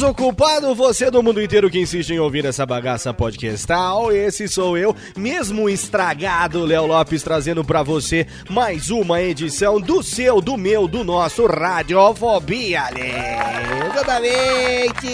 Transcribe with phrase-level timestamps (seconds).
[0.00, 4.10] Desocupado, você do mundo inteiro que insiste em ouvir essa bagaça podcastal.
[4.10, 10.40] Esse sou eu, mesmo estragado, Léo Lopes, trazendo pra você mais uma edição do seu,
[10.40, 12.84] do meu, do nosso Radiofobia?
[13.92, 15.06] Exatamente!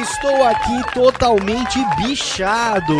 [0.00, 2.94] Estou aqui totalmente bichado,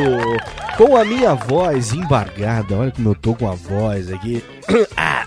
[0.76, 2.76] com a minha voz embargada.
[2.76, 4.42] Olha como eu tô com a voz aqui.
[4.96, 5.26] Ah,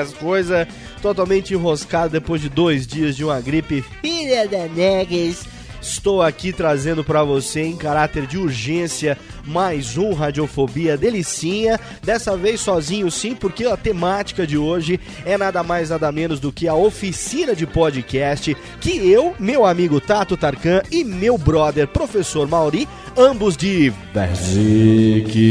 [0.00, 0.66] as coisas
[1.00, 5.46] totalmente enroscado depois de dois dias de uma gripe filha da negues.
[5.80, 9.16] Estou aqui trazendo pra você em caráter de urgência
[9.46, 11.80] mais um Radiofobia Delicinha.
[12.02, 16.52] Dessa vez sozinho sim, porque a temática de hoje é nada mais nada menos do
[16.52, 22.46] que a oficina de podcast que eu, meu amigo Tato Tarkan e meu brother professor
[22.46, 22.86] Mauri,
[23.20, 25.50] ambos de Basics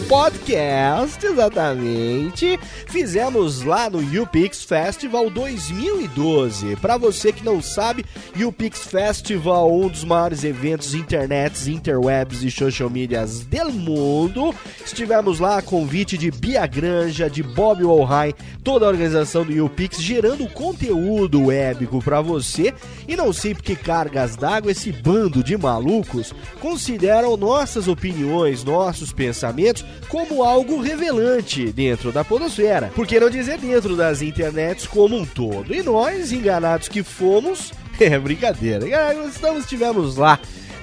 [0.00, 6.76] Podcast, exatamente, fizemos lá no UPix Festival 2012.
[6.76, 8.04] Pra você que não sabe,
[8.36, 14.54] UPix Festival, um dos maiores eventos internets, interwebs e social medias do mundo.
[14.84, 20.02] Estivemos lá a convite de Bia Granja, de Bob Wolheim, toda a organização do UPix,
[20.02, 22.74] gerando conteúdo webico pra você.
[23.08, 29.84] E não sei porque cargas d'água esse bando de malucos consideram nossas opiniões, nossos pensamentos
[30.08, 32.90] como algo revelante dentro da podosfera.
[32.94, 35.74] Por que não dizer dentro das internets como um todo?
[35.74, 38.86] E nós, enganados que fomos, é brincadeira.
[39.28, 40.38] Estamos, estivemos lá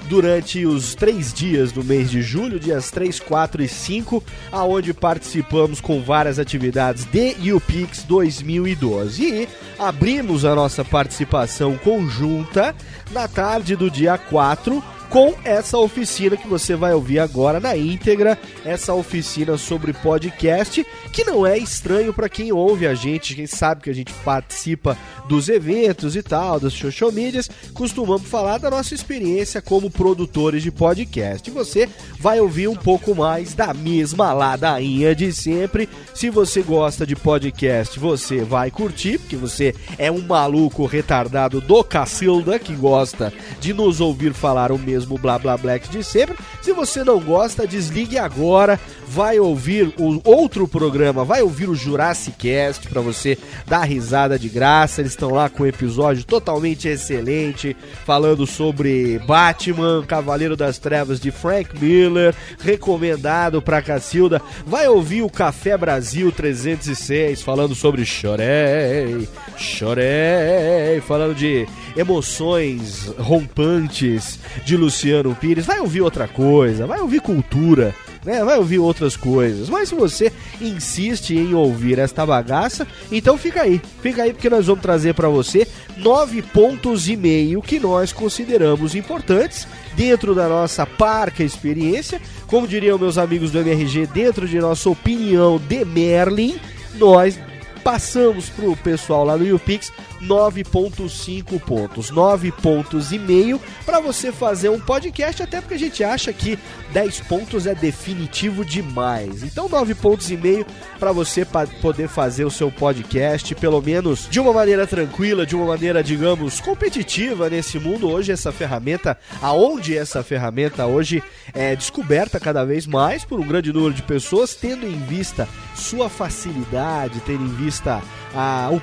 [0.08, 5.80] durante os três dias do mês de julho, dias 3, 4 e 5, aonde participamos
[5.80, 9.24] com várias atividades de UPix 2012.
[9.24, 9.48] E
[9.78, 12.74] abrimos a nossa participação conjunta
[13.10, 14.82] na tarde do dia 4
[15.12, 21.22] com essa oficina que você vai ouvir agora na íntegra, essa oficina sobre podcast, que
[21.22, 24.96] não é estranho para quem ouve a gente, quem sabe que a gente participa
[25.28, 30.70] dos eventos e tal, das social medias, costumamos falar da nossa experiência como produtores de
[30.70, 31.50] podcast.
[31.50, 35.90] Você vai ouvir um pouco mais da mesma ladainha de sempre.
[36.14, 41.84] Se você gosta de podcast, você vai curtir, porque você é um maluco retardado do
[41.84, 43.30] Cacilda que gosta
[43.60, 46.36] de nos ouvir falar o mesmo blá blá black de sempre.
[46.60, 48.78] Se você não gosta, desligue agora.
[49.06, 54.48] Vai ouvir o outro programa, vai ouvir o Jurassic Cast para você dar risada de
[54.48, 55.00] graça.
[55.00, 61.30] Eles estão lá com um episódio totalmente excelente, falando sobre Batman, Cavaleiro das Trevas de
[61.30, 64.40] Frank Miller, recomendado pra Cacilda.
[64.66, 71.66] Vai ouvir o Café Brasil 306, falando sobre Chorei, Chorei, falando de
[71.96, 75.64] emoções rompantes de Luciano Pires.
[75.64, 77.94] Vai ouvir outra coisa, vai ouvir cultura.
[78.24, 78.44] né?
[78.44, 79.70] Vai ouvir outras coisas.
[79.70, 80.30] Mas se você
[80.60, 83.80] insiste em ouvir esta bagaça, então fica aí.
[84.02, 85.66] Fica aí porque nós vamos trazer para você
[85.96, 89.66] nove pontos e meio que nós consideramos importantes
[89.96, 92.20] dentro da nossa parca experiência.
[92.46, 96.60] Como diriam meus amigos do MRG, dentro de nossa opinião de Merlin,
[96.94, 97.38] nós
[97.82, 99.90] passamos pro pessoal lá no YouPix
[100.22, 106.04] 9.5 pontos, 9 pontos e meio para você fazer um podcast, até porque a gente
[106.04, 106.58] acha que
[106.92, 109.42] 10 pontos é definitivo demais.
[109.42, 110.64] Então 9 pontos e meio
[110.98, 111.46] para você
[111.80, 116.60] poder fazer o seu podcast, pelo menos de uma maneira tranquila, de uma maneira, digamos,
[116.60, 118.08] competitiva nesse mundo.
[118.08, 121.22] Hoje essa ferramenta, aonde essa ferramenta hoje
[121.52, 126.08] é descoberta cada vez mais por um grande número de pessoas, tendo em vista sua
[126.08, 128.02] facilidade, tendo em vista
[128.34, 128.80] a, o,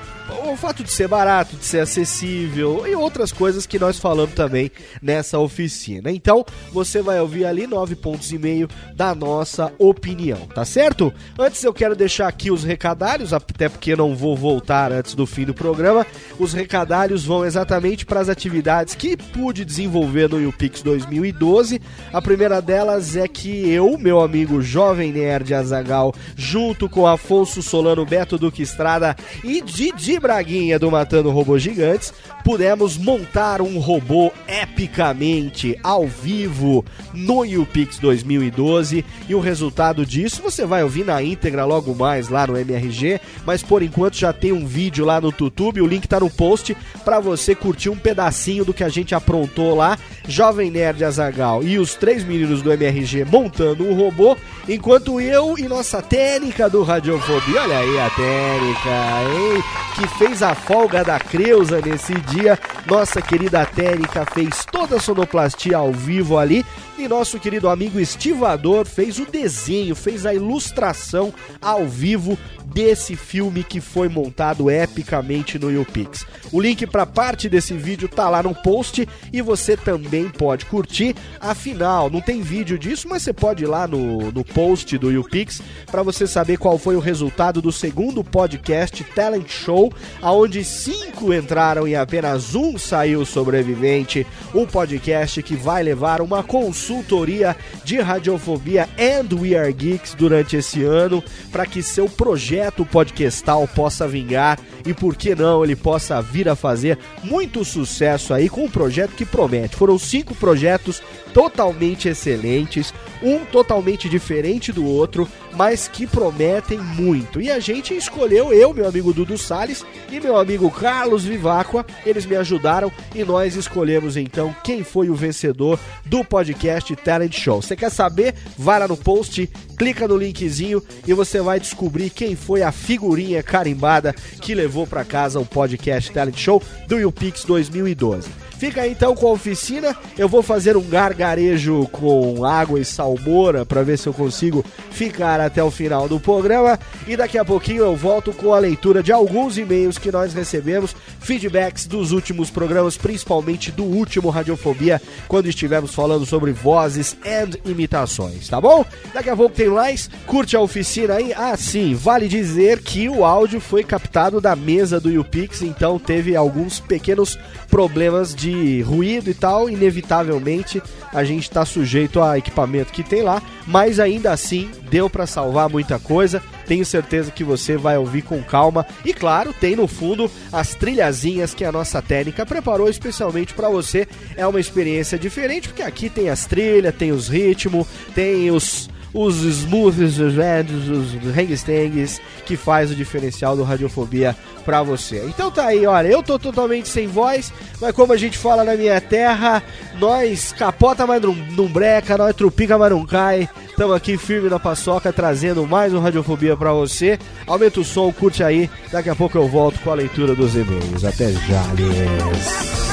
[0.52, 4.70] o fato de ser barato, de ser acessível e outras coisas que nós falamos também
[5.02, 6.10] nessa oficina.
[6.10, 11.12] Então, você vai ouvir ali nove pontos e meio da nossa opinião, tá certo?
[11.38, 15.44] Antes eu quero deixar aqui os recadários, até porque não vou voltar antes do fim
[15.44, 16.06] do programa.
[16.38, 21.80] Os recadários vão exatamente para as atividades que pude desenvolver no UPix 2012.
[22.12, 28.06] A primeira delas é que eu, meu amigo Jovem Nerd Azagal, junto com Afonso Solano,
[28.06, 32.12] Beto Duque Estrada e Didi Braguinha do Matando Robôs Gigantes,
[32.44, 40.64] pudemos montar um robô epicamente ao vivo no UPix 2012 e o resultado disso você
[40.64, 44.66] vai ouvir na íntegra logo mais lá no MRG, mas por enquanto já tem um
[44.66, 48.74] vídeo lá no YouTube, o link tá no post para você curtir um pedacinho do
[48.74, 49.98] que a gente aprontou lá,
[50.28, 54.36] Jovem Nerd Azagal e os três meninos do MRG montando um robô,
[54.68, 58.90] enquanto eu e nossa técnica do Radiofobia, olha aí a técnica,
[59.34, 59.64] hein,
[59.94, 62.39] que fez a folga da Creuza nesse dia,
[62.86, 66.64] nossa querida técnica fez toda a sonoplastia ao vivo ali
[67.00, 72.38] e nosso querido amigo Estivador fez o desenho, fez a ilustração ao vivo
[72.72, 76.26] desse filme que foi montado epicamente no YouPix.
[76.52, 81.14] O link para parte desse vídeo tá lá no post e você também pode curtir.
[81.40, 85.60] Afinal, não tem vídeo disso, mas você pode ir lá no, no post do YouPix
[85.90, 89.92] para você saber qual foi o resultado do segundo podcast Talent Show,
[90.22, 94.26] aonde cinco entraram e apenas um saiu sobrevivente.
[94.54, 96.42] Um podcast que vai levar uma
[96.90, 101.22] consultoria de radiofobia and We Are Geeks durante esse ano
[101.52, 106.56] para que seu projeto podcastal possa vingar e por que não ele possa vir a
[106.56, 109.76] fazer muito sucesso aí com um projeto que promete.
[109.76, 112.92] Foram cinco projetos totalmente excelentes,
[113.22, 117.40] um totalmente diferente do outro, mas que prometem muito.
[117.40, 122.26] E a gente escolheu eu, meu amigo Dudu Sales e meu amigo Carlos Vivacqua, eles
[122.26, 127.62] me ajudaram e nós escolhemos então quem foi o vencedor do podcast Talent Show.
[127.62, 128.34] Você quer saber?
[128.56, 133.42] Vai lá no post, clica no linkzinho e você vai descobrir quem foi a figurinha
[133.42, 138.50] carimbada que levou para casa o podcast Talent Show do YouPix 2012.
[138.60, 139.96] Fica aí então com a oficina.
[140.18, 145.40] Eu vou fazer um gargarejo com água e salmoura para ver se eu consigo ficar
[145.40, 146.78] até o final do programa.
[147.06, 150.94] E daqui a pouquinho eu volto com a leitura de alguns e-mails que nós recebemos,
[151.20, 158.46] feedbacks dos últimos programas, principalmente do último Radiofobia, quando estivemos falando sobre vozes e imitações,
[158.46, 158.84] tá bom?
[159.14, 160.10] Daqui a pouco tem mais.
[160.26, 161.32] Curte a oficina aí.
[161.34, 166.36] Ah, sim, vale dizer que o áudio foi captado da mesa do YouPix, então teve
[166.36, 173.02] alguns pequenos problemas de ruído e tal, inevitavelmente a gente está sujeito a equipamento que
[173.02, 176.42] tem lá, mas ainda assim deu para salvar muita coisa.
[176.66, 181.52] Tenho certeza que você vai ouvir com calma e claro, tem no fundo as trilhazinhas
[181.52, 184.06] que a nossa técnica preparou especialmente para você.
[184.36, 189.36] É uma experiência diferente porque aqui tem as trilhas, tem os ritmos, tem os os
[189.42, 195.24] smoothies, os reds, os hangstangs, que faz o diferencial do Radiofobia pra você.
[195.26, 198.74] Então tá aí, olha, eu tô totalmente sem voz, mas como a gente fala na
[198.74, 199.62] minha terra,
[199.98, 203.48] nós capota, mas não, breca, nós trupica, mas não cai.
[203.68, 207.18] Estamos aqui firme na paçoca, trazendo mais um Radiofobia pra você.
[207.46, 211.04] Aumenta o som, curte aí, daqui a pouco eu volto com a leitura dos e-mails.
[211.04, 212.89] Até já,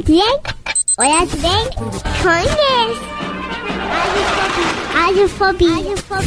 [0.00, 0.14] やつで、
[0.98, 2.10] おやつで、こんです。
[4.96, 6.26] アルフォビアルフォビアルフォビ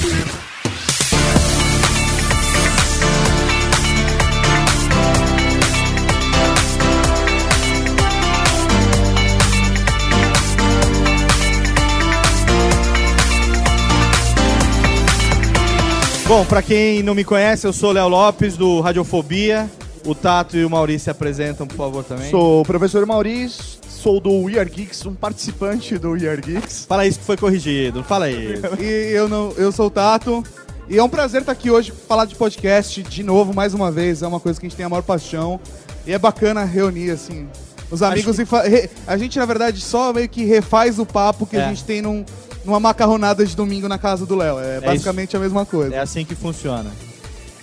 [16.28, 19.70] Bom, para quem não me conhece, eu sou Léo Lopes do Radiofobia.
[20.06, 22.30] O Tato e o Maurício se apresentam, por favor, também.
[22.30, 26.86] Sou o professor Maurício, sou do We Are Geeks, um participante do We Are Geeks.
[26.86, 28.60] Fala isso que foi corrigido, fala aí.
[28.80, 30.44] E eu, não, eu sou o Tato.
[30.90, 34.22] E é um prazer estar aqui hoje falar de podcast de novo, mais uma vez.
[34.22, 35.58] É uma coisa que a gente tem a maior paixão.
[36.06, 37.48] E é bacana reunir, assim,
[37.90, 38.38] os amigos.
[38.38, 41.64] E fa- re- a gente, na verdade, só meio que refaz o papo que É.
[41.64, 42.26] a gente tem num,
[42.66, 44.60] numa macarronada de domingo na casa do Léo.
[44.60, 44.86] É, isso.
[44.86, 45.96] basicamente a mesma coisa.
[45.96, 46.92] É assim que funciona.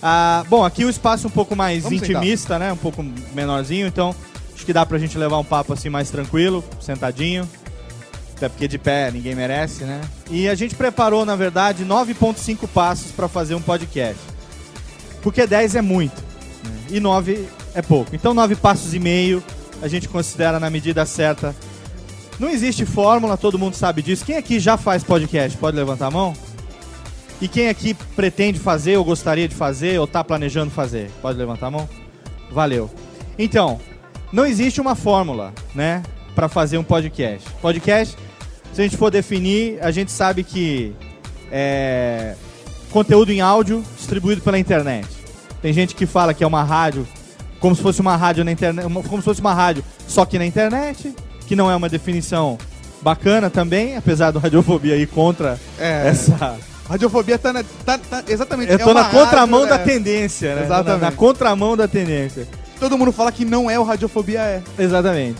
[0.01, 2.73] Ah, bom, aqui o espaço é um pouco mais Vamos intimista, né?
[2.73, 3.03] Um pouco
[3.33, 4.15] menorzinho, então
[4.55, 7.47] acho que dá pra gente levar um papo assim mais tranquilo, sentadinho.
[8.35, 10.01] Até porque de pé ninguém merece, né?
[10.29, 14.19] E a gente preparou, na verdade, 9.5 passos pra fazer um podcast.
[15.21, 16.15] Porque 10 é muito.
[16.63, 16.71] né?
[16.89, 18.15] E 9 é pouco.
[18.15, 19.43] Então 9 passos e meio
[19.81, 21.55] a gente considera na medida certa.
[22.39, 24.25] Não existe fórmula, todo mundo sabe disso.
[24.25, 25.55] Quem aqui já faz podcast?
[25.59, 26.33] Pode levantar a mão?
[27.41, 31.09] E quem aqui pretende fazer, ou gostaria de fazer, ou está planejando fazer?
[31.21, 31.89] Pode levantar a mão?
[32.51, 32.89] Valeu.
[33.37, 33.79] Então,
[34.31, 36.03] não existe uma fórmula, né,
[36.35, 37.49] para fazer um podcast.
[37.61, 38.15] Podcast,
[38.71, 40.93] se a gente for definir, a gente sabe que
[41.51, 42.35] é
[42.91, 45.07] conteúdo em áudio distribuído pela internet.
[45.61, 47.07] Tem gente que fala que é uma rádio,
[47.59, 50.45] como se fosse uma rádio na internet, como se fosse uma rádio só que na
[50.45, 51.13] internet,
[51.47, 52.57] que não é uma definição
[53.01, 56.57] bacana também, apesar do radiofobia ir contra É, essa
[56.91, 58.69] Radiofobia tá, na, tá, tá- exatamente.
[58.69, 59.85] eu é tô uma na contramão rádio, da é.
[59.85, 60.63] tendência, né?
[60.65, 61.01] Exatamente.
[61.01, 62.45] Na, na contramão da tendência.
[62.81, 64.61] Todo mundo fala que não é o Radiofobia é.
[64.77, 65.37] Exatamente.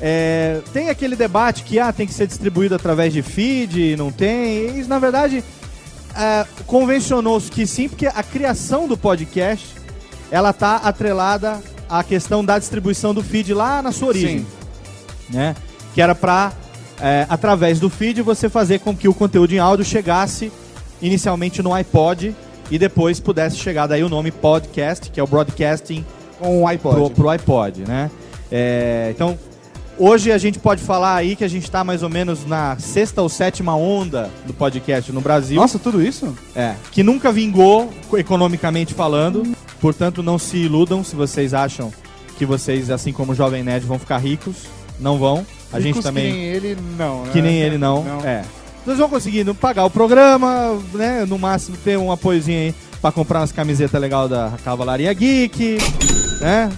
[0.00, 4.78] É, tem aquele debate que ah, tem que ser distribuído através de feed, não tem.
[4.78, 5.42] Isso, na verdade,
[6.16, 9.74] é, convencionou-se que sim, porque a criação do podcast
[10.30, 14.38] ela tá atrelada à questão da distribuição do feed lá na sua origem.
[14.38, 15.36] Sim.
[15.36, 15.56] Né?
[15.94, 16.52] Que era para,
[17.28, 20.52] através do feed, você fazer com que o conteúdo em áudio chegasse
[21.02, 22.34] inicialmente no iPod
[22.70, 26.04] e depois pudesse chegar daí o nome podcast, que é o broadcasting
[26.38, 26.94] Com o iPod.
[26.96, 28.10] pro, pro iPod, né?
[28.50, 29.38] É, então,
[29.98, 33.20] hoje a gente pode falar aí que a gente está mais ou menos na sexta
[33.20, 35.56] ou sétima onda do podcast no Brasil.
[35.60, 36.34] Nossa, tudo isso?
[36.54, 39.42] É, que nunca vingou co- economicamente falando.
[39.80, 41.92] Portanto, não se iludam se vocês acham
[42.38, 44.56] que vocês, assim como o Jovem Nerd, vão ficar ricos.
[45.00, 45.44] Não vão.
[45.72, 46.30] A gente Ricos também.
[46.30, 47.24] Que nem ele, não.
[47.24, 47.30] né?
[47.32, 48.04] Que nem ele não.
[48.24, 48.42] É.
[48.84, 51.24] Vocês vão conseguindo pagar o programa, né?
[51.24, 55.78] No máximo ter um apoiozinho aí pra comprar umas camisetas legais da Cavalaria Geek,
[56.40, 56.70] né?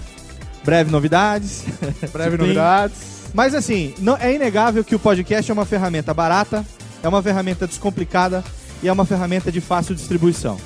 [0.63, 1.63] Breve novidades.
[2.13, 2.95] Breve novidades.
[3.33, 6.65] Mas assim, não, é inegável que o podcast é uma ferramenta barata,
[7.03, 8.43] é uma ferramenta descomplicada
[8.81, 10.57] e é uma ferramenta de fácil distribuição.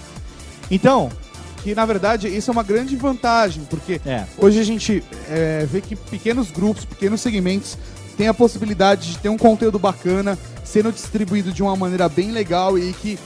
[0.70, 1.10] Então,
[1.64, 4.26] Que na verdade isso é uma grande vantagem, porque é.
[4.38, 7.78] hoje a gente é, vê que pequenos grupos, pequenos segmentos
[8.20, 12.78] têm a possibilidade de ter um conteúdo bacana sendo distribuído de uma maneira bem legal
[12.78, 13.18] e que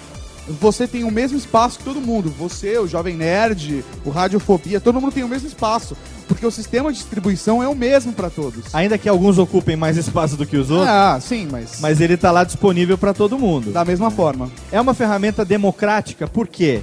[0.61, 2.29] você tem o mesmo espaço que todo mundo.
[2.37, 5.97] Você, o Jovem Nerd, o Radiofobia, todo mundo tem o mesmo espaço.
[6.27, 8.73] Porque o sistema de distribuição é o mesmo para todos.
[8.75, 12.15] Ainda que alguns ocupem mais espaço do que os outros, Ah, sim, mas, mas ele
[12.15, 13.71] tá lá disponível para todo mundo.
[13.71, 14.51] da mesma forma.
[14.71, 16.81] É uma ferramenta democrática, porque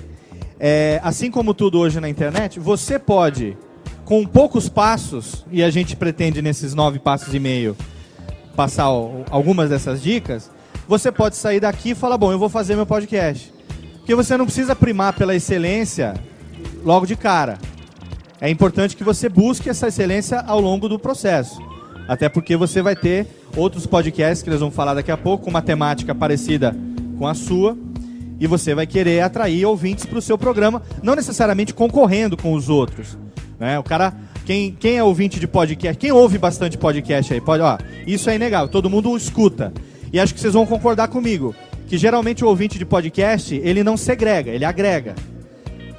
[0.58, 3.56] é, assim como tudo hoje na internet, você pode,
[4.04, 7.76] com poucos passos, e a gente pretende nesses nove passos e meio
[8.60, 8.84] passar
[9.30, 10.50] algumas dessas dicas,
[10.86, 13.50] você pode sair daqui e falar, bom, eu vou fazer meu podcast.
[13.96, 16.12] Porque você não precisa primar pela excelência
[16.84, 17.56] logo de cara.
[18.38, 21.58] É importante que você busque essa excelência ao longo do processo.
[22.06, 23.26] Até porque você vai ter
[23.56, 26.76] outros podcasts que eles vão falar daqui a pouco, com uma temática parecida
[27.18, 27.78] com a sua.
[28.38, 32.68] E você vai querer atrair ouvintes para o seu programa, não necessariamente concorrendo com os
[32.68, 33.16] outros.
[33.58, 33.78] Né?
[33.78, 34.12] O cara,
[34.50, 38.34] quem, quem é ouvinte de podcast, quem ouve bastante podcast aí, pode, ó, isso é
[38.34, 39.72] inegável, todo mundo escuta.
[40.12, 41.54] E acho que vocês vão concordar comigo,
[41.86, 45.14] que geralmente o ouvinte de podcast, ele não segrega, ele agrega.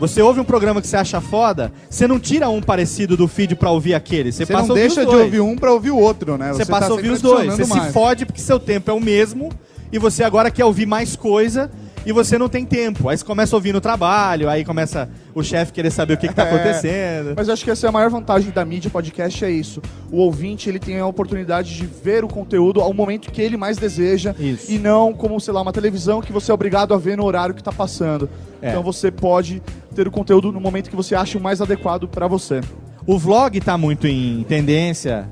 [0.01, 3.55] Você ouve um programa que você acha foda, você não tira um parecido do feed
[3.55, 4.33] pra ouvir aquele.
[4.33, 6.51] Você, Você passa não deixa de ouvir um pra ouvir o outro, né?
[6.51, 7.45] Você tá passa a ouvir os dois.
[7.45, 7.93] Você adicionando se mais.
[7.93, 9.49] fode porque seu tempo é o mesmo
[9.93, 11.71] e você agora quer ouvir mais coisa
[12.05, 13.09] e você não tem tempo.
[13.09, 16.27] Aí você começa a ouvir no trabalho, aí começa o chefe querer saber o que,
[16.27, 16.53] que tá É.
[16.53, 17.33] acontecendo.
[17.35, 19.81] Mas eu acho que essa é a maior vantagem da mídia podcast, é isso.
[20.11, 23.77] O ouvinte, ele tem a oportunidade de ver o conteúdo ao momento que ele mais
[23.77, 24.35] deseja.
[24.39, 24.71] Isso.
[24.71, 27.53] E não como, sei lá, uma televisão que você é obrigado a ver no horário
[27.55, 28.29] que tá passando.
[28.61, 28.69] É.
[28.69, 29.61] Então você pode
[29.95, 32.61] ter o conteúdo no momento que você acha o mais adequado pra você.
[33.05, 35.27] O vlog tá muito em tendência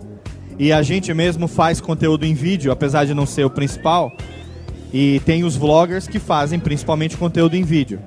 [0.57, 4.11] e a gente mesmo faz conteúdo em vídeo, apesar de não ser o principal.
[4.93, 8.00] E tem os vloggers que fazem principalmente conteúdo em vídeo.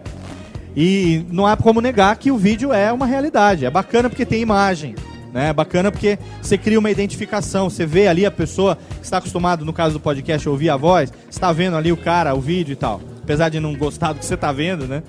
[0.76, 3.64] E não há como negar que o vídeo é uma realidade.
[3.64, 4.94] É bacana porque tem imagem.
[5.32, 5.48] Né?
[5.48, 7.70] É bacana porque você cria uma identificação.
[7.70, 10.76] Você vê ali a pessoa que está acostumado, no caso do podcast, a ouvir a
[10.76, 13.00] voz, está vendo ali o cara, o vídeo e tal.
[13.22, 15.02] Apesar de não gostar do que você está vendo, né?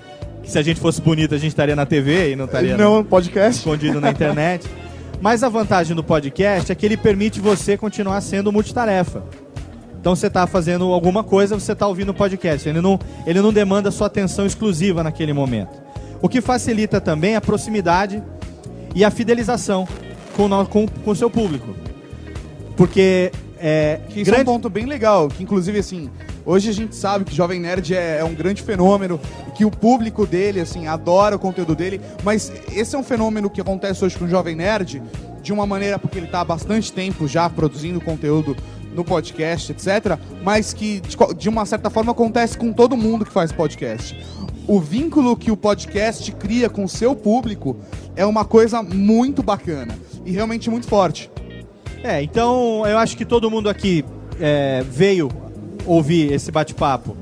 [0.44, 3.02] que se a gente fosse bonito a gente estaria na TV e não estaria Não,
[3.02, 3.58] podcast.
[3.58, 4.68] escondido na internet.
[5.20, 9.22] Mas a vantagem do podcast é que ele permite você continuar sendo multitarefa.
[10.04, 12.68] Então você está fazendo alguma coisa, você está ouvindo o podcast.
[12.68, 15.82] Ele não, ele não demanda sua atenção exclusiva naquele momento.
[16.20, 18.22] O que facilita também a proximidade
[18.94, 19.88] e a fidelização
[20.36, 21.74] com o com com seu público.
[22.76, 26.10] Porque é, Que isso é um ponto bem legal, que inclusive, assim,
[26.44, 29.18] hoje a gente sabe que Jovem Nerd é, é um grande fenômeno,
[29.54, 33.58] que o público dele, assim, adora o conteúdo dele, mas esse é um fenômeno que
[33.58, 35.02] acontece hoje com o Jovem Nerd,
[35.40, 38.54] de uma maneira porque ele está há bastante tempo já produzindo conteúdo
[38.94, 43.32] no podcast, etc., mas que, de, de uma certa forma, acontece com todo mundo que
[43.32, 44.18] faz podcast.
[44.66, 47.76] O vínculo que o podcast cria com o seu público
[48.16, 51.30] é uma coisa muito bacana e realmente muito forte.
[52.02, 54.04] É, então eu acho que todo mundo aqui
[54.40, 55.28] é, veio
[55.86, 57.16] ouvir esse bate-papo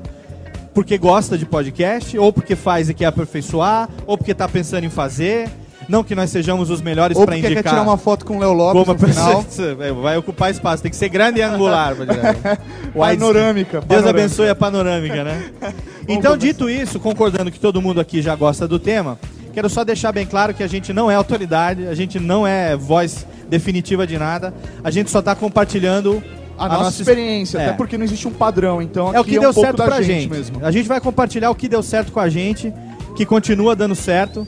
[0.75, 4.91] porque gosta de podcast, ou porque faz e quer aperfeiçoar, ou porque tá pensando em
[4.91, 5.51] fazer.
[5.93, 7.63] Não que nós sejamos os melhores para indicar.
[7.63, 9.45] quer tirar uma foto com o Léo Lopes como no final.
[10.01, 11.95] Vai ocupar espaço, tem que ser grande e angular.
[12.97, 13.73] Panorâmica.
[13.73, 14.09] Deus panorâmica.
[14.09, 15.53] abençoe a panorâmica, né?
[16.09, 19.19] então, dito isso, concordando que todo mundo aqui já gosta do tema,
[19.53, 22.75] quero só deixar bem claro que a gente não é autoridade, a gente não é
[22.75, 26.23] voz definitiva de nada, a gente só está compartilhando
[26.57, 27.67] A, nossa, experiência, é.
[27.67, 29.85] até porque não existe um padrão, então é o que é um deu pouco certo
[29.85, 30.31] pra gente, gente.
[30.31, 30.65] mesmo.
[30.65, 32.73] A gente vai compartilhar o que deu certo com a gente,
[33.15, 34.47] que continua dando certo.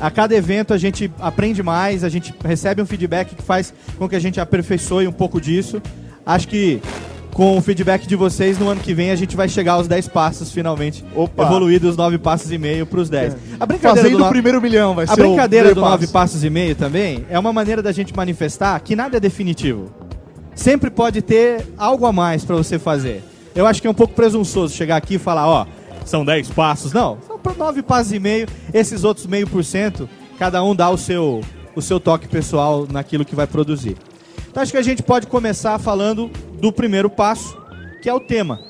[0.00, 4.08] A cada evento a gente aprende mais, a gente recebe um feedback que faz com
[4.08, 5.80] que a gente aperfeiçoe um pouco disso.
[6.24, 6.80] Acho que
[7.34, 10.08] com o feedback de vocês, no ano que vem a gente vai chegar aos 10
[10.08, 11.04] passos finalmente.
[11.14, 11.44] Opa.
[11.44, 13.36] Evoluir dos 9 passos e meio para os 10.
[13.58, 16.02] A brincadeira Fazendo do no- primeiro milhão vai a ser o brincadeira do primeiro nove
[16.06, 16.12] passo.
[16.12, 19.92] passos e meio também é uma maneira da gente manifestar que nada é definitivo.
[20.54, 23.22] Sempre pode ter algo a mais pra você fazer.
[23.54, 25.66] Eu acho que é um pouco presunçoso chegar aqui e falar, ó,
[26.04, 26.92] são 10 passos.
[26.92, 27.18] Não,
[27.56, 28.46] 9 passos e meio.
[28.72, 31.40] Esses outros meio por cento, cada um dá o seu,
[31.74, 33.96] o seu toque pessoal naquilo que vai produzir.
[34.50, 37.56] Então acho que a gente pode começar falando do primeiro passo,
[38.02, 38.60] que é o tema.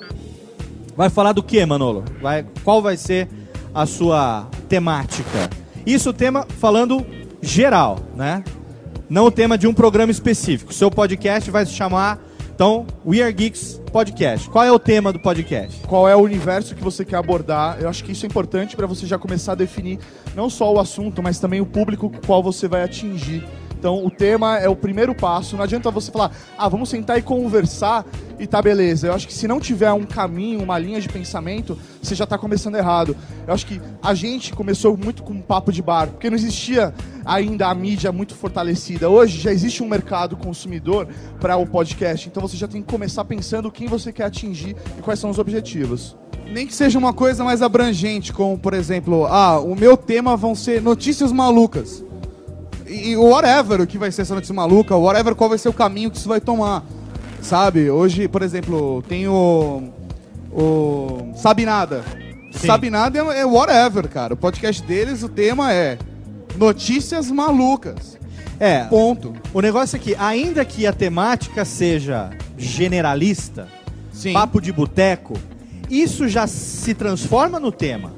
[0.96, 2.04] Vai falar do que, Manolo?
[2.20, 3.28] Vai, qual vai ser
[3.74, 5.48] a sua temática?
[5.86, 7.04] Isso o tema falando
[7.40, 8.44] geral, né?
[9.08, 10.74] Não o tema de um programa específico.
[10.74, 12.20] Seu podcast vai se chamar,
[12.60, 14.50] então, We Are Geeks Podcast.
[14.50, 15.80] Qual é o tema do podcast?
[15.86, 17.80] Qual é o universo que você quer abordar?
[17.80, 19.98] Eu acho que isso é importante para você já começar a definir
[20.36, 23.48] não só o assunto, mas também o público com qual você vai atingir.
[23.80, 25.56] Então, o tema é o primeiro passo.
[25.56, 28.04] Não adianta você falar, ah, vamos sentar e conversar
[28.38, 29.06] e tá beleza.
[29.06, 32.36] Eu acho que se não tiver um caminho, uma linha de pensamento, você já tá
[32.36, 33.16] começando errado.
[33.46, 36.92] Eu acho que a gente começou muito com um papo de bar, porque não existia
[37.24, 39.08] ainda a mídia muito fortalecida.
[39.08, 41.08] Hoje já existe um mercado consumidor
[41.40, 45.00] para o podcast, então você já tem que começar pensando quem você quer atingir e
[45.00, 46.18] quais são os objetivos.
[46.52, 50.54] Nem que seja uma coisa mais abrangente, como por exemplo, ah, o meu tema vão
[50.54, 52.04] ser notícias malucas.
[52.90, 55.72] E, e whatever o que vai ser essa notícia maluca, whatever qual vai ser o
[55.72, 56.84] caminho que isso vai tomar.
[57.40, 57.88] Sabe?
[57.88, 59.84] Hoje, por exemplo, tem o.
[60.52, 61.32] O.
[61.36, 62.04] Sabe Nada.
[62.52, 62.66] Sim.
[62.66, 64.34] Sabe Nada é, é whatever, cara.
[64.34, 65.96] O podcast deles, o tema é
[66.56, 68.18] Notícias Malucas.
[68.58, 69.32] É, Ponto.
[69.54, 73.68] o negócio é que, ainda que a temática seja generalista,
[74.12, 74.34] Sim.
[74.34, 75.32] papo de boteco,
[75.88, 78.12] isso já se transforma no tema.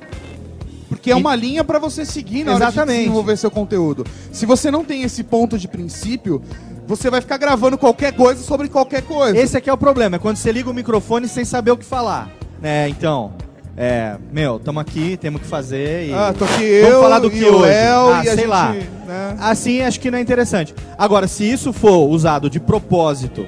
[1.03, 2.99] Porque é uma linha pra você seguir na hora de Exatamente.
[3.01, 4.07] desenvolver seu conteúdo.
[4.31, 6.41] Se você não tem esse ponto de princípio,
[6.87, 9.37] você vai ficar gravando qualquer coisa sobre qualquer coisa.
[9.37, 11.85] Esse aqui é o problema, é quando você liga o microfone sem saber o que
[11.85, 12.31] falar.
[12.61, 13.33] Né, então,
[13.77, 16.15] é, meu, tamo aqui, temos que fazer e...
[16.15, 17.63] Ah, tô aqui Vamos eu falar do que o hoje?
[17.69, 18.73] Léo Ah, e sei gente, lá.
[19.05, 19.37] né?
[19.41, 20.73] Assim, acho que não é interessante.
[20.97, 23.45] Agora, se isso for usado de propósito,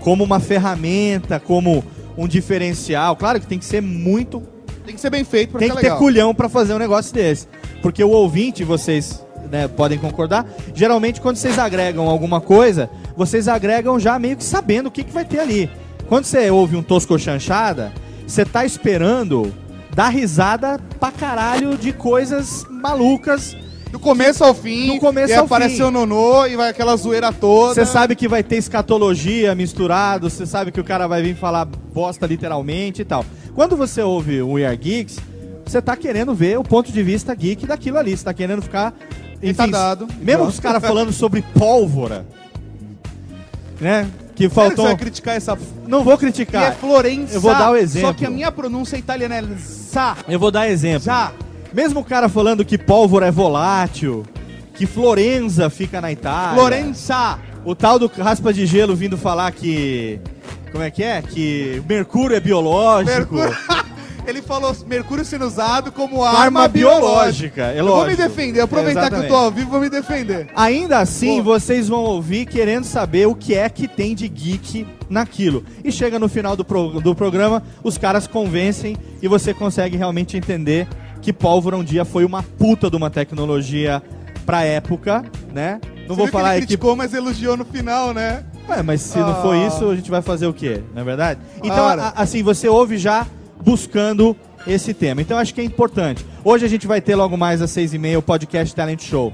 [0.00, 1.84] como uma ferramenta, como
[2.18, 4.42] um diferencial, claro que tem que ser muito
[4.86, 5.98] Tem que ser bem feito pra tem que ter legal.
[5.98, 7.48] culhão pra fazer um negócio desse.
[7.82, 9.20] Porque o ouvinte, vocês
[9.50, 14.86] né, podem concordar, geralmente quando vocês agregam alguma coisa, vocês agregam já meio que sabendo
[14.86, 15.68] o que, que vai ter ali.
[16.08, 17.92] Quando você ouve um tosco chanchada,
[18.24, 19.52] você tá esperando
[19.92, 23.56] dar risada pra caralho de coisas malucas.
[23.90, 25.82] Do começo ao fim, Do começo e ao aparece fim.
[25.82, 27.74] o Nonô e vai aquela zoeira toda.
[27.74, 31.64] Você sabe que vai ter escatologia misturado, você sabe que o cara vai vir falar
[31.64, 33.24] bosta literalmente e tal.
[33.54, 35.18] Quando você ouve o We Are Geeks,
[35.64, 38.16] você tá querendo ver o ponto de vista geek daquilo ali.
[38.16, 38.92] Você tá querendo ficar.
[39.36, 40.08] Enfim, Retardado.
[40.20, 42.26] mesmo os caras falando sobre pólvora.
[43.80, 44.08] Né?
[44.34, 44.84] Que Você faltou.
[44.86, 45.56] vai criticar essa...
[45.86, 46.74] Não vou Que é criticar.
[46.76, 47.34] Florença.
[47.34, 48.08] Eu vou dar o exemplo.
[48.08, 50.16] Só que a minha pronúncia italiana é sa.
[50.28, 51.00] Eu vou dar exemplo.
[51.00, 51.32] Sa.
[51.76, 54.24] Mesmo o cara falando que pólvora é volátil,
[54.72, 56.54] que Florença fica na Itália.
[56.58, 57.38] Florença.
[57.66, 60.18] O tal do raspa de gelo vindo falar que.
[60.72, 61.20] Como é que é?
[61.20, 63.34] Que Mercúrio é biológico.
[63.34, 63.54] Mercúrio.
[64.26, 69.08] Ele falou mercúrio sendo usado como Arma arma, biológica, é Eu vou me defender, aproveitar
[69.08, 70.48] que eu tô ao vivo, vou me defender.
[70.56, 71.44] Ainda assim, Pô.
[71.52, 75.62] vocês vão ouvir querendo saber o que é que tem de geek naquilo.
[75.84, 80.36] E chega no final do, pro- do programa, os caras convencem e você consegue realmente
[80.36, 80.88] entender
[81.26, 84.00] que pólvora um dia foi uma puta de uma tecnologia
[84.46, 85.80] pra época, né?
[86.08, 88.44] Não Você vou falar que ele criticou, mas elogiou no final, né?
[88.68, 89.66] Ué, mas se não for Ah.
[89.66, 90.84] isso, a gente vai fazer o quê?
[90.94, 91.40] Não é verdade?
[91.64, 93.26] Então, a- assim, você ouve já
[93.60, 94.36] buscando
[94.68, 95.20] esse tema.
[95.20, 96.24] Então, acho que é importante.
[96.44, 99.32] Hoje a gente vai ter logo mais às seis e meia o podcast Talent Show.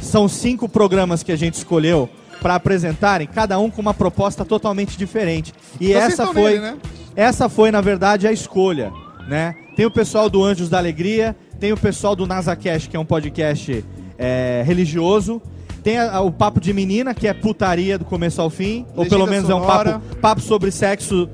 [0.00, 2.08] São cinco programas que a gente escolheu
[2.40, 5.52] para apresentarem, cada um com uma proposta totalmente diferente.
[5.78, 6.76] E Vocês essa foi, nele, né?
[7.14, 8.90] essa foi na verdade a escolha,
[9.28, 9.54] né?
[9.76, 13.04] Tem o pessoal do Anjos da Alegria, tem o pessoal do NasaCast, que é um
[13.04, 13.84] podcast
[14.18, 15.40] é, religioso.
[15.82, 18.84] Tem a- a- o Papo de Menina, que é putaria do começo ao fim.
[18.94, 19.92] ou Legenda pelo menos é um sonora.
[19.94, 21.28] papo, papo sobre sexo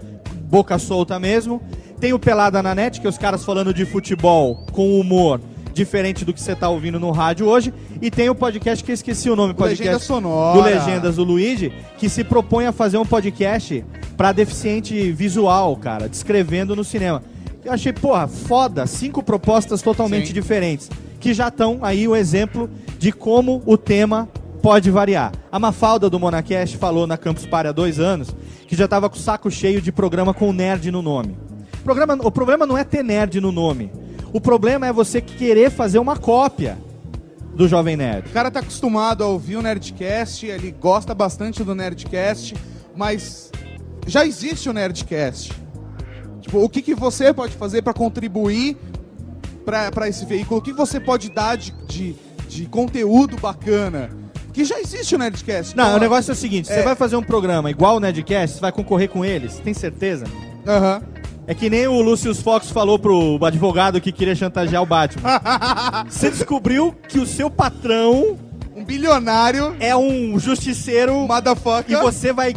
[0.44, 1.61] boca solta mesmo.
[2.01, 5.40] Tem o Pelada na Net, que é os caras falando de futebol com humor
[5.74, 7.72] diferente do que você tá ouvindo no rádio hoje.
[8.01, 10.59] E tem o podcast que eu esqueci o nome, podcast Legenda Sonora.
[10.59, 13.85] do Legendas do Luigi, que se propõe a fazer um podcast
[14.16, 17.22] pra deficiente visual, cara, descrevendo no cinema.
[17.64, 20.33] Eu achei, porra, foda, cinco propostas totalmente Sim.
[20.33, 24.29] diferentes, que já estão aí o exemplo de como o tema
[24.62, 25.33] pode variar.
[25.51, 28.35] A Mafalda do Monacast falou na Campus Party há dois anos
[28.66, 31.37] que já tava com o saco cheio de programa com nerd no nome.
[31.81, 33.90] O, programa, o problema não é ter nerd no nome.
[34.33, 36.77] O problema é você querer fazer uma cópia
[37.55, 38.29] do Jovem Nerd.
[38.29, 42.55] O cara tá acostumado a ouvir o Nerdcast, ele gosta bastante do Nerdcast,
[42.94, 43.51] mas
[44.07, 45.53] já existe o Nerdcast.
[46.48, 48.74] Tipo, o que, que você pode fazer pra contribuir
[49.66, 50.61] pra pra esse veículo?
[50.61, 52.16] O que você pode dar de, de,
[52.48, 54.08] de conteúdo bacana?
[54.54, 55.76] Que já existe o Nerdcast.
[55.76, 56.82] Não, Então, o negócio é o seguinte: você É.
[56.82, 60.24] vai fazer um programa igual o Nerdcast, você vai concorrer com eles, tem certeza?
[60.66, 61.02] Aham.
[61.46, 65.22] É que nem o Lucius Fox falou pro advogado que queria chantagear o Batman.
[66.08, 68.38] Você descobriu que o seu patrão
[68.76, 71.96] Um bilionário, é um justiceiro motherfucker.
[71.96, 72.54] e você vai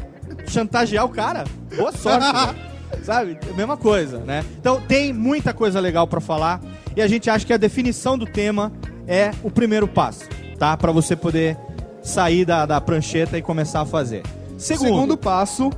[0.47, 1.43] chantagear o cara?
[1.75, 2.25] Boa sorte.
[3.03, 3.37] Sabe?
[3.55, 4.43] Mesma coisa, né?
[4.59, 6.61] Então tem muita coisa legal pra falar
[6.95, 8.71] e a gente acha que a definição do tema
[9.07, 10.25] é o primeiro passo,
[10.57, 10.75] tá?
[10.77, 11.57] Pra você poder
[12.03, 14.23] sair da, da prancheta e começar a fazer.
[14.57, 15.69] Segundo, Segundo passo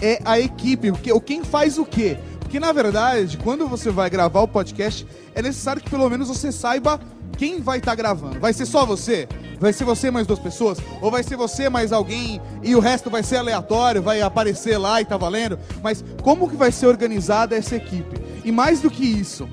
[0.00, 2.18] é a equipe, o o quem faz o quê?
[2.40, 6.52] Porque na verdade, quando você vai gravar o podcast, é necessário que pelo menos você
[6.52, 7.00] saiba
[7.36, 8.40] quem vai estar gravando.
[8.40, 9.28] Vai ser só você?
[9.58, 10.78] Vai ser você mais duas pessoas?
[11.00, 15.00] Ou vai ser você mais alguém e o resto vai ser aleatório, vai aparecer lá
[15.00, 15.58] e tá valendo?
[15.82, 18.20] Mas como que vai ser organizada essa equipe?
[18.44, 19.48] E mais do que isso,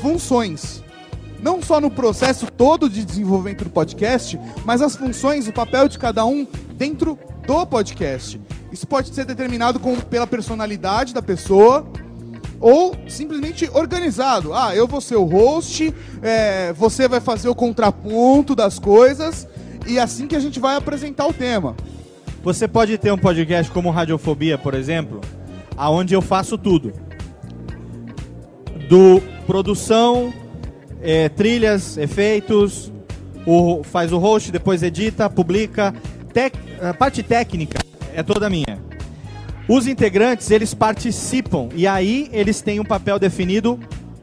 [0.00, 0.82] funções
[1.40, 5.98] não só no processo todo de desenvolvimento do podcast, mas as funções, o papel de
[5.98, 8.40] cada um dentro do podcast.
[8.72, 11.86] Isso pode ser determinado com, pela personalidade da pessoa
[12.60, 14.52] ou simplesmente organizado.
[14.52, 19.46] Ah, eu vou ser o host, é, você vai fazer o contraponto das coisas
[19.86, 21.76] e assim que a gente vai apresentar o tema.
[22.42, 25.20] Você pode ter um podcast como Radiofobia, por exemplo,
[25.76, 26.92] aonde eu faço tudo.
[28.88, 30.32] Do produção,
[31.02, 32.92] eh, trilhas, efeitos,
[33.46, 35.94] o, faz o host, depois edita, publica.
[36.32, 37.78] Tec, a parte técnica
[38.14, 38.87] é toda minha.
[39.68, 43.78] Os integrantes, eles participam e aí eles têm um papel definido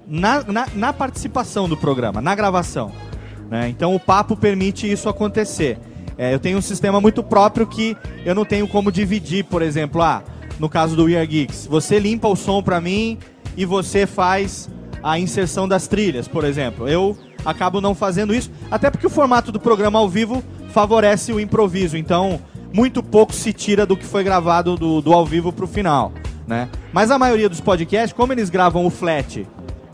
[0.08, 2.92] na, na, na participação do programa, na gravação.
[3.50, 3.70] né?
[3.70, 5.78] Então o papo permite isso acontecer.
[6.18, 10.02] É, eu tenho um sistema muito próprio que eu não tenho como dividir, por exemplo,
[10.02, 10.24] ah,
[10.60, 13.20] no caso do We Are Geeks, você limpa o som pra mim
[13.56, 14.70] e você faz
[15.04, 16.88] a inserção das trilhas, por exemplo.
[16.88, 21.40] Eu acabo não fazendo isso, até porque o formato do programa ao vivo favorece o
[21.40, 22.40] improviso, então
[22.76, 26.12] muito pouco se tira do que foi gravado do, do ao vivo pro final,
[26.46, 26.68] né?
[26.92, 29.48] Mas a maioria dos podcasts, como eles gravam o flat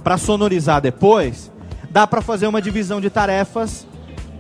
[0.04, 1.52] para sonorizar depois,
[1.92, 3.86] dá para fazer uma divisão de tarefas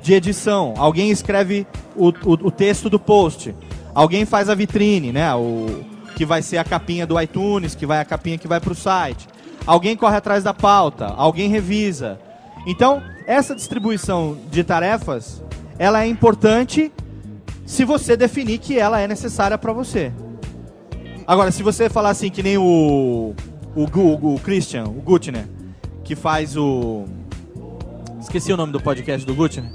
[0.02, 0.74] de edição.
[0.76, 3.54] Alguém escreve o, o, o texto do post,
[3.94, 5.32] alguém faz a vitrine, né?
[5.36, 8.74] O que vai ser a capinha do iTunes, que vai a capinha que vai para
[8.74, 9.28] o site.
[9.68, 12.20] Alguém corre atrás da pauta, alguém revisa.
[12.66, 15.44] Então, essa distribuição de tarefas,
[15.78, 16.92] ela é importante
[17.72, 20.12] se você definir que ela é necessária para você.
[21.26, 23.34] Agora, se você falar assim, que nem o,
[23.74, 25.46] o, Gu- o Christian, o Gutner,
[26.04, 27.06] que faz o.
[28.20, 29.72] Esqueci o nome do podcast do Gutner.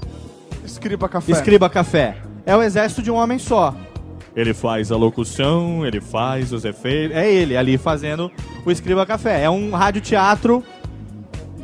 [0.63, 1.33] Escriba café.
[1.33, 2.19] Escriba Café.
[2.45, 3.75] É o exército de um homem só.
[4.35, 7.17] Ele faz a locução, ele faz os efeitos.
[7.17, 8.31] É ele ali fazendo
[8.67, 9.43] o Escriba Café.
[9.43, 10.63] É um radioteatro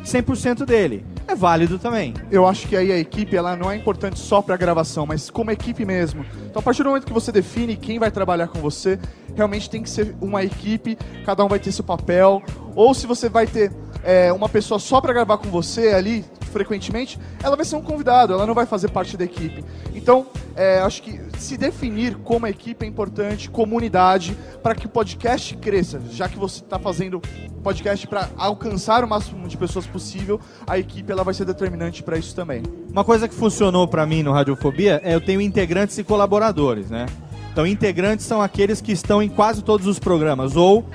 [0.02, 1.04] 100% dele.
[1.26, 2.14] É válido também.
[2.30, 5.50] Eu acho que aí a equipe ela não é importante só pra gravação, mas como
[5.50, 6.24] equipe mesmo.
[6.46, 8.98] Então a partir do momento que você define quem vai trabalhar com você,
[9.34, 12.42] realmente tem que ser uma equipe, cada um vai ter seu papel.
[12.74, 17.18] Ou se você vai ter é, uma pessoa só para gravar com você ali, frequentemente,
[17.42, 19.64] ela vai ser um convidado, ela não vai fazer parte da equipe.
[19.94, 25.56] Então, é, acho que se definir como equipe é importante, comunidade, para que o podcast
[25.56, 26.00] cresça.
[26.10, 27.20] Já que você está fazendo
[27.62, 32.18] podcast para alcançar o máximo de pessoas possível, a equipe ela vai ser determinante para
[32.18, 32.62] isso também.
[32.90, 37.06] Uma coisa que funcionou pra mim no Radiofobia é eu tenho integrantes e colaboradores, né?
[37.52, 40.86] Então, integrantes são aqueles que estão em quase todos os programas, ou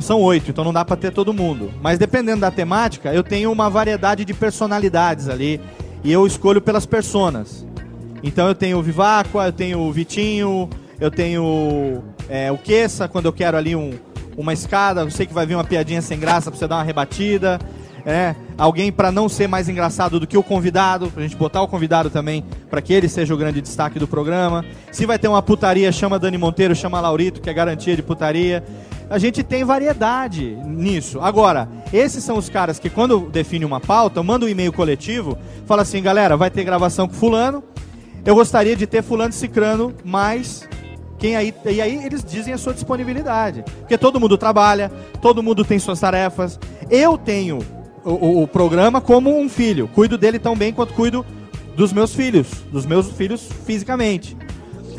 [0.00, 1.70] são oito, então não dá pra ter todo mundo.
[1.80, 5.60] Mas dependendo da temática, eu tenho uma variedade de personalidades ali
[6.02, 7.66] e eu escolho pelas personas.
[8.22, 13.26] Então eu tenho o Viváqua, eu tenho o Vitinho, eu tenho é, o Queça, quando
[13.26, 13.92] eu quero ali um,
[14.36, 16.84] uma escada, eu sei que vai vir uma piadinha sem graça pra você dar uma
[16.84, 17.58] rebatida.
[18.04, 21.68] É, alguém pra não ser mais engraçado do que o convidado, pra gente botar o
[21.68, 24.64] convidado também, pra que ele seja o grande destaque do programa.
[24.90, 28.64] Se vai ter uma putaria, chama Dani Monteiro, chama Laurito, que é garantia de putaria.
[29.08, 31.20] A gente tem variedade nisso.
[31.20, 35.82] Agora, esses são os caras que quando define uma pauta, manda um e-mail coletivo, fala
[35.82, 37.62] assim, galera, vai ter gravação com fulano,
[38.24, 40.66] eu gostaria de ter fulano cicrano, mas
[41.18, 43.62] quem aí, e aí eles dizem a sua disponibilidade.
[43.80, 46.58] Porque todo mundo trabalha, todo mundo tem suas tarefas.
[46.90, 47.60] Eu tenho
[48.04, 49.88] o, o- programa como um filho.
[49.88, 51.24] Cuido dele tão bem quanto cuido
[51.76, 54.36] dos meus filhos, dos meus filhos fisicamente.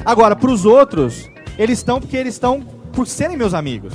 [0.06, 2.62] Agora, para os outros, eles estão porque eles estão
[2.94, 3.94] por serem meus amigos.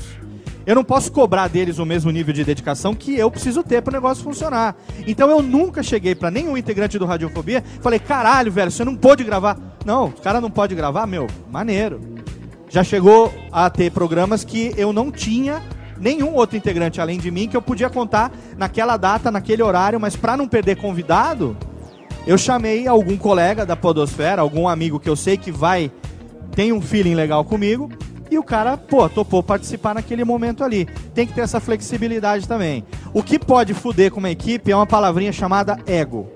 [0.66, 3.90] Eu não posso cobrar deles o mesmo nível de dedicação que eu preciso ter para
[3.90, 4.76] o negócio funcionar.
[5.06, 9.24] Então eu nunca cheguei para nenhum integrante do Radiofobia falei: caralho, velho, você não pôde
[9.24, 9.58] gravar.
[9.86, 12.00] Não, o cara não pode gravar, meu, maneiro.
[12.68, 15.62] Já chegou a ter programas que eu não tinha
[16.00, 20.16] nenhum outro integrante além de mim que eu podia contar naquela data, naquele horário, mas
[20.16, 21.56] para não perder convidado,
[22.26, 25.90] eu chamei algum colega da Podosfera, algum amigo que eu sei que vai,
[26.52, 27.90] tem um feeling legal comigo,
[28.30, 30.86] e o cara, pô, topou participar naquele momento ali.
[31.14, 32.84] Tem que ter essa flexibilidade também.
[33.14, 36.30] O que pode fuder com uma equipe é uma palavrinha chamada ego.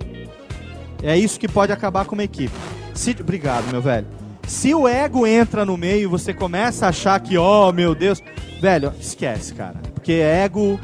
[1.03, 2.55] É isso que pode acabar com uma equipe.
[2.95, 4.07] Se, obrigado, meu velho.
[4.47, 8.23] Se o ego entra no meio e você começa a achar que, oh, meu Deus,
[8.63, 9.75] velho, esquece, cara.
[9.93, 10.79] Porque ego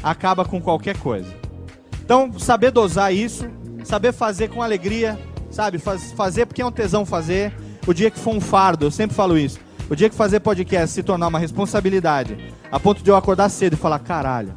[0.00, 1.28] acaba com qualquer coisa.
[2.04, 3.48] Então, saber dosar isso,
[3.84, 5.18] saber fazer com alegria,
[5.50, 5.78] sabe?
[5.78, 7.52] Faz- fazer porque é um tesão fazer.
[7.84, 9.58] O dia que for um fardo, eu sempre falo isso.
[9.90, 12.36] O dia que fazer podcast se tornar uma responsabilidade,
[12.70, 14.54] a ponto de eu acordar cedo e falar, caralho,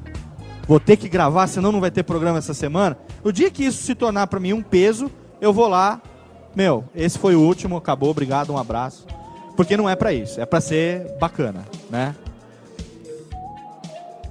[0.67, 2.95] vou ter que gravar, senão não vai ter programa essa semana.
[3.23, 5.09] O dia que isso se tornar pra mim um peso,
[5.41, 5.99] eu vou lá,
[6.55, 9.07] meu, esse foi o último, acabou, obrigado, um abraço.
[9.55, 12.15] Porque não é pra isso, é pra ser bacana, né?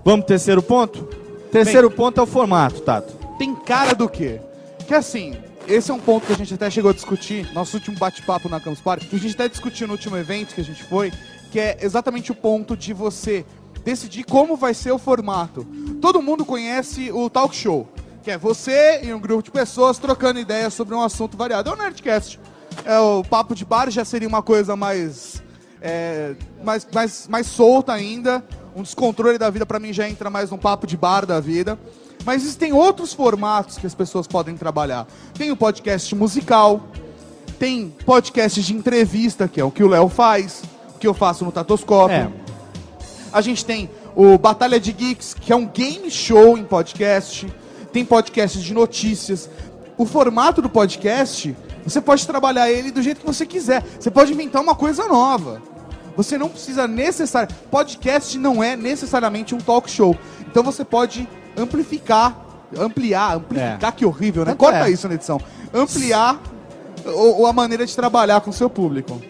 [0.09, 1.07] Vamos pro terceiro ponto?
[1.53, 3.13] Terceiro ponto é o formato, Tato.
[3.37, 4.41] Tem cara do quê?
[4.87, 7.99] Que assim, esse é um ponto que a gente até chegou a discutir, nosso último
[7.99, 10.83] bate-papo na Campus Party, que a gente até discutiu no último evento que a gente
[10.83, 11.13] foi,
[11.53, 13.45] que é exatamente o ponto de você
[13.85, 15.67] decidir como vai ser o formato.
[16.01, 17.87] Todo mundo conhece o talk show,
[18.23, 21.69] que é você e um grupo de pessoas trocando ideias sobre um assunto variado.
[21.69, 22.41] É o Nerdcast.
[22.83, 25.43] É, o papo de bar já seria uma coisa mais,
[25.83, 28.43] é, mais, mais, mais solta ainda.
[28.79, 31.77] Um descontrole da vida pra mim já entra mais num papo de bar da vida.
[32.25, 35.05] Mas existem outros formatos que as pessoas podem trabalhar.
[35.35, 36.87] Tem o podcast musical,
[37.59, 40.63] tem podcast de entrevista, que é o que o Léo faz,
[40.95, 42.15] o que eu faço no Tatoscópio.
[42.17, 42.31] É.
[43.33, 47.53] A gente tem o Batalha de Geeks, que é um game show em podcast.
[47.93, 49.51] Tem podcast de notícias.
[49.97, 53.83] O formato do podcast, você pode trabalhar ele do jeito que você quiser.
[53.99, 55.61] Você pode inventar uma coisa nova.
[56.19, 57.55] Você não precisa necessariamente.
[57.71, 60.15] Podcast não é necessariamente um talk show.
[60.51, 61.27] Então você pode
[61.57, 62.37] amplificar.
[62.77, 64.51] Ampliar, amplificar, que horrível, né?
[64.51, 64.91] Tanto Corta é.
[64.91, 65.41] isso na edição.
[65.73, 66.39] Ampliar
[67.07, 69.23] o- o- a maneira de trabalhar com o seu público.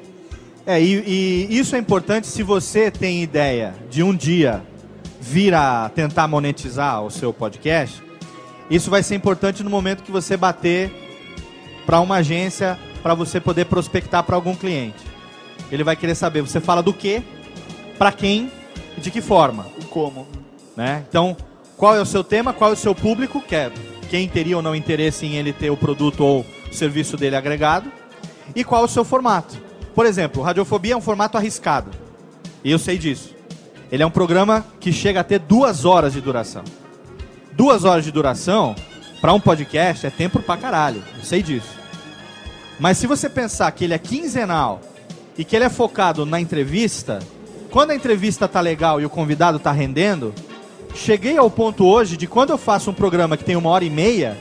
[0.67, 4.63] É, e, e isso é importante se você tem ideia de um dia
[5.21, 8.03] vir a tentar monetizar o seu podcast.
[8.71, 10.91] Isso vai ser importante no momento que você bater
[11.87, 15.07] para uma agência para você poder prospectar para algum cliente.
[15.71, 17.23] Ele vai querer saber, você fala do que,
[17.99, 18.51] para quem
[18.97, 19.67] e de que forma.
[19.91, 20.27] Como?
[20.79, 21.05] né?
[21.09, 21.37] Então,
[21.77, 23.73] qual é o seu tema, qual é o seu público, que é
[24.09, 27.91] quem teria ou não interesse em ele ter o produto ou o serviço dele agregado,
[28.55, 29.59] e qual é o seu formato.
[29.93, 31.91] Por exemplo, Radiofobia é um formato arriscado,
[32.63, 33.35] e eu sei disso.
[33.91, 36.63] Ele é um programa que chega a ter duas horas de duração.
[37.55, 38.77] Duas horas de duração,
[39.21, 41.77] para um podcast, é tempo pra caralho, eu sei disso.
[42.79, 44.81] Mas se você pensar que ele é quinzenal
[45.39, 47.21] e que ele é focado na entrevista,
[47.71, 50.35] quando a entrevista tá legal e o convidado tá rendendo,
[50.95, 53.91] cheguei ao ponto hoje de quando eu faço um programa que tem uma hora e
[53.91, 54.37] meia,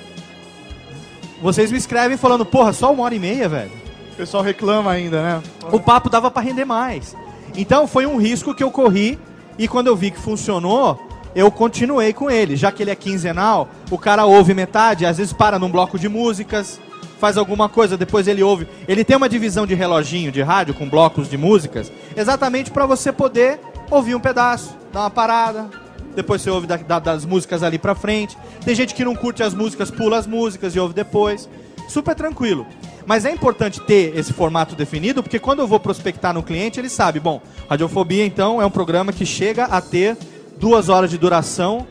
[1.39, 3.71] vocês me escrevem falando, porra, só uma hora e meia, velho.
[4.13, 5.43] O pessoal reclama ainda, né?
[5.71, 7.15] O papo dava pra render mais.
[7.55, 9.19] Então foi um risco que eu corri
[9.55, 10.99] e quando eu vi que funcionou,
[11.35, 12.55] eu continuei com ele.
[12.55, 16.09] Já que ele é quinzenal, o cara ouve metade, às vezes para num bloco de
[16.09, 16.79] músicas,
[17.19, 18.67] faz alguma coisa, depois ele ouve.
[18.87, 23.11] Ele tem uma divisão de reloginho de rádio com blocos de músicas, exatamente para você
[23.11, 25.69] poder ouvir um pedaço, dar uma parada,
[26.15, 28.37] depois você ouve da- da- das músicas ali pra frente.
[28.65, 31.47] Tem gente que não curte as músicas, pula as músicas e ouve depois.
[31.87, 32.65] Super tranquilo.
[33.05, 36.89] Mas é importante ter esse formato definido, porque quando eu vou prospectar no cliente, ele
[36.89, 40.17] sabe, bom, Radiofobia então é um programa que chega a ter
[40.59, 41.87] duas horas de duração,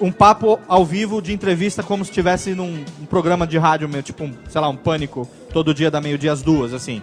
[0.00, 4.02] um papo ao vivo de entrevista como se estivesse num um programa de rádio, meu,
[4.02, 7.02] tipo, um, sei lá, um pânico, todo dia da meio-dia às duas, assim.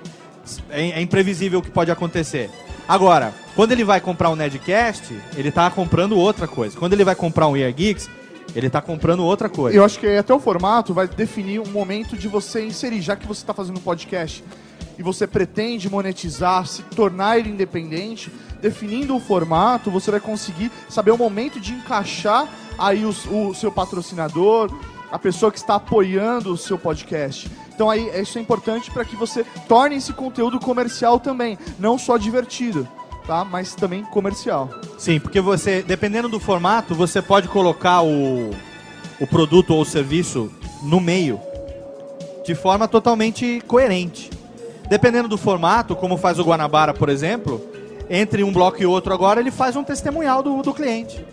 [0.69, 2.50] É, é imprevisível o que pode acontecer.
[2.88, 6.78] Agora, quando ele vai comprar um Nedcast, ele tá comprando outra coisa.
[6.78, 8.10] Quando ele vai comprar um Ear Geeks,
[8.54, 9.78] ele tá comprando outra coisa.
[9.78, 13.26] Eu acho que até o formato vai definir um momento de você inserir, já que
[13.26, 14.43] você está fazendo um podcast
[14.98, 18.32] e você pretende monetizar, se tornar ele independente,
[18.63, 22.47] definindo o formato, você vai conseguir saber o momento de encaixar
[22.80, 24.71] aí os- o, seu patrocinador,
[25.12, 27.52] a pessoa que está apoiando o seu podcast.
[27.76, 32.15] Então aí isso é importante para que você torne esse conteúdo comercial também, não só
[32.17, 32.88] divertido,
[33.28, 33.43] tá?
[33.43, 34.69] Mas também comercial.
[34.97, 38.52] Sim, porque você, dependendo do formato, você pode colocar o,
[39.19, 40.49] o produto ou o serviço
[40.82, 41.39] no meio
[42.45, 44.30] de forma totalmente coerente.
[44.89, 47.62] Dependendo do formato, como faz o Guanabara, por exemplo,
[48.09, 51.25] entre um bloco e outro agora, ele faz um testemunhal do, do cliente.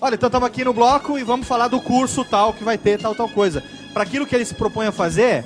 [0.00, 2.98] Olha, então estamos aqui no bloco e vamos falar do curso tal que vai ter
[3.00, 3.62] tal tal coisa.
[3.92, 5.44] Para aquilo que ele se propõe a fazer,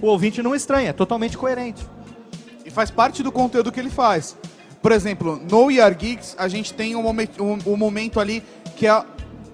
[0.00, 1.82] o ouvinte não estranha, é totalmente coerente.
[2.64, 4.36] E faz parte do conteúdo que ele faz.
[4.82, 8.42] Por exemplo, no ER Geeks, a gente tem um momento, um, um momento ali
[8.76, 9.02] que é,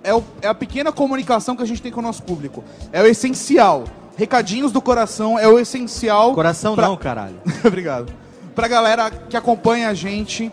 [0.02, 2.64] é, o- é a pequena comunicação que a gente tem com o nosso público.
[2.92, 3.85] É o essencial.
[4.16, 6.35] Recadinhos do coração é o essencial.
[6.35, 7.37] Coração pra- não, caralho.
[7.64, 8.12] Obrigado.
[8.56, 10.50] Pra galera que acompanha a gente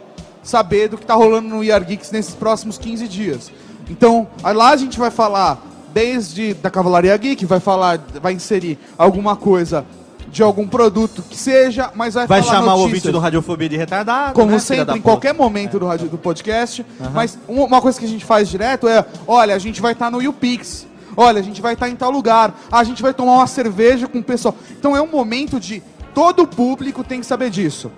[0.48, 3.52] saber do que tá rolando no ER Geeks nesses próximos 15 dias.
[3.90, 5.62] Então, lá a gente vai falar
[5.94, 9.86] desde da Cavalaria Geek, vai falar, vai inserir alguma coisa
[10.30, 12.84] de algum produto que seja, mas vai, Vai chamar o notícias.
[12.84, 14.34] ouvinte do Radiofobia de retardado.
[14.34, 16.86] Como né, sempre, em qualquer momento do, rádio, do podcast.
[17.00, 17.12] Aham.
[17.14, 20.12] Mas um- uma coisa que a gente faz direto é: olha, a gente vai estar
[20.12, 20.86] no YouPix.
[21.16, 22.54] Olha, a gente vai estar em tal lugar.
[22.72, 24.54] A gente vai tomar uma cerveja com o pessoal.
[24.78, 25.82] Então é um momento de.
[26.14, 27.90] Todo o público tem que saber disso.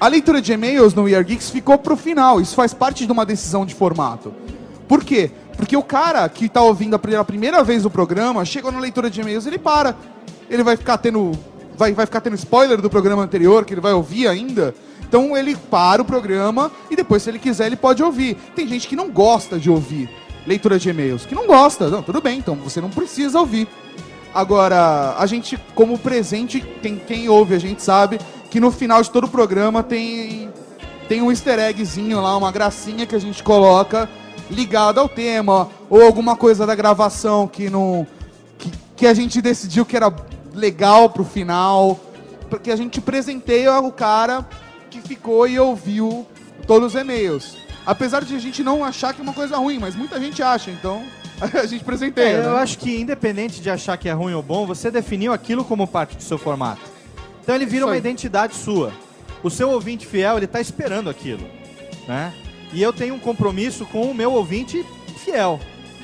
[0.00, 2.40] A leitura de e-mails no We Are Geeks ficou pro final.
[2.40, 4.32] Isso faz parte de uma decisão de formato.
[4.86, 5.30] Por quê?
[5.56, 9.10] Porque o cara que tá ouvindo a pela primeira vez o programa, chegou na leitura
[9.10, 9.96] de e-mails, ele para.
[10.48, 11.32] Ele vai ficar tendo.
[11.76, 14.72] Vai, vai ficar tendo spoiler do programa anterior, que ele vai ouvir ainda.
[15.02, 18.36] Então ele para o programa e depois, se ele quiser, ele pode ouvir.
[18.54, 20.08] Tem gente que não gosta de ouvir
[20.46, 21.26] leitura de e-mails.
[21.26, 21.88] Que não gosta.
[21.90, 23.66] Não, tudo bem, então você não precisa ouvir.
[24.32, 29.10] Agora, a gente, como presente, quem, quem ouve, a gente sabe que no final de
[29.10, 30.50] todo o programa tem,
[31.08, 34.08] tem um easter eggzinho lá, uma gracinha que a gente coloca
[34.50, 38.06] ligado ao tema, ou alguma coisa da gravação que não.
[38.58, 40.14] que, que a gente decidiu que era
[40.54, 42.00] legal pro final.
[42.48, 44.46] Porque a gente presenteia o cara
[44.90, 46.26] que ficou e ouviu
[46.66, 47.58] todos os e-mails.
[47.84, 50.70] Apesar de a gente não achar que é uma coisa ruim, mas muita gente acha,
[50.70, 51.02] então
[51.40, 52.36] a gente presenteia.
[52.36, 52.60] É, eu né?
[52.60, 56.16] acho que independente de achar que é ruim ou bom, você definiu aquilo como parte
[56.16, 56.97] do seu formato.
[57.48, 58.92] Então ele vira uma identidade sua.
[59.42, 61.48] O seu ouvinte fiel, ele tá esperando aquilo,
[62.06, 62.34] né?
[62.74, 64.84] E eu tenho um compromisso com o meu ouvinte
[65.24, 65.58] fiel.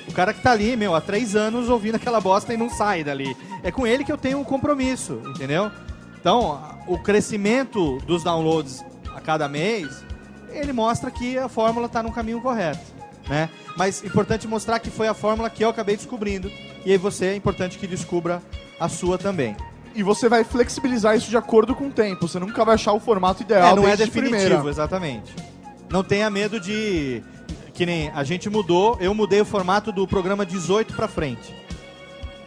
[0.08, 3.04] O cara que tá ali, meu, há três anos ouvindo aquela bosta e não sai
[3.04, 3.36] dali.
[3.62, 5.70] É com ele que eu tenho um compromisso, entendeu?
[6.18, 8.82] Então, o crescimento dos downloads
[9.14, 10.02] a cada mês,
[10.48, 12.80] ele mostra que a fórmula está no caminho correto,
[13.28, 13.50] né?
[13.76, 16.50] Mas importante mostrar que foi a fórmula que eu acabei descobrindo
[16.86, 18.42] e aí você é importante que descubra
[18.80, 19.54] a sua também.
[19.94, 22.26] E você vai flexibilizar isso de acordo com o tempo.
[22.26, 23.72] Você nunca vai achar o formato ideal.
[23.72, 24.68] É, não é definitivo, primeira.
[24.68, 25.34] exatamente.
[25.88, 27.22] Não tenha medo de
[27.72, 31.54] que nem a gente mudou, eu mudei o formato do programa 18 pra frente.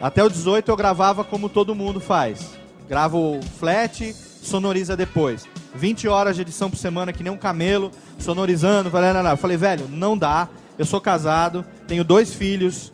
[0.00, 2.54] Até o 18 eu gravava como todo mundo faz.
[2.88, 5.46] Gravo flat, sonoriza depois.
[5.74, 8.90] 20 horas de edição por semana, que nem um camelo, sonorizando.
[8.90, 9.30] Falei, não, não.
[9.32, 10.48] Eu falei, velho, não dá.
[10.78, 12.90] Eu sou casado, tenho dois filhos,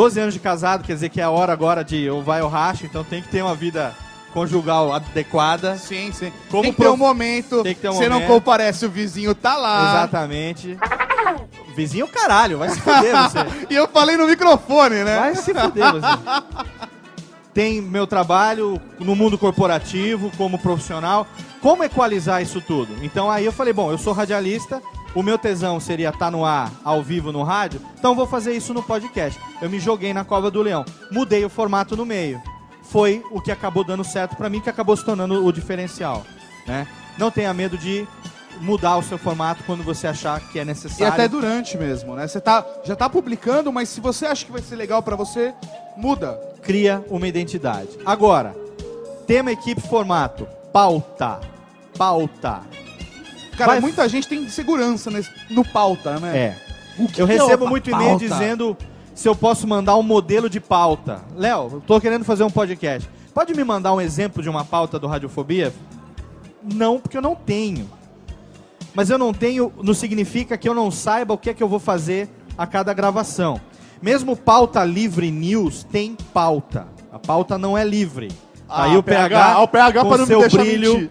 [0.00, 2.48] 12 anos de casado, quer dizer que é a hora agora de ou vai ou
[2.48, 3.94] racha, então tem que ter uma vida
[4.32, 5.76] conjugal adequada.
[5.76, 6.32] Sim, sim.
[6.50, 7.62] Como tem que ter um momento.
[7.62, 8.32] Tem que ter um Você não momento.
[8.32, 9.90] comparece, o vizinho tá lá.
[9.90, 10.78] Exatamente.
[11.76, 13.38] Vizinho caralho, vai se fuder você.
[13.68, 15.18] e eu falei no microfone, né?
[15.18, 16.06] Vai se fuder você.
[17.52, 21.26] Tem meu trabalho no mundo corporativo, como profissional.
[21.60, 22.96] Como equalizar isso tudo?
[23.02, 24.80] Então aí eu falei, bom, eu sou radialista,
[25.14, 28.72] o meu tesão seria estar no ar, ao vivo no rádio, então vou fazer isso
[28.72, 29.40] no podcast.
[29.60, 30.84] Eu me joguei na cova do leão.
[31.10, 32.40] Mudei o formato no meio.
[32.84, 36.24] Foi o que acabou dando certo pra mim, que acabou se tornando o diferencial.
[36.66, 36.86] Né?
[37.18, 38.06] Não tenha medo de
[38.60, 41.12] mudar o seu formato quando você achar que é E necessário.
[41.12, 42.26] até durante mesmo, né?
[42.26, 45.54] Você tá, já tá publicando, mas se você acha que vai ser legal pra você,
[45.96, 46.38] muda.
[46.62, 47.88] cria uma identidade.
[48.04, 48.54] Agora,
[49.26, 51.40] tema, equipe, formato, pauta,
[51.96, 52.60] pauta.
[53.60, 56.36] Cara, Vai- muita gente tem segurança nesse- no pauta, né?
[56.36, 56.56] É.
[56.98, 58.24] O que Eu que é recebo uma muito e-mail pauta?
[58.28, 58.76] dizendo
[59.14, 61.22] se eu posso mandar um modelo de pauta.
[61.36, 63.08] Léo, eu tô querendo fazer um podcast.
[63.34, 65.72] Pode me mandar um exemplo de uma pauta do Radiofobia?
[66.62, 67.88] Não, porque eu não tenho.
[68.94, 71.68] Mas eu não tenho não significa que eu não saiba o que é que eu
[71.68, 73.60] vou fazer a cada gravação.
[74.02, 76.88] Mesmo pauta livre news tem pauta.
[77.12, 78.28] A pauta não é livre.
[78.28, 80.58] Tá Ah, aí o PH, PH, ah, o PH com pra não me seu deixar
[80.58, 80.94] brilho.
[80.94, 81.10] mentir.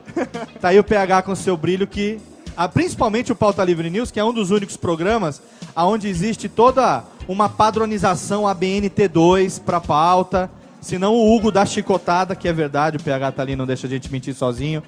[0.61, 2.19] Tá aí o PH com seu brilho que
[2.61, 5.41] ah, principalmente o Pauta Livre News, que é um dos únicos programas
[5.77, 10.51] onde existe toda uma padronização ABNT2 para pauta.
[10.81, 13.89] Senão o Hugo dá chicotada, que é verdade, o PH tá ali, não deixa a
[13.89, 14.83] gente mentir sozinho.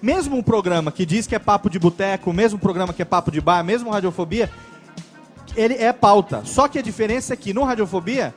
[0.00, 3.04] Mesmo um programa que diz que é papo de boteco, mesmo um programa que é
[3.04, 4.50] papo de bar, mesmo Radiofobia,
[5.54, 6.40] ele é pauta.
[6.46, 8.34] Só que a diferença é que no Radiofobia,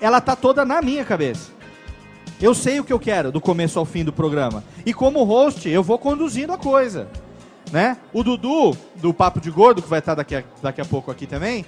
[0.00, 1.50] ela tá toda na minha cabeça.
[2.40, 4.62] Eu sei o que eu quero do começo ao fim do programa.
[4.86, 7.08] E como host, eu vou conduzindo a coisa.
[7.72, 7.96] Né?
[8.12, 11.26] O Dudu, do Papo de Gordo, que vai estar daqui a, daqui a pouco aqui
[11.26, 11.64] também,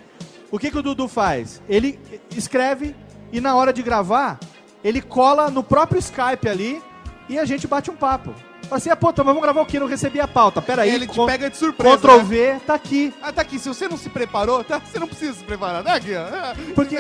[0.51, 1.63] o que, que o Dudu faz?
[1.69, 1.99] Ele
[2.37, 2.95] escreve
[3.33, 4.39] e na hora de gravar,
[4.85, 6.83] ele cola no próprio Skype ali
[7.29, 8.35] e a gente bate um papo.
[8.65, 9.79] Fala assim, ah, pô, então vamos gravar o quê?
[9.79, 10.63] Não recebi a pauta.
[10.63, 11.99] Pera aí, Ele te pega de surpresa.
[11.99, 12.25] Ctrl né?
[12.25, 13.13] V, tá aqui.
[13.21, 13.59] Ah, tá aqui.
[13.59, 14.81] Se você não se preparou, tá?
[14.81, 15.85] Você não precisa se preparar.
[15.85, 16.23] Tá aqui, ó.
[16.23, 16.97] Ah, Porque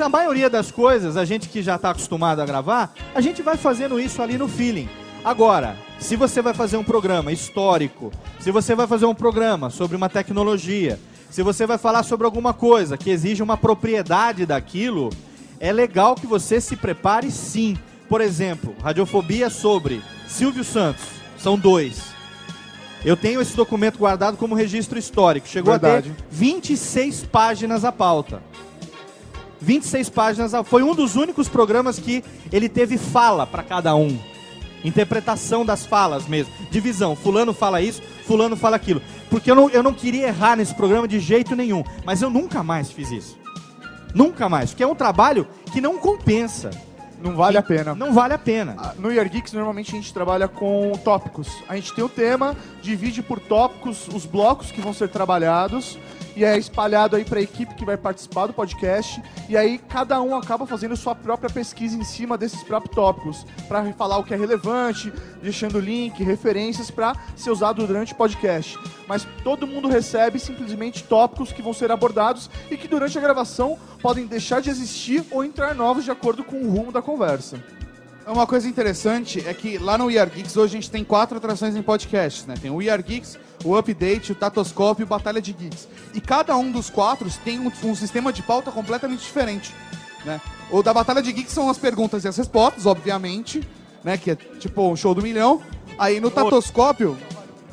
[0.00, 3.56] a maioria das coisas, a gente que já está acostumado a gravar, a gente vai
[3.58, 4.88] fazendo isso ali no feeling.
[5.26, 9.96] Agora, se você vai fazer um programa histórico, se você vai fazer um programa sobre
[9.96, 15.10] uma tecnologia, se você vai falar sobre alguma coisa que exige uma propriedade daquilo,
[15.58, 17.76] é legal que você se prepare sim.
[18.08, 21.02] Por exemplo, radiofobia sobre Silvio Santos.
[21.36, 22.14] São dois.
[23.04, 25.48] Eu tenho esse documento guardado como registro histórico.
[25.48, 26.10] Chegou Verdade.
[26.10, 28.40] a ter 26 páginas a pauta.
[29.60, 30.54] 26 páginas.
[30.54, 32.22] a- Foi um dos únicos programas que
[32.52, 34.16] ele teve fala para cada um.
[34.86, 36.52] Interpretação das falas mesmo.
[36.70, 37.16] Divisão.
[37.16, 39.02] Fulano fala isso, fulano fala aquilo.
[39.28, 41.82] Porque eu não, eu não queria errar nesse programa de jeito nenhum.
[42.04, 43.38] Mas eu nunca mais fiz isso.
[44.14, 44.70] Nunca mais.
[44.70, 46.70] Porque é um trabalho que não compensa.
[47.20, 47.94] Não vale a pena.
[47.94, 48.76] Não vale a pena.
[48.78, 51.48] Ah, No Year Geeks, normalmente a gente trabalha com tópicos.
[51.68, 55.98] A gente tem o tema, divide por tópicos os blocos que vão ser trabalhados
[56.36, 59.20] e é espalhado aí para a equipe que vai participar do podcast.
[59.48, 63.82] E aí cada um acaba fazendo sua própria pesquisa em cima desses próprios tópicos para
[63.94, 65.10] falar o que é relevante,
[65.42, 68.78] deixando link, referências para ser usado durante o podcast.
[69.08, 73.78] Mas todo mundo recebe simplesmente tópicos que vão ser abordados e que durante a gravação
[74.02, 77.58] podem deixar de existir ou entrar novos de acordo com o rumo da conversa.
[78.26, 81.36] Uma coisa interessante é que lá no We Are Geeks hoje a gente tem quatro
[81.36, 82.54] atrações em podcasts, né?
[82.60, 85.88] Tem o We Are Geeks, o Update, o Tatoscope e o Batalha de Geeks.
[86.14, 89.74] E cada um dos quatro tem um, um sistema de pauta completamente diferente,
[90.24, 90.40] né?
[90.70, 93.66] O da Batalha de Geeks são as perguntas e as respostas, obviamente,
[94.04, 94.16] né?
[94.16, 95.60] Que é tipo um show do milhão.
[95.98, 97.16] Aí no Tatoscópio,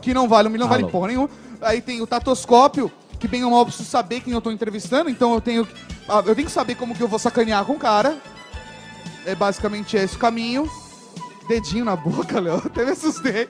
[0.01, 0.91] que não vale um milhão, vale Alô.
[0.91, 1.29] porra nenhuma.
[1.61, 5.09] Aí tem o Tatoscópio, que bem ou mal eu preciso saber quem eu tô entrevistando,
[5.09, 5.67] então eu tenho,
[6.09, 8.17] ah, eu tenho que saber como que eu vou sacanear com o cara.
[9.25, 10.69] É basicamente esse o caminho.
[11.47, 12.61] Dedinho na boca, Léo.
[12.65, 13.49] Até me assustei.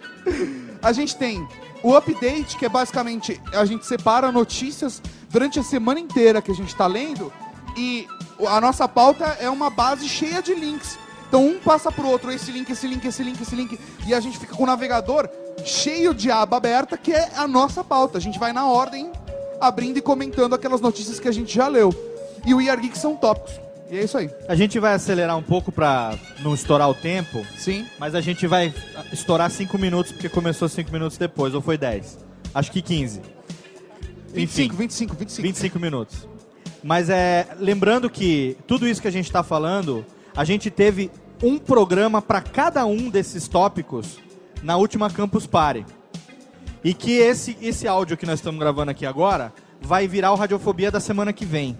[0.81, 1.47] A gente tem
[1.83, 6.55] o update, que é basicamente a gente separa notícias durante a semana inteira que a
[6.55, 7.31] gente tá lendo.
[7.77, 8.07] E
[8.47, 10.97] a nossa pauta é uma base cheia de links.
[11.27, 13.79] Então um passa pro outro, esse link, esse link, esse link, esse link.
[14.07, 15.29] E a gente fica com o navegador
[15.65, 18.17] cheio de aba aberta, que é a nossa pauta.
[18.17, 19.11] A gente vai na ordem,
[19.59, 21.93] abrindo e comentando aquelas notícias que a gente já leu.
[22.45, 23.62] E o IR são tópicos.
[23.93, 24.27] E é isso aí.
[24.47, 27.45] A gente vai acelerar um pouco pra não estourar o tempo.
[27.55, 27.85] Sim.
[27.99, 28.73] Mas a gente vai
[29.11, 32.17] estourar 5 minutos porque começou 5 minutos depois, ou foi 10?
[32.55, 33.21] Acho que 15.
[34.33, 35.41] 25, 25, 25.
[35.43, 36.27] 25 minutos.
[36.83, 40.03] Mas é, lembrando que tudo isso que a gente está falando,
[40.35, 41.11] a gente teve
[41.43, 44.17] um programa para cada um desses tópicos
[44.63, 45.85] na última Campus Party.
[46.83, 50.89] E que esse, esse áudio que nós estamos gravando aqui agora vai virar o Radiofobia
[50.89, 51.77] da semana que vem.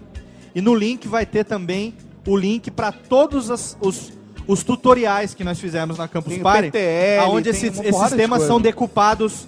[0.54, 1.92] E no link vai ter também
[2.26, 4.12] o link para todos as- os,
[4.46, 8.42] os tutoriais que nós fizemos na Campus Tem Party, PTL, onde esses, esses de temas
[8.42, 9.46] são decupados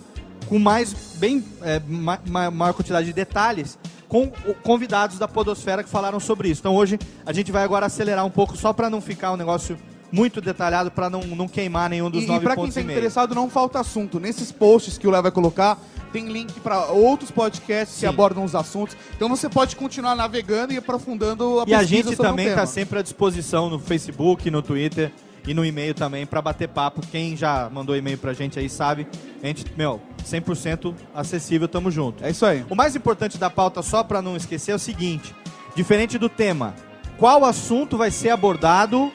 [0.49, 4.31] com mais bem é, ma- ma- maior quantidade de detalhes com
[4.62, 6.61] convidados da Podosfera que falaram sobre isso.
[6.61, 9.77] Então hoje a gente vai agora acelerar um pouco só para não ficar um negócio
[10.11, 12.81] muito detalhado para não, não queimar nenhum dos E, e nove pra quem pontos tá
[12.81, 12.97] e meio.
[12.97, 14.21] interessado, não falta assunto.
[14.21, 15.79] Nesses posts que o Léo vai colocar,
[16.13, 18.07] tem link para outros podcasts que Sim.
[18.07, 18.97] abordam os assuntos.
[19.15, 23.03] Então você pode continuar navegando e aprofundando a E a gente também está sempre à
[23.03, 25.13] disposição no Facebook, no Twitter
[25.47, 27.01] e no e-mail também para bater papo.
[27.07, 29.07] Quem já mandou e-mail pra gente aí sabe.
[29.43, 32.25] A gente, meu, 100% acessível, tamo junto.
[32.25, 32.65] É isso aí.
[32.69, 35.35] O mais importante da pauta, só para não esquecer, é o seguinte:
[35.75, 36.75] diferente do tema,
[37.17, 39.13] qual assunto vai ser abordado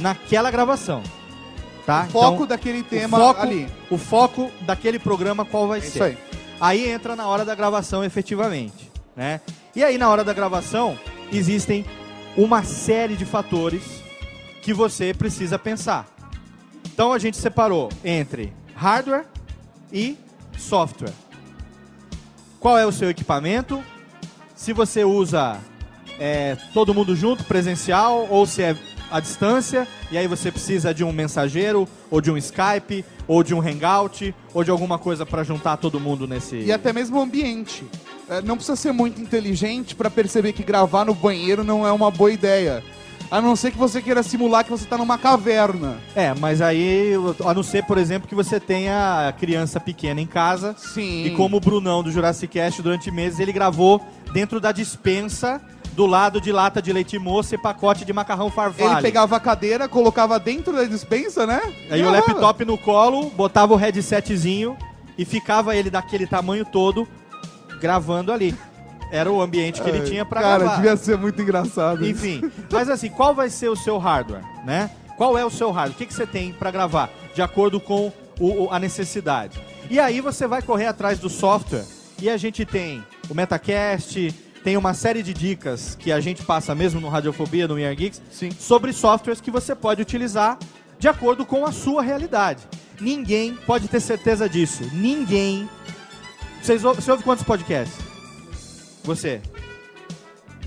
[0.00, 1.02] naquela gravação?
[1.86, 2.04] Tá?
[2.08, 3.68] O foco Então, daquele tema o foco, ali.
[3.90, 5.88] O foco daquele programa, qual vai É ser?
[5.88, 6.18] isso aí.
[6.60, 8.90] Aí entra na hora da gravação, efetivamente.
[9.16, 9.40] Né?
[9.74, 10.98] E aí, na hora da gravação,
[11.32, 11.84] existem
[12.36, 13.82] uma série de fatores
[14.62, 16.06] que você precisa pensar.
[16.92, 19.24] Então a gente separou entre hardware
[19.92, 20.16] e
[20.58, 21.12] software.
[22.60, 23.82] Qual é o seu equipamento?
[24.54, 25.58] Se você usa
[26.18, 28.76] é, todo mundo junto, presencial, ou se é
[29.10, 33.54] à distância, e aí você precisa de um mensageiro, ou de um Skype, ou de
[33.54, 36.56] um Hangout, ou de alguma coisa para juntar todo mundo nesse.
[36.56, 37.84] E até mesmo o ambiente.
[38.28, 42.10] É, Não precisa ser muito inteligente pra perceber que gravar no banheiro não é uma
[42.10, 42.82] boa ideia.
[43.30, 45.98] A não ser que você queira simular que você tá numa caverna.
[46.16, 47.12] É, mas aí,
[47.44, 50.74] a não ser, por exemplo, que você tenha criança pequena em casa.
[50.78, 51.26] Sim.
[51.26, 54.00] E como o Brunão do Jurassic Cast, durante meses, ele gravou
[54.32, 55.60] dentro da dispensa,
[55.98, 58.92] do lado de lata de leite moça e pacote de macarrão farfalho.
[58.92, 61.60] Ele pegava a cadeira, colocava dentro da dispensa, né?
[61.90, 64.76] Aí o laptop no colo, botava o headsetzinho
[65.18, 67.04] e ficava ele daquele tamanho todo
[67.80, 68.54] gravando ali.
[69.10, 70.76] Era o ambiente que ele tinha pra Cara, gravar.
[70.76, 72.06] devia ser muito engraçado.
[72.06, 72.10] isso.
[72.24, 74.90] Enfim, mas assim, qual vai ser o seu hardware, né?
[75.16, 75.96] Qual é o seu hardware?
[75.96, 77.10] O que, que você tem para gravar?
[77.34, 79.58] De acordo com o- a necessidade.
[79.90, 81.84] E aí você vai correr atrás do software
[82.22, 84.32] e a gente tem o Metacast,
[84.64, 88.20] tem uma série de dicas que a gente passa mesmo no Radiofobia, no Year Geeks,
[88.58, 90.58] sobre softwares que você pode utilizar
[90.98, 92.62] de acordo com a sua realidade.
[93.00, 94.82] Ninguém pode ter certeza disso.
[94.92, 95.68] Ninguém.
[96.60, 97.96] Vocês, ou- você ouve quantos podcasts?
[99.04, 99.40] Você.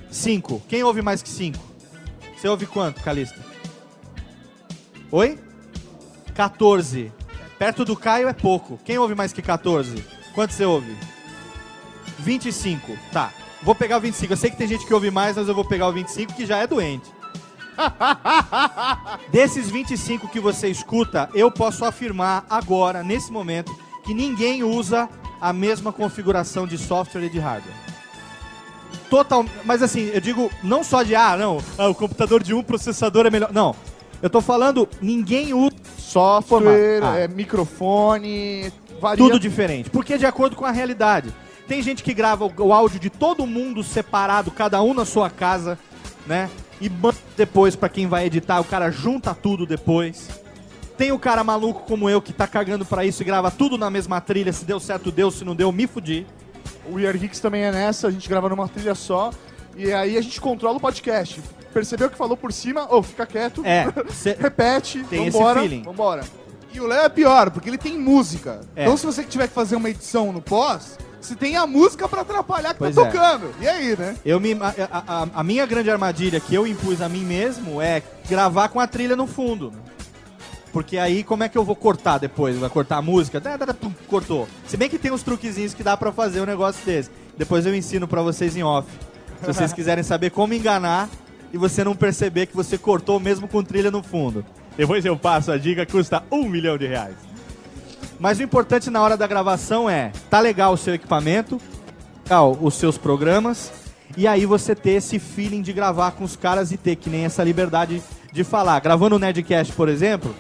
[0.10, 0.62] Cinco.
[0.68, 1.60] Quem ouve mais que cinco?
[2.38, 3.38] Você ouve quanto, Calista?
[5.12, 5.38] Oi?
[6.34, 7.12] 14.
[7.60, 8.80] Perto do Caio é pouco.
[8.86, 10.04] Quem ouve mais que 14?
[10.34, 10.96] Quanto você ouve?
[12.20, 12.98] 25.
[13.12, 13.32] Tá.
[13.64, 14.34] Vou pegar o 25.
[14.34, 16.46] Eu sei que tem gente que ouve mais, mas eu vou pegar o 25 que
[16.46, 17.10] já é doente.
[19.32, 25.08] Desses 25 que você escuta, eu posso afirmar agora, nesse momento, que ninguém usa
[25.40, 27.74] a mesma configuração de software e de hardware.
[29.10, 32.64] Total, mas assim, eu digo não só de ah, não, ah, o computador de um
[32.64, 33.52] processador é melhor.
[33.52, 33.76] Não.
[34.22, 37.18] Eu tô falando, ninguém usa Software, Ah.
[37.20, 39.18] é, microfone, varia.
[39.24, 41.34] tudo diferente, porque é de acordo com a realidade.
[41.72, 45.30] Tem gente que grava o, o áudio de todo mundo separado, cada um na sua
[45.30, 45.80] casa,
[46.28, 46.50] né?
[46.82, 50.28] E manda depois pra quem vai editar, o cara junta tudo depois.
[50.98, 53.90] Tem o cara maluco como eu que tá cagando pra isso e grava tudo na
[53.90, 56.28] mesma trilha, se deu certo deu, se não deu, me fudi.
[56.90, 59.32] O We Are Geeks também é nessa, a gente grava numa trilha só.
[59.78, 61.42] E aí a gente controla o podcast.
[61.74, 62.86] Percebeu que falou por cima?
[62.94, 63.66] Ô, fica quieto.
[63.66, 65.84] É, cê- Repete, Tem esse vambora, feeling.
[65.84, 66.24] vambora.
[66.74, 68.60] E o Léo é pior, porque ele tem música.
[68.76, 68.84] É.
[68.84, 72.22] Então se você tiver que fazer uma edição no pós, você tem a música pra
[72.22, 73.06] atrapalhar que Pois tá é.
[73.06, 73.52] tocando.
[73.62, 74.16] E aí, né?
[74.26, 74.74] Eu me, a,
[75.08, 78.88] a- a- minha grande armadilha que eu impus a mim mesmo é gravar com a
[78.88, 79.72] trilha no fundo.
[80.74, 82.58] Porque aí como é que eu vou cortar depois?
[82.58, 83.40] Vai cortar a música?
[83.40, 84.48] Dá, dá, dá, pum, Cortou.
[84.66, 87.10] Se bem que tem uns truquezinhos que dá pra fazer um negócio desse.
[87.38, 88.88] Depois eu ensino pra vocês em off.
[89.42, 91.10] Se vocês quiserem saber como enganar
[91.54, 94.46] e você não perceber que você cortou mesmo com trilha no fundo.
[94.78, 97.16] Depois eu passo a dica, custa um milhão de reais.
[98.22, 101.60] Mas o importante na hora da gravação é, tá legal o seu equipamento,
[102.24, 103.72] legal os seus programas,
[104.16, 107.26] e aí você ter esse feeling de gravar com os caras e ter que nem
[107.26, 108.00] essa liberdade
[108.32, 108.80] de falar.
[108.80, 110.36] Gravando o Nedcast, por exemplo,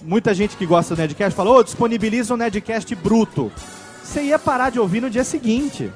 [0.00, 3.50] muita gente que gosta do Nedcast fala, ô, disponibiliza o Nedcast bruto.
[4.04, 5.90] Você ia parar de ouvir no dia seguinte.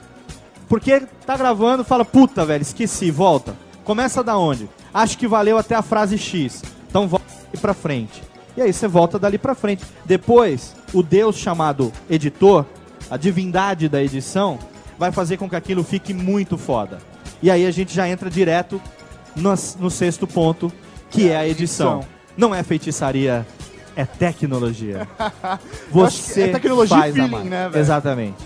[0.68, 3.54] Porque tá gravando, fala, puta, velho, esqueci, volta.
[3.84, 4.68] Começa da onde?
[4.92, 6.64] Acho que valeu até a frase X.
[6.88, 8.27] Então volta dali pra frente.
[8.58, 9.84] E aí você volta dali pra frente.
[10.04, 12.64] Depois, o Deus chamado editor,
[13.08, 14.58] a divindade da edição,
[14.98, 16.98] vai fazer com que aquilo fique muito foda.
[17.40, 18.82] E aí a gente já entra direto
[19.36, 20.72] no, no sexto ponto,
[21.08, 21.98] que é a edição.
[21.98, 22.12] edição.
[22.36, 23.46] Não é feitiçaria,
[23.94, 25.06] é tecnologia.
[25.60, 27.70] Que Você é tecnologia faz a feeling, mágica.
[27.70, 27.78] né?
[27.78, 28.38] Exatamente.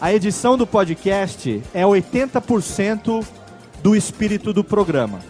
[0.00, 3.24] A edição do podcast é 80%
[3.84, 5.20] do espírito do programa.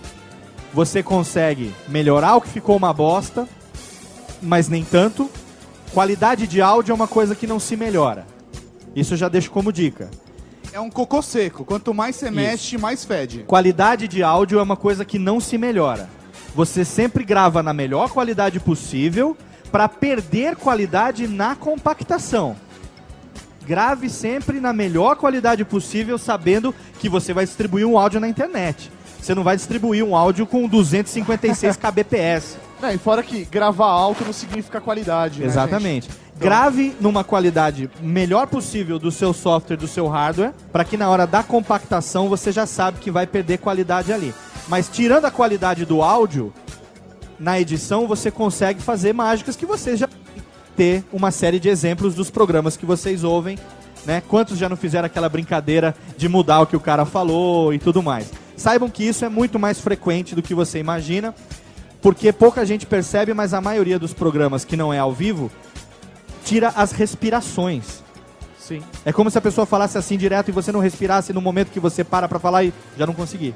[0.73, 3.47] Você consegue melhorar o que ficou uma bosta,
[4.43, 5.31] mas nem tanto.
[5.93, 8.27] Qualidade de áudio é uma coisa que não se melhora.
[8.95, 10.11] Isso eu já deixo como dica.
[10.73, 11.65] É um cocô seco.
[11.65, 13.45] Quanto mais você mexe, mais fede.
[13.47, 16.09] Qualidade de áudio é uma coisa que não se melhora.
[16.55, 19.37] Você sempre grava na melhor qualidade possível
[19.71, 22.57] para perder qualidade na compactação.
[23.67, 28.91] Grave sempre na melhor qualidade possível, sabendo que você vai distribuir um áudio na internet.
[29.21, 32.57] Você não vai distribuir um áudio com 256 kbps.
[32.81, 35.41] Não, e fora que gravar alto não significa qualidade.
[35.41, 36.07] né, Exatamente.
[36.07, 36.21] gente?
[36.39, 41.27] Grave numa qualidade melhor possível do seu software, do seu hardware, para que na hora
[41.27, 44.35] da compactação você já sabe que vai perder qualidade ali.
[44.67, 46.51] Mas tirando a qualidade do áudio,
[47.39, 50.09] na edição você consegue fazer mágicas que vocês já
[50.75, 53.59] ter uma série de exemplos dos programas que vocês ouvem,
[54.07, 54.23] né?
[54.27, 58.03] Quantos já não fizeram aquela brincadeira de mudar o que o cara falou e tudo
[58.03, 58.31] mais.
[58.57, 61.35] Saibam que isso é muito mais frequente do que você imagina,
[62.03, 65.51] porque pouca gente percebe, mas a maioria dos programas que não é ao vivo
[66.45, 68.03] tira as respirações.
[68.59, 68.83] Sim.
[69.05, 71.81] É como se a pessoa falasse assim direto e você não respirasse no momento que
[71.81, 73.55] você para pra falar e já não consegui.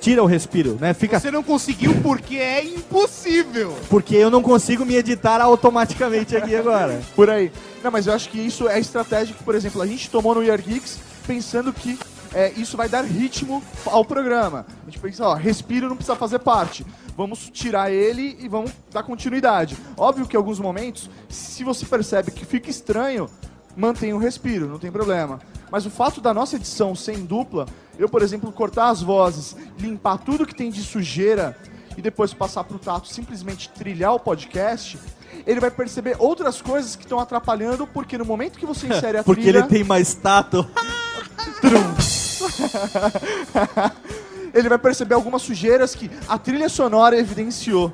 [0.00, 0.92] Tira o respiro, né?
[0.92, 3.76] Fica Você não conseguiu porque é impossível.
[3.88, 7.00] porque eu não consigo me editar automaticamente aqui agora.
[7.14, 7.52] Por aí.
[7.84, 10.42] Não, mas eu acho que isso é estratégia que, por exemplo, a gente tomou no
[10.42, 11.96] Year Geeks pensando que
[12.34, 14.66] é, isso vai dar ritmo ao programa.
[14.82, 16.84] A gente pensa, ó, respiro não precisa fazer parte.
[17.16, 19.76] Vamos tirar ele e vamos dar continuidade.
[19.96, 23.28] Óbvio que em alguns momentos, se você percebe que fica estranho,
[23.76, 25.40] mantém o respiro, não tem problema.
[25.70, 27.66] Mas o fato da nossa edição sem dupla,
[27.98, 31.56] eu, por exemplo, cortar as vozes, limpar tudo que tem de sujeira
[31.96, 34.98] e depois passar pro Tato simplesmente trilhar o podcast,
[35.46, 39.24] ele vai perceber outras coisas que estão atrapalhando, porque no momento que você insere a
[39.24, 39.58] Porque trilha...
[39.58, 40.66] ele tem mais tato.
[44.52, 47.92] ele vai perceber algumas sujeiras que a trilha sonora evidenciou.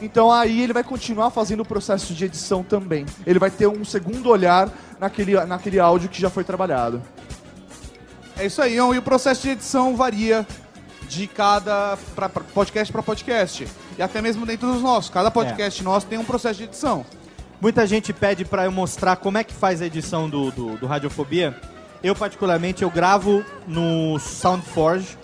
[0.00, 3.04] Então aí ele vai continuar fazendo o processo de edição também.
[3.26, 4.70] Ele vai ter um segundo olhar
[5.00, 7.02] naquele, naquele áudio que já foi trabalhado.
[8.36, 10.46] É isso aí, e o processo de edição varia
[11.08, 13.66] de cada pra, pra podcast para podcast.
[13.98, 15.10] E até mesmo dentro dos nossos.
[15.10, 17.04] Cada podcast nosso tem um processo de edição.
[17.60, 20.86] Muita gente pede pra eu mostrar como é que faz a edição do, do, do
[20.86, 21.58] Radiofobia.
[22.02, 25.16] Eu, particularmente, eu gravo no SoundForge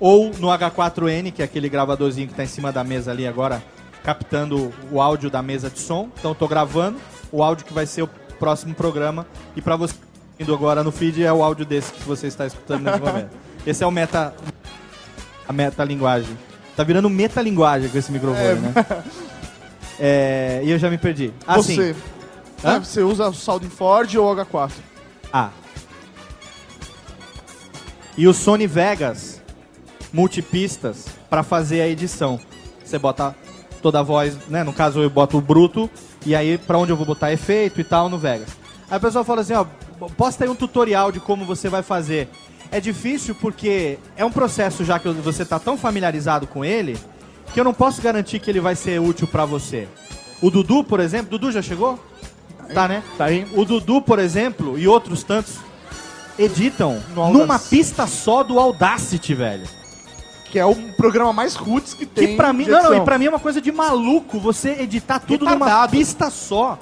[0.00, 3.62] ou no H4N, que é aquele gravadorzinho que tá em cima da mesa ali agora,
[4.02, 6.08] captando o áudio da mesa de som.
[6.18, 6.98] Então, eu tô gravando
[7.30, 9.26] o áudio que vai ser o próximo programa.
[9.54, 9.94] E pra você
[10.38, 13.30] indo agora no feed, é o áudio desse que você está escutando nesse momento.
[13.66, 14.34] Esse é o meta...
[15.46, 16.36] A metalinguagem.
[16.74, 18.54] Tá virando metalinguagem com esse microfone, É.
[18.54, 18.74] né?
[20.00, 21.32] É, e eu já me perdi.
[21.46, 21.94] Ah, você,
[22.64, 24.72] né, você usa o SoundForge ou H4?
[25.32, 25.50] Ah.
[28.16, 29.42] E o Sony Vegas
[30.12, 32.38] multipistas para fazer a edição.
[32.84, 33.34] Você bota
[33.82, 34.62] toda a voz, né?
[34.62, 35.90] No caso eu boto o bruto
[36.24, 38.48] e aí pra onde eu vou botar efeito e tal no Vegas.
[38.88, 39.64] Aí a pessoa fala assim, ó,
[40.16, 42.28] posta aí um tutorial de como você vai fazer.
[42.70, 46.96] É difícil porque é um processo já que você tá tão familiarizado com ele
[47.52, 49.88] que eu não posso garantir que ele vai ser útil pra você.
[50.40, 51.98] O Dudu, por exemplo, Dudu já chegou?
[52.72, 53.02] Tá, né?
[53.18, 53.46] Tá aí.
[53.54, 55.58] O Dudu, por exemplo, e outros tantos
[56.38, 59.66] editam numa pista só do Audacity, velho.
[60.46, 62.28] Que é o programa mais roots que tem.
[62.28, 65.18] Que pra mim, não, não, e pra mim é uma coisa de maluco você editar
[65.18, 65.92] tudo numa Retardado.
[65.92, 66.78] pista só.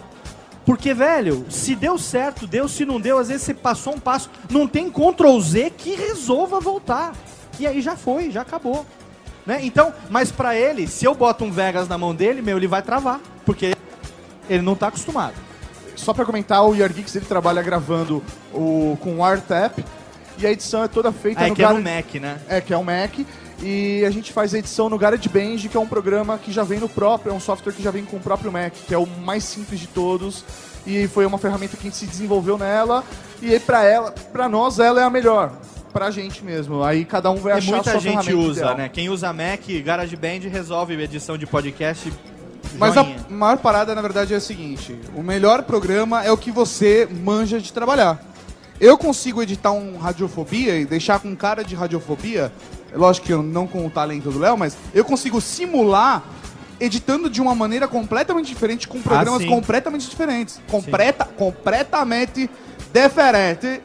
[0.64, 4.30] Porque, velho, se deu certo, deu, se não deu, às vezes você passou um passo,
[4.48, 7.14] não tem Ctrl Z que resolva voltar.
[7.58, 8.86] E aí já foi, já acabou.
[9.44, 9.60] Né?
[9.62, 12.80] Então, mas pra ele, se eu boto um Vegas na mão dele, meu, ele vai
[12.82, 13.20] travar.
[13.44, 13.74] Porque
[14.48, 15.34] ele não tá acostumado.
[16.02, 18.22] Só pra comentar, o Geeks ele trabalha gravando
[18.52, 19.84] o, com o AirTap
[20.38, 22.38] e a edição é toda feita É no que é no Mac, né?
[22.48, 23.20] É, que é um Mac.
[23.62, 26.80] E a gente faz a edição no GarageBand, que é um programa que já vem
[26.80, 29.06] no próprio, é um software que já vem com o próprio Mac, que é o
[29.06, 30.44] mais simples de todos.
[30.84, 33.04] E foi uma ferramenta que a gente se desenvolveu nela.
[33.40, 35.52] E aí pra ela, para nós ela é a melhor.
[35.92, 36.82] Pra gente mesmo.
[36.82, 38.76] Aí cada um vai E achar a muita sua gente usa, ideal.
[38.76, 38.88] né?
[38.88, 42.12] Quem usa Mac, GarageBand resolve edição de podcast.
[42.78, 46.50] Mas a maior parada, na verdade, é a seguinte: o melhor programa é o que
[46.50, 48.20] você manja de trabalhar.
[48.80, 52.52] Eu consigo editar um radiofobia e deixar com cara de radiofobia,
[52.92, 56.24] lógico que eu não com o talento do Léo, mas eu consigo simular
[56.80, 59.48] editando de uma maneira completamente diferente, com programas sim.
[59.48, 60.60] completamente diferentes.
[60.68, 62.50] Completa, completamente
[62.92, 63.80] diferente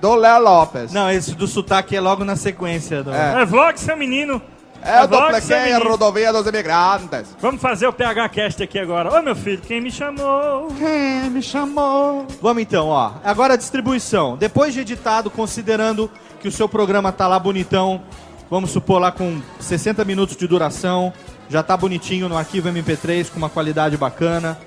[0.00, 0.92] do Léo Lopes.
[0.92, 3.04] Não, esse do sotaque é logo na sequência.
[3.04, 3.12] Do...
[3.12, 3.42] É.
[3.42, 4.42] É vlog, seu menino.
[4.82, 5.90] É o Doppler seu menino.
[5.90, 7.36] Rodovia dos Imigrantes.
[7.40, 9.12] Vamos fazer o PH Cast aqui agora.
[9.18, 10.68] Ô, meu filho, quem me chamou?
[10.78, 12.26] Quem me chamou?
[12.40, 13.12] Vamos então, ó.
[13.22, 14.36] Agora a distribuição.
[14.38, 16.10] Depois de editado, considerando
[16.40, 18.02] que o seu programa tá lá bonitão,
[18.50, 21.12] vamos supor lá com 60 minutos de duração,
[21.50, 24.58] já tá bonitinho no arquivo MP3 com uma qualidade bacana,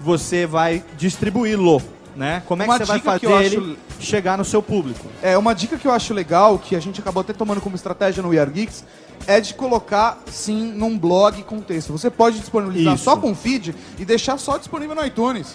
[0.00, 1.80] você vai distribuí-lo,
[2.16, 2.42] né?
[2.46, 5.06] Como é que Uma você vai fazer que ele acho- chegar no seu público?
[5.22, 8.22] É, uma dica que eu acho legal, que a gente acabou até tomando como estratégia
[8.22, 8.84] no We Are Geeks,
[9.26, 11.92] é de colocar, sim, num blog com texto.
[11.92, 13.04] Você pode disponibilizar Isso.
[13.04, 15.54] só com feed e deixar só disponível no iTunes.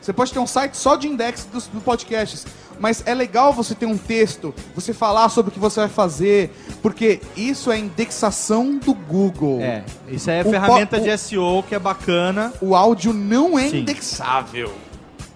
[0.00, 2.46] Você pode ter um site só de index dos do podcasts.
[2.78, 6.54] Mas é legal você ter um texto, você falar sobre o que você vai fazer,
[6.82, 9.60] porque isso é indexação do Google.
[9.62, 12.52] É, isso é O ferramenta de SEO que é bacana.
[12.60, 13.78] O áudio não é Sim.
[13.78, 14.72] indexável.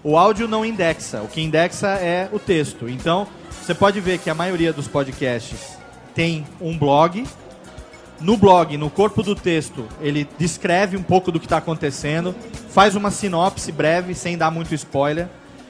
[0.05, 2.89] O áudio não indexa, o que indexa é o texto.
[2.89, 3.27] Então,
[3.61, 5.80] você pode ver que a maioria dos podcasts
[6.15, 7.25] tem um blog.
[8.21, 12.35] No blog, no corpo do texto, ele descreve um pouco do que está acontecendo,
[12.69, 15.27] faz uma sinopse breve, sem dar muito spoiler,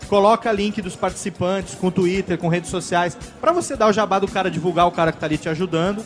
[0.09, 4.27] coloca link dos participantes com Twitter, com redes sociais, para você dar o jabá do
[4.27, 6.05] cara, divulgar o cara que está ali te ajudando.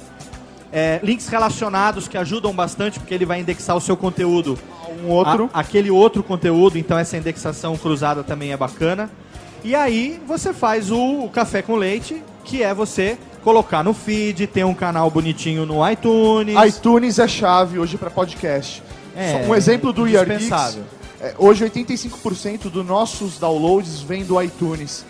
[0.70, 4.58] É, links relacionados que ajudam bastante, porque ele vai indexar o seu conteúdo.
[5.02, 5.48] Um outro.
[5.54, 9.08] A- aquele outro conteúdo, então essa indexação cruzada também é bacana.
[9.62, 14.46] E aí você faz o, o café com leite, que é você colocar no feed,
[14.46, 16.56] ter um canal bonitinho no iTunes.
[16.76, 18.82] iTunes é chave hoje para podcast.
[19.14, 20.82] É, um exemplo do Year Geeks, indispensável.
[21.20, 25.04] é, hoje 85% dos nossos downloads vem do iTunes.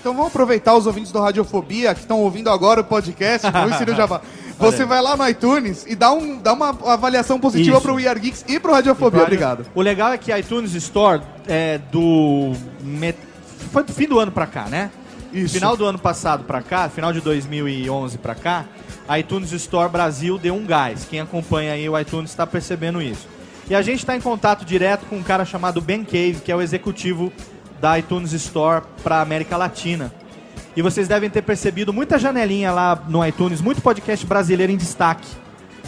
[0.00, 3.44] Então vamos aproveitar os ouvintes do Radiofobia que estão ouvindo agora o podcast.
[3.96, 4.20] Jabá.
[4.60, 7.82] Você vai lá no iTunes e dá, um, dá uma avaliação positiva Isso.
[7.84, 9.22] pro We Are Geeks e pro Radiofobia.
[9.22, 9.64] Obrigado.
[9.74, 12.52] O legal é que a iTunes Store é do.
[12.82, 13.18] met-
[13.72, 14.90] Foi do fim do ano pra cá, né?
[15.32, 15.54] Isso.
[15.54, 18.64] Final do ano passado pra cá, final de 2011 pra cá,
[19.06, 21.06] a iTunes Store Brasil deu um gás.
[21.08, 23.26] Quem acompanha aí o iTunes está percebendo isso.
[23.68, 26.56] E a gente está em contato direto com um cara chamado Ben Cave, que é
[26.56, 27.30] o executivo
[27.80, 30.12] da iTunes Store para América Latina.
[30.74, 35.28] E vocês devem ter percebido muita janelinha lá no iTunes, muito podcast brasileiro em destaque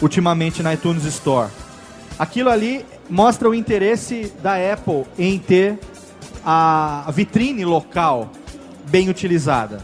[0.01, 1.49] ultimamente na iTunes Store.
[2.19, 5.79] Aquilo ali mostra o interesse da Apple em ter
[6.45, 8.31] a vitrine local
[8.91, 9.79] bem utilizada.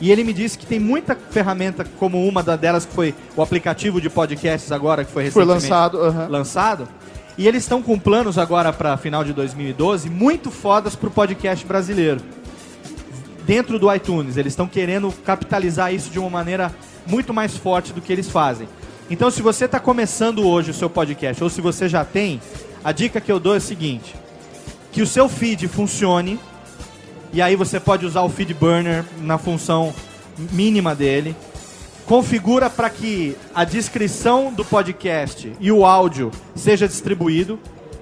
[0.00, 4.00] E ele me disse que tem muita ferramenta, como uma delas que foi o aplicativo
[4.00, 6.28] de podcasts agora, que foi Foi recentemente lançado, aham.
[6.28, 6.88] lançado.
[7.36, 12.20] E eles estão com planos agora para final de 2012 muito fodas pro podcast brasileiro.
[13.46, 16.74] Dentro do iTunes, eles estão querendo capitalizar isso de uma maneira
[17.06, 18.68] muito mais forte do que eles fazem.
[19.10, 22.40] Então, se você está começando hoje o seu podcast, ou se você já tem,
[22.84, 24.14] a dica que eu dou é a seguinte:
[24.92, 26.38] que o seu feed funcione,
[27.32, 29.94] e aí você pode usar o feed burner na função
[30.52, 31.36] mínima dele.
[32.06, 37.58] Configura para que a descrição do podcast e o áudio seja distribuído.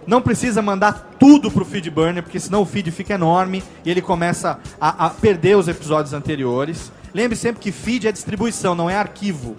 [0.07, 4.01] Não precisa mandar tudo pro feed burner, porque senão o feed fica enorme e ele
[4.01, 6.93] começa a, a perder os episódios anteriores.
[7.13, 9.57] Lembre sempre que feed é distribuição, não é arquivo.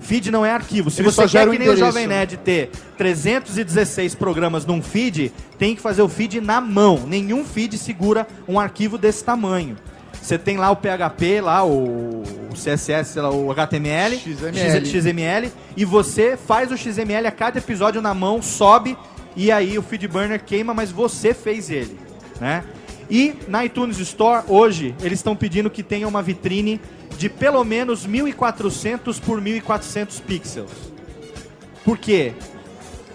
[0.00, 0.90] Feed não é arquivo.
[0.90, 1.76] Se Ele você quer que nem o.
[1.76, 7.04] Jovem Nerd ter 316 programas num feed, tem que fazer o feed na mão.
[7.06, 9.76] Nenhum feed segura um arquivo desse tamanho.
[10.20, 14.86] Você tem lá o PHP, lá o CSS, lá, o HTML, XML.
[14.86, 18.96] XML, e você faz o XML a cada episódio na mão, sobe,
[19.36, 21.96] e aí o feed burner queima, mas você fez ele,
[22.40, 22.64] né?
[23.08, 26.80] E na iTunes Store, hoje, eles estão pedindo que tenha uma vitrine
[27.16, 30.70] de pelo menos 1400 por 1400 pixels.
[31.84, 32.34] Por quê?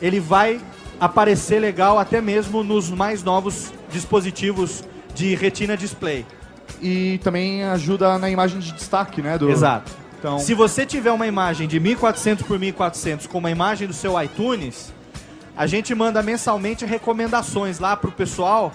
[0.01, 0.59] Ele vai
[0.99, 4.83] aparecer legal até mesmo nos mais novos dispositivos
[5.13, 6.25] de retina display.
[6.81, 9.37] E também ajuda na imagem de destaque, né?
[9.37, 9.49] Do...
[9.49, 9.91] Exato.
[10.17, 14.21] Então, Se você tiver uma imagem de 1400 por 1400 com uma imagem do seu
[14.21, 14.93] iTunes,
[15.57, 18.71] a gente manda mensalmente recomendações lá pro pessoal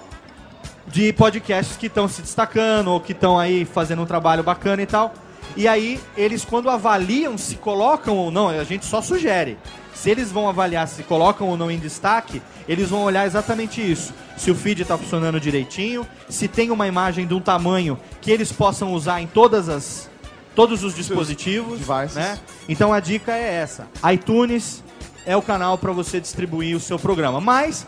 [0.96, 4.86] de podcasts que estão se destacando ou que estão aí fazendo um trabalho bacana e
[4.86, 5.12] tal.
[5.54, 9.58] E aí, eles quando avaliam se colocam ou não, a gente só sugere.
[9.94, 14.14] Se eles vão avaliar se colocam ou não em destaque, eles vão olhar exatamente isso.
[14.38, 18.50] Se o feed está funcionando direitinho, se tem uma imagem de um tamanho que eles
[18.50, 20.08] possam usar em todas as
[20.54, 21.80] todos os dispositivos,
[22.14, 22.38] né?
[22.66, 23.86] Então a dica é essa.
[24.10, 24.82] iTunes
[25.26, 27.38] é o canal para você distribuir o seu programa.
[27.38, 27.86] Mas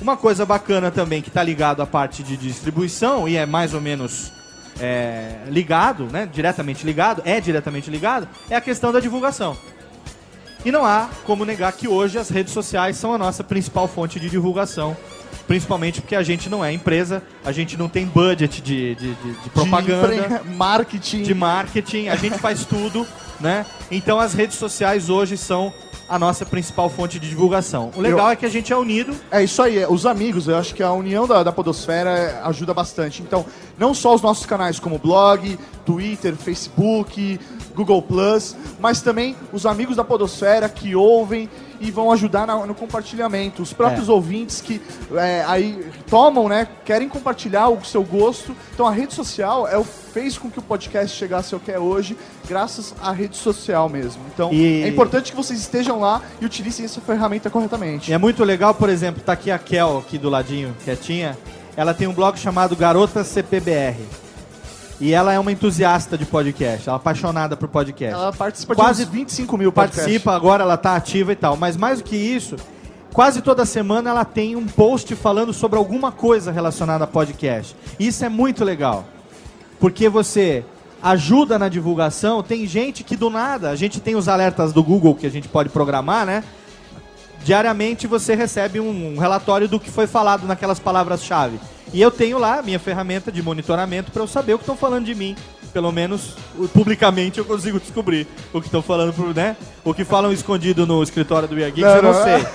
[0.00, 3.80] uma coisa bacana também que está ligado à parte de distribuição e é mais ou
[3.80, 4.32] menos
[4.80, 6.28] é, ligado, né?
[6.32, 9.56] Diretamente ligado, é diretamente ligado, é a questão da divulgação.
[10.64, 14.18] E não há como negar que hoje as redes sociais são a nossa principal fonte
[14.18, 14.96] de divulgação.
[15.46, 19.32] Principalmente porque a gente não é empresa, a gente não tem budget de, de, de-
[19.42, 21.22] de propaganda, empre- marketing.
[21.22, 23.06] de marketing, a gente faz tudo,
[23.38, 23.66] né?
[23.90, 25.70] Então as redes sociais hoje são
[26.08, 27.90] a nossa principal fonte de divulgação.
[27.96, 29.14] O legal Eu- é que a gente é unido.
[29.30, 32.40] É isso aí, é, os amigos, eu acho que a união da, da Podosfera é,
[32.44, 33.22] ajuda bastante.
[33.22, 33.44] Então,
[33.78, 37.40] não só os nossos canais como blog, Twitter, Facebook,
[37.74, 41.48] Google Plus, mas também os amigos da Podosfera que ouvem
[41.84, 43.62] e vão ajudar na- no compartilhamento.
[43.62, 44.12] Os próprios É.
[44.12, 44.80] ouvintes que
[45.14, 48.56] é, aí tomam, né, querem compartilhar o seu gosto.
[48.72, 51.78] Então, a rede social é o, fez com que o podcast chegasse ao que é
[51.78, 52.16] hoje,
[52.48, 54.22] graças à rede social mesmo.
[54.32, 58.10] Então, E- é importante que vocês estejam lá e utilizem essa ferramenta corretamente.
[58.10, 61.36] E é muito legal, por exemplo, tá aqui a Kel aqui do ladinho, quietinha.
[61.76, 63.96] ela tem um blog chamado Garota CPBR.
[65.00, 68.14] E ela é uma entusiasta de podcast, ela é apaixonada por podcast.
[68.14, 70.04] Ela participa Quase de uns 25 mil podcasts.
[70.04, 71.56] participa, agora ela tá ativa e tal.
[71.56, 72.56] Mas mais do que isso,
[73.12, 77.74] quase toda semana ela tem um post falando sobre alguma coisa relacionada a podcast.
[77.98, 79.04] Isso é muito legal.
[79.80, 80.64] Porque você
[81.02, 85.14] ajuda na divulgação, tem gente que do nada, a gente tem os alertas do Google
[85.14, 86.42] que a gente pode programar, né?
[87.44, 91.60] Diariamente você recebe um relatório do que foi falado naquelas palavras-chave.
[91.94, 94.76] E eu tenho lá a minha ferramenta de monitoramento para eu saber o que estão
[94.76, 95.36] falando de mim.
[95.72, 96.34] Pelo menos
[96.72, 99.56] publicamente eu consigo descobrir o que estão falando, pro, né?
[99.84, 102.24] O que falam escondido no escritório do Geeks, eu não Não, não.
[102.24, 102.46] sei.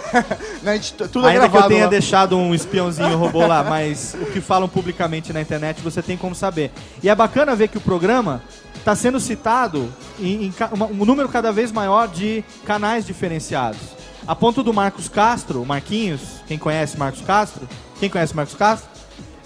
[0.66, 1.90] A gente- tudo é Ainda que eu tenha lá.
[1.90, 6.36] deixado um espiãozinho robô lá, mas o que falam publicamente na internet você tem como
[6.36, 6.72] saber.
[7.02, 8.42] E é bacana ver que o programa
[8.76, 13.80] está sendo citado em, em uma- um número cada vez maior de canais diferenciados.
[14.28, 17.68] A ponto do Marcos Castro, Marquinhos, quem conhece Marcos Castro?
[18.00, 18.90] Quem conhece Marcos Castro?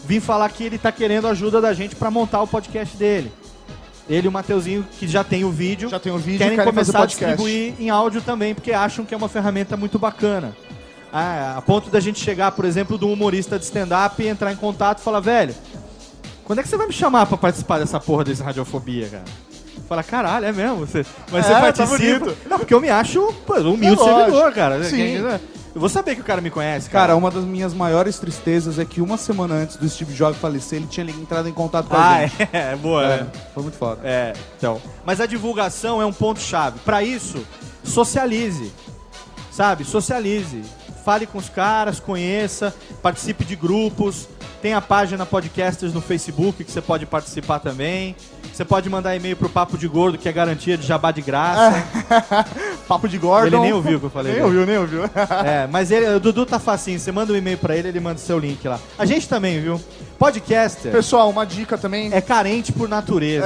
[0.06, 3.32] Vim falar que ele está querendo ajuda da gente para montar o podcast dele.
[4.10, 6.72] Ele e o Mateuzinho, que já tem o vídeo, Já tem o vídeo querem querem
[6.74, 10.54] começar a distribuir em áudio também, porque acham que é uma ferramenta muito bacana.
[11.12, 14.52] Ah, a ponto da gente chegar, por exemplo, de um humorista de stand-up e entrar
[14.52, 15.56] em contato e falar, velho,
[16.44, 19.24] quando é que você vai me chamar pra participar dessa porra desse Radiofobia, cara?
[19.88, 20.78] Fala, caralho, é mesmo?
[20.86, 21.98] Você, mas É, você tá participa.
[21.98, 22.38] bonito.
[22.50, 24.84] Não, porque eu me acho pô, um humilde É servidor, cara.
[24.84, 25.18] Sim.
[25.74, 27.08] Eu vou saber que o cara me conhece, cara.
[27.08, 30.78] Cara, uma das minhas maiores tristezas é que uma semana antes do Steve Jobs falecer,
[30.78, 32.48] ele tinha entrado em contato com a Ah, gente.
[32.54, 33.04] é, boa.
[33.04, 33.28] É, né?
[33.56, 34.02] foi muito foda.
[34.04, 34.80] É, então.
[35.04, 36.78] Mas a divulgação é um ponto-chave.
[36.86, 37.44] Pra isso,
[37.84, 38.72] socialize.
[39.52, 39.84] Sabe?
[39.84, 40.62] Socialize.
[41.04, 44.28] Fale com os caras, conheça, participe de grupos.
[44.64, 48.16] Tem a página Podcasters no Facebook que você pode participar também.
[48.54, 51.84] Você pode mandar e-mail pro Papo de Gordo, que é garantia de jabá de graça.
[52.88, 53.58] Papo de Gordon.
[53.58, 54.36] Ele nem ouviu o que eu falei.
[54.36, 55.02] Nem ouviu, nem ouviu.
[55.44, 56.98] É, mas ele, o Dudu tá facinho.
[56.98, 58.80] Você manda um e-mail pra ele, ele manda o seu link lá.
[58.98, 59.82] A gente também, viu?
[60.18, 62.14] Podcaster Pessoal, uma dica também.
[62.14, 63.46] é carente por natureza.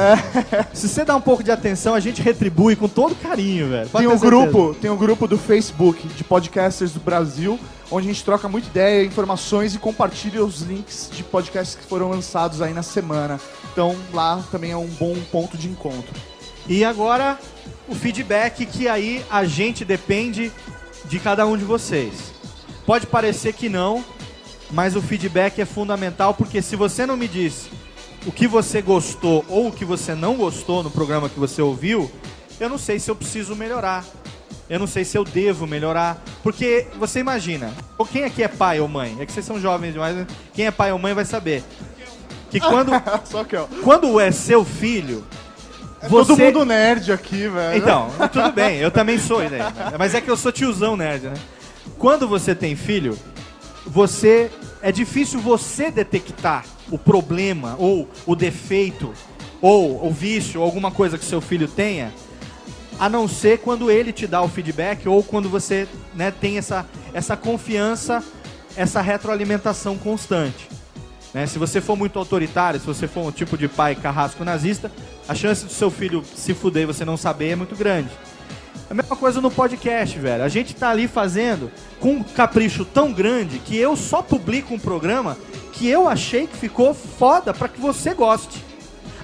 [0.71, 3.89] Se você dá um pouco de atenção, a gente retribui com todo carinho, velho.
[3.89, 4.45] Pode Tem um certeza.
[4.51, 7.59] grupo, tem um grupo do Facebook de podcasters do Brasil,
[7.89, 12.09] onde a gente troca muita ideia, informações e compartilha os links de podcasts que foram
[12.09, 13.39] lançados aí na semana.
[13.71, 16.13] Então lá também é um bom ponto de encontro.
[16.67, 17.39] E agora,
[17.87, 20.51] o feedback que aí a gente depende
[21.05, 22.33] de cada um de vocês.
[22.85, 24.03] Pode parecer que não,
[24.71, 27.69] mas o feedback é fundamental porque se você não me diz
[28.25, 32.11] o que você gostou ou o que você não gostou no programa que você ouviu,
[32.59, 34.03] eu não sei se eu preciso melhorar.
[34.69, 36.21] Eu não sei se eu devo melhorar.
[36.43, 39.15] Porque você imagina, ou quem aqui é pai ou mãe?
[39.19, 40.27] É que vocês são jovens demais, né?
[40.53, 41.63] quem é pai ou mãe vai saber.
[42.49, 42.91] Que quando,
[43.25, 43.65] Só que, ó.
[43.83, 45.23] quando é seu filho,
[46.01, 46.27] É você...
[46.35, 47.77] todo mundo nerd aqui, velho.
[47.77, 49.59] Então, tudo bem, eu também sou, né?
[49.97, 51.33] Mas é que eu sou tiozão nerd, né?
[51.97, 53.17] Quando você tem filho,
[53.85, 54.49] você.
[54.81, 59.11] É difícil você detectar o problema, ou o defeito,
[59.59, 62.13] ou o vício, ou alguma coisa que seu filho tenha,
[62.99, 66.85] a não ser quando ele te dá o feedback, ou quando você né, tem essa,
[67.13, 68.23] essa confiança,
[68.75, 70.67] essa retroalimentação constante.
[71.33, 71.45] Né?
[71.45, 74.91] Se você for muito autoritário, se você for um tipo de pai carrasco nazista,
[75.27, 78.09] a chance do seu filho se fuder e você não saber é muito grande.
[78.89, 80.43] A mesma coisa no podcast, velho.
[80.43, 81.69] A gente tá ali fazendo
[81.99, 85.37] com um capricho tão grande que eu só publico um programa
[85.73, 88.63] que eu achei que ficou foda pra que você goste.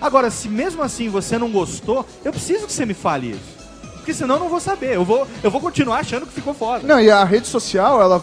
[0.01, 3.62] Agora, se mesmo assim você não gostou, eu preciso que você me fale isso.
[4.03, 4.95] Porque senão eu não vou saber.
[4.95, 6.85] Eu vou, eu vou continuar achando que ficou foda.
[6.85, 8.21] Não, e a rede social, ela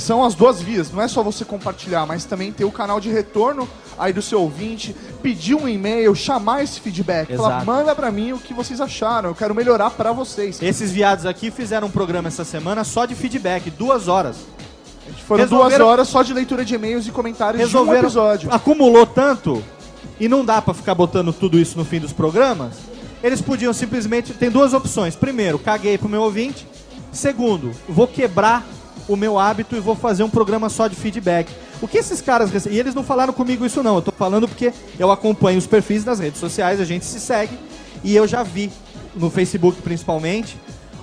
[0.00, 0.90] são as duas vias.
[0.90, 3.68] Não é só você compartilhar, mas também ter o canal de retorno
[3.98, 7.66] aí do seu ouvinte, pedir um e-mail, chamar esse feedback, falar, Exato.
[7.66, 10.62] manda pra mim o que vocês acharam, eu quero melhorar pra vocês.
[10.62, 14.36] Esses viados aqui fizeram um programa essa semana só de feedback, duas horas.
[15.26, 18.48] Foram resolveram- duas horas só de leitura de e-mails e comentários de um resolveram, episódio.
[18.52, 19.62] acumulou tanto
[20.20, 22.74] e não dá pra ficar botando tudo isso no fim dos programas.
[23.22, 25.16] Eles podiam simplesmente tem duas opções.
[25.16, 26.66] Primeiro, caguei pro meu ouvinte.
[27.12, 28.66] Segundo, vou quebrar
[29.08, 31.50] o meu hábito e vou fazer um programa só de feedback.
[31.80, 32.76] O que esses caras recebem?
[32.76, 33.96] E eles não falaram comigo isso não.
[33.96, 37.58] Eu tô falando porque eu acompanho os perfis nas redes sociais, a gente se segue
[38.04, 38.70] e eu já vi
[39.14, 40.56] no Facebook principalmente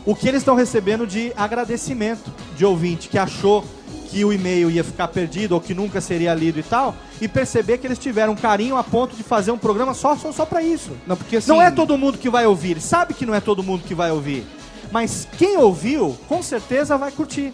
[0.06, 3.66] o que eles estão recebendo de agradecimento de ouvinte que achou
[4.16, 7.80] que o e-mail ia ficar perdido ou que nunca seria lido e tal, e perceber
[7.80, 10.92] que eles tiveram carinho a ponto de fazer um programa só só, só para isso.
[11.06, 13.62] Não, porque assim, Não é todo mundo que vai ouvir, sabe que não é todo
[13.62, 14.48] mundo que vai ouvir.
[14.90, 17.52] Mas quem ouviu, com certeza vai curtir.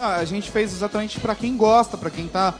[0.00, 2.52] Ah, a gente fez exatamente pra quem gosta, pra quem tá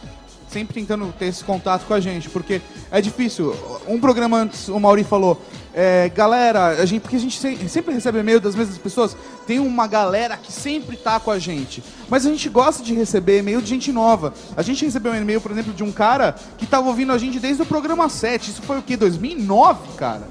[0.52, 3.54] sempre tentando ter esse contato com a gente, porque é difícil.
[3.88, 5.40] Um programa antes, o Mauri falou,
[5.74, 9.58] é, galera, a gente, porque a gente se- sempre recebe e-mail das mesmas pessoas, tem
[9.58, 11.82] uma galera que sempre tá com a gente.
[12.08, 14.34] Mas a gente gosta de receber e-mail de gente nova.
[14.56, 17.40] A gente recebeu um e-mail, por exemplo, de um cara que tava ouvindo a gente
[17.40, 18.50] desde o programa 7.
[18.50, 18.96] Isso foi o quê?
[18.96, 20.28] 2009, cara?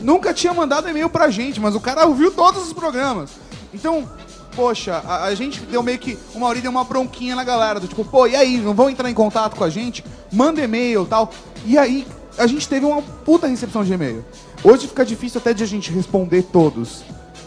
[0.00, 3.30] Nunca tinha mandado e-mail pra gente, mas o cara ouviu todos os programas.
[3.72, 4.08] Então,
[4.58, 6.18] poxa, a, a gente deu meio que.
[6.34, 9.08] O Mauri deu uma bronquinha na galera, do tipo, pô, e aí, não vão entrar
[9.08, 10.04] em contato com a gente?
[10.32, 11.30] Manda e-mail e tal.
[11.64, 12.04] E aí,
[12.36, 14.24] a gente teve uma puta recepção de e-mail.
[14.64, 17.04] Hoje fica difícil até de a gente responder todos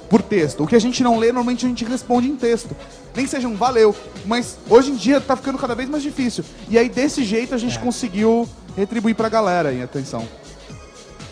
[0.10, 0.64] por texto.
[0.64, 2.74] O que a gente não lê, normalmente a gente responde em texto.
[3.14, 3.94] Nem seja um valeu.
[4.26, 6.46] Mas hoje em dia tá ficando cada vez mais difícil.
[6.70, 8.48] E aí, desse jeito, a gente conseguiu
[8.78, 10.26] retribuir pra galera em atenção.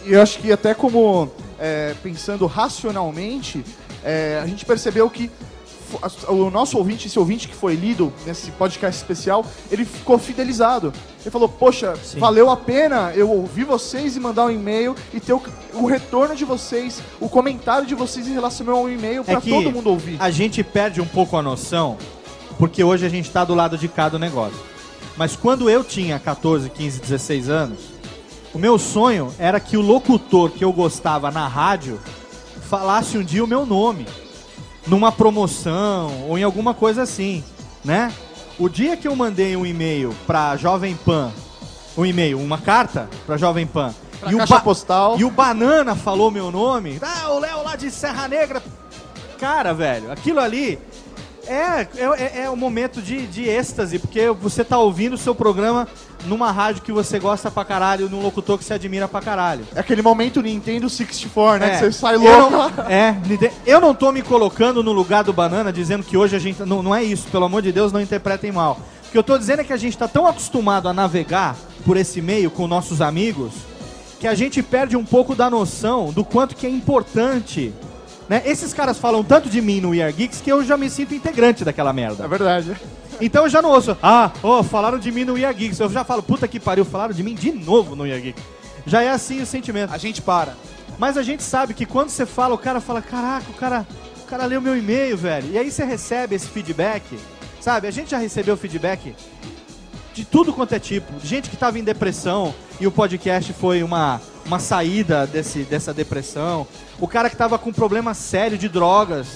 [0.06, 3.64] E eu acho que até como é, pensando racionalmente,
[4.04, 5.30] é, a gente percebeu que
[6.28, 10.94] o nosso ouvinte, esse ouvinte que foi lido nesse podcast especial, ele ficou fidelizado.
[11.22, 15.34] Ele falou, poxa, valeu a pena eu ouvir vocês e mandar um e-mail e ter
[15.34, 15.42] o,
[15.74, 19.50] o retorno de vocês, o comentário de vocês em relação ao e-mail É pra que
[19.50, 20.18] todo mundo ouvir.
[20.20, 21.98] a gente perde um pouco a noção,
[22.58, 24.60] porque hoje a gente tá do lado de cá do negócio.
[25.18, 27.80] Mas quando eu tinha 14, 15, 16 anos,
[28.54, 32.00] o meu sonho era que o locutor que eu gostava na rádio
[32.70, 34.06] falasse um dia o meu nome.
[34.88, 37.44] Numa promoção ou em alguma coisa assim,
[37.84, 38.12] né?
[38.58, 41.32] O dia que eu mandei um e-mail pra Jovem Pan,
[41.98, 45.18] um e-mail, uma carta pra Jovem Pan, Pra e, o postal.
[45.18, 48.62] e o Banana falou meu nome, ah, o Léo lá de Serra Negra.
[49.40, 50.78] Cara, velho, aquilo ali
[51.54, 55.88] é, é, é um momento de, de êxtase, porque você tá ouvindo o seu programa
[56.26, 59.66] numa rádio que você gosta pra caralho, num locutor que você admira pra caralho.
[59.74, 61.68] É aquele momento Nintendo 64, né?
[61.68, 61.70] É.
[61.72, 62.50] Que você sai louco.
[62.52, 63.16] não- é,
[63.66, 66.62] eu não tô me colocando no lugar do Banana dizendo que hoje a gente.
[66.64, 68.80] Não, não é isso, pelo amor de Deus, não interpretem mal.
[69.08, 71.98] O que eu tô dizendo é que a gente tá tão acostumado a navegar por
[71.98, 73.54] esse meio com nossos amigos
[74.20, 77.74] que a gente perde um pouco da noção do quanto que é importante.
[78.30, 78.44] Né?
[78.46, 81.16] Esses caras falam tanto de mim no We Are Geeks que eu já me sinto
[81.16, 82.24] integrante daquela merda.
[82.24, 82.78] É verdade.
[83.20, 83.98] Então eu já não ouço.
[84.04, 85.80] Ah, oh, falaram de mim no We Are Geeks.
[85.80, 88.44] Eu já falo, puta que pariu, falaram de mim de novo no We Are Geeks.
[88.86, 89.92] Já é assim o sentimento.
[89.92, 90.56] A gente para.
[91.00, 93.88] Mas a gente sabe que quando você fala, o cara fala, caraca, o cara,
[94.22, 95.52] o cara leu meu e-mail, velho.
[95.52, 97.18] E aí você recebe esse feedback,
[97.60, 97.88] sabe?
[97.88, 99.16] A gente já recebeu feedback
[100.14, 101.14] de tudo quanto é tipo.
[101.24, 106.66] Gente que tava em depressão e o podcast foi uma, uma saída desse, dessa depressão.
[107.00, 109.28] O cara que tava com problema sério de drogas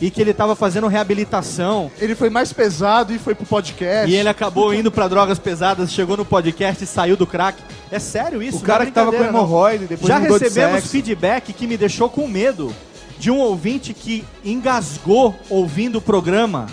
[0.00, 1.90] e que ele tava fazendo reabilitação.
[2.00, 4.10] Ele foi mais pesado e foi pro podcast.
[4.10, 7.62] E ele acabou indo pra drogas pesadas, chegou no podcast e saiu do crack.
[7.90, 8.58] É sério isso?
[8.58, 10.88] O cara é que tava com hemorroide, depois Já de recebemos sexo.
[10.88, 12.74] feedback que me deixou com medo
[13.18, 16.66] de um ouvinte que engasgou ouvindo o programa.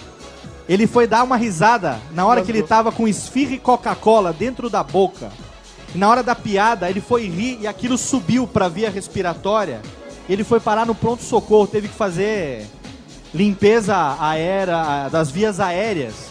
[0.69, 4.69] Ele foi dar uma risada na hora que ele tava com esfirra e Coca-Cola dentro
[4.69, 5.29] da boca.
[5.95, 9.81] Na hora da piada, ele foi rir e aquilo subiu pra via respiratória.
[10.27, 12.67] Ele foi parar no pronto-socorro, teve que fazer
[13.33, 16.29] limpeza aérea das vias aéreas.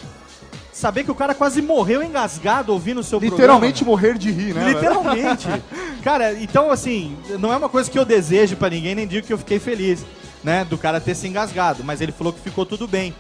[0.73, 4.01] Saber que o cara quase morreu engasgado ouvindo o seu Literalmente programa.
[4.01, 4.69] morrer de rir, né?
[4.69, 5.49] Literalmente.
[6.05, 9.33] cara, então assim, não é uma coisa que eu desejo pra ninguém, nem digo que
[9.33, 10.07] eu fiquei feliz,
[10.45, 13.13] né, do cara ter se engasgado, mas ele falou que ficou tudo bem.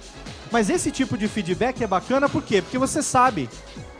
[0.52, 2.62] Mas esse tipo de feedback é bacana por quê?
[2.62, 3.50] Porque você sabe,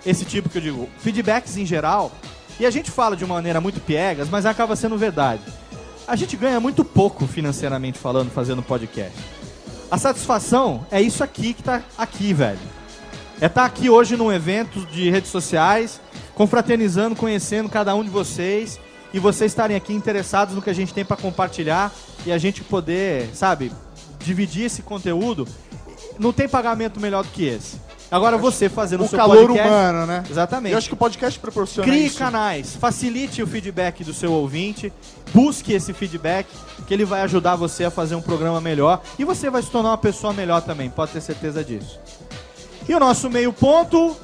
[0.07, 2.13] esse tipo que eu digo, feedbacks em geral,
[2.61, 5.43] e a gente fala de uma maneira muito piegas, mas acaba sendo verdade.
[6.07, 9.17] A gente ganha muito pouco financeiramente falando, fazendo podcast.
[9.91, 12.59] A satisfação é isso aqui que tá aqui, velho.
[13.41, 16.01] É estar aqui hoje num evento de redes sociais,
[16.35, 18.81] confraternizando, conhecendo cada um de vocês
[19.15, 21.93] e vocês estarem aqui interessados no que a gente tem para compartilhar
[22.27, 23.73] e a gente poder, sabe,
[24.19, 25.47] dividir esse conteúdo.
[26.19, 27.77] Não tem pagamento melhor do que esse.
[28.11, 30.25] Agora você fazendo o o seu calor podcast, humano, né?
[30.29, 30.73] Exatamente.
[30.73, 32.19] Eu acho que o podcast proporciona Crie isso.
[32.19, 34.93] canais, facilite o feedback do seu ouvinte,
[35.35, 36.49] busque esse feedback,
[36.87, 39.91] que ele vai ajudar você a fazer um programa melhor e você vai se tornar
[39.91, 42.01] uma pessoa melhor também, pode ter certeza disso.
[42.89, 44.17] E o nosso meio ponto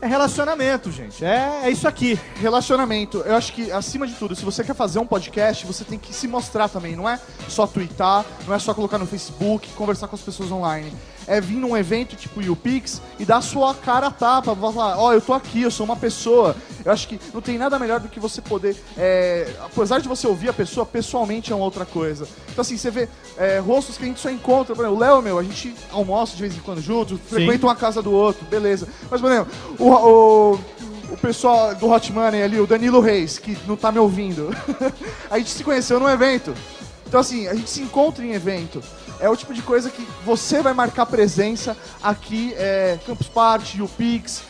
[0.00, 1.24] é relacionamento, gente.
[1.24, 2.18] É, é isso aqui.
[2.36, 3.18] Relacionamento.
[3.18, 6.14] Eu acho que, acima de tudo, se você quer fazer um podcast, você tem que
[6.14, 6.96] se mostrar também.
[6.96, 10.92] Não é só twittar, não é só colocar no Facebook, conversar com as pessoas online.
[11.30, 14.54] É vir num evento tipo o Pix e dar sua cara a tapa.
[14.56, 16.56] Falar, ó, eu tô aqui, eu sou uma pessoa.
[16.84, 18.76] Eu acho que não tem nada melhor do que você poder.
[18.98, 22.26] é, apesar de você ouvir a pessoa, pessoalmente é uma outra coisa.
[22.48, 23.08] Então, assim, você vê
[23.38, 24.74] é, rostos que a gente só encontra.
[24.74, 27.76] Por exemplo, o Léo, meu, a gente almoça de vez em quando juntos, frequenta uma
[27.76, 28.88] casa do outro, beleza.
[29.10, 30.52] Mas, por exemplo, o, o,
[31.12, 34.50] o pessoal do Hot Money ali, o Danilo Reis, que não tá me ouvindo,
[35.30, 36.54] a gente se conheceu num evento.
[37.06, 38.82] Então, assim, a gente se encontra em evento.
[39.20, 43.88] É o tipo de coisa que você vai marcar presença aqui, é, Campus Party, o
[43.88, 44.42] Pix,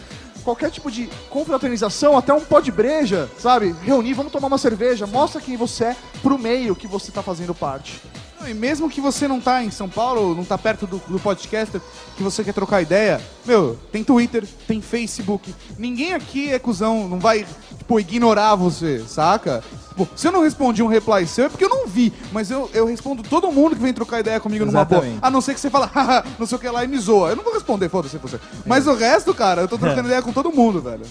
[0.45, 3.75] qualquer tipo de confraternização, até um pó de breja, sabe?
[3.83, 7.55] Reunir, vamos tomar uma cerveja, mostra quem você é pro meio que você tá fazendo
[7.55, 8.01] parte.
[8.47, 11.81] E mesmo que você não tá em São Paulo, não tá perto do, do podcaster,
[12.17, 15.55] que você quer trocar ideia, meu, tem Twitter, tem Facebook.
[15.79, 17.47] Ninguém aqui é cuzão, não vai,
[17.79, 19.63] tipo, ignorar você, saca?
[19.89, 22.71] Tipo, se eu não respondi um reply seu é porque eu não vi, mas eu,
[22.73, 25.01] eu respondo todo mundo que vem trocar ideia comigo numa boa.
[25.01, 25.25] Exatamente.
[25.25, 27.31] A não ser que você fala, haha, não sei o que lá e me zoa.
[27.31, 28.41] Eu não vou responder, foda-se você.
[28.65, 31.05] Mas o resto, cara, eu tô trocando ideia com todo mundo, velho.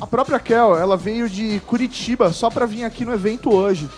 [0.00, 3.88] A própria Kel, ela veio de Curitiba só pra vir aqui no evento hoje.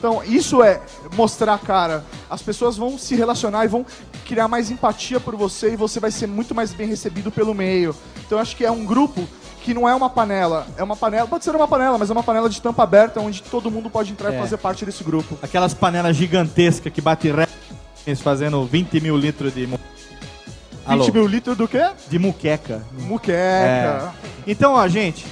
[0.00, 0.80] Então, isso é
[1.14, 3.84] mostrar, cara, as pessoas vão se relacionar e vão
[4.26, 7.94] criar mais empatia por você e você vai ser muito mais bem recebido pelo meio.
[8.26, 9.28] Então, eu acho que é um grupo
[9.62, 12.22] que não é uma panela, é uma panela, pode ser uma panela, mas é uma
[12.22, 14.36] panela de tampa aberta onde todo mundo pode entrar É.
[14.36, 15.36] e fazer parte desse grupo.
[15.42, 17.46] Aquelas panelas gigantescas que bate ré
[18.16, 19.66] fazendo 20 mil litros de.
[19.66, 19.78] mu-
[20.88, 21.90] 20 mil litros do quê?
[22.08, 22.82] De muqueca.
[23.00, 23.34] Muqueca.
[23.36, 24.10] É.
[24.46, 25.26] Então, ó, gente,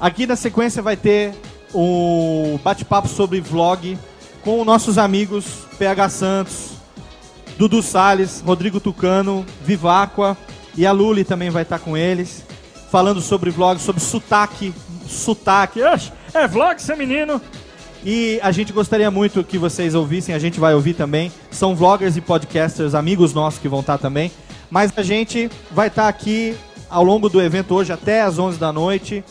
[0.00, 1.32] aqui na sequência vai ter
[1.72, 3.98] o bate-papo sobre vlog
[4.42, 5.44] com nossos amigos
[5.78, 6.70] PH Santos,
[7.58, 10.36] Dudu Salles, Rodrigo Tucano, Viváqua
[10.76, 12.44] e a Luli também vai estar com eles,
[12.90, 14.72] falando sobre vlog, sobre sotaque,
[15.08, 15.80] sotaque.
[16.32, 17.40] É vlog, seu menino.
[18.04, 21.32] E a gente gostaria muito que vocês ouvissem, a gente vai ouvir também.
[21.50, 24.30] São vloggers e podcasters, amigos nossos que vão estar também.
[24.70, 26.54] Mas a gente vai estar aqui
[26.88, 29.24] ao longo do evento hoje até às 11 da noite.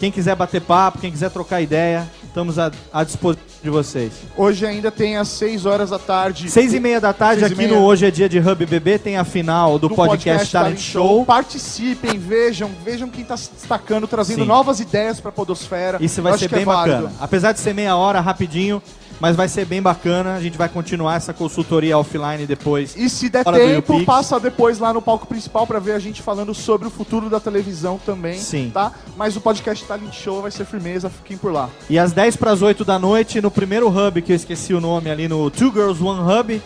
[0.00, 4.12] Quem quiser bater papo, quem quiser trocar ideia, estamos à, à disposição de vocês.
[4.34, 6.50] Hoje ainda tem às 6 horas da tarde.
[6.50, 9.24] Seis e meia da tarde, aqui no Hoje é Dia de Hub BB, tem a
[9.24, 11.26] final do, podcast, Talent Show.
[11.26, 14.48] Participem, vejam, vejam quem tá se destacando, trazendo Sim.
[14.48, 15.98] novas ideias pra Podosfera.
[16.00, 17.02] Isso vai Eu ser é bem válido.
[17.02, 17.16] bacana.
[17.20, 18.82] Apesar de ser meia hora, rapidinho,
[19.20, 20.34] mas vai ser bem bacana.
[20.34, 22.96] A gente vai continuar essa consultoria offline depois.
[22.96, 26.54] E se der tempo, passa depois lá no palco principal pra ver a gente falando
[26.54, 28.38] sobre o futuro da televisão também.
[28.38, 28.70] Sim.
[28.72, 28.92] Tá?
[29.16, 31.68] Mas o podcast Talent Show vai ser firmeza, fiquem por lá.
[31.88, 34.80] E às 10 para as 8 da noite, no primeiro hub, que eu esqueci o
[34.80, 36.62] nome ali, no Two Girls One Hub,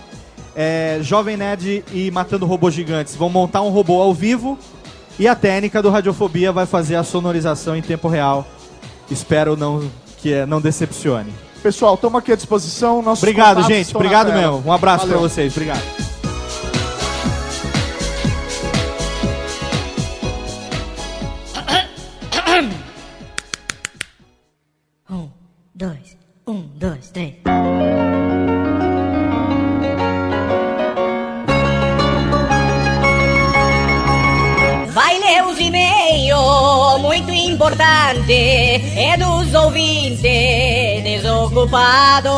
[0.55, 4.57] é, Jovem Nerd e Matando Robôs Gigantes vão montar um robô ao vivo
[5.19, 8.47] e a técnica do Radiofobia vai fazer a sonorização em tempo real.
[9.11, 11.33] Espero não, que é, não decepcione.
[11.65, 13.01] Pessoal, estamos aqui à disposição.
[13.01, 13.97] Nossos Obrigado, gente.
[13.97, 14.63] Obrigado mesmo.
[14.67, 15.51] Um abraço para vocês.
[15.57, 15.83] Obrigado.
[25.09, 25.31] Um,
[25.75, 27.37] dois, um, dois, três.
[37.65, 40.23] Importante, é dos ouvintes
[41.03, 42.31] desocupados.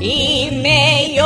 [0.00, 1.20] E-mails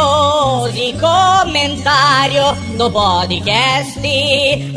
[0.75, 4.01] e comentário do podcast.
[4.05, 4.73] E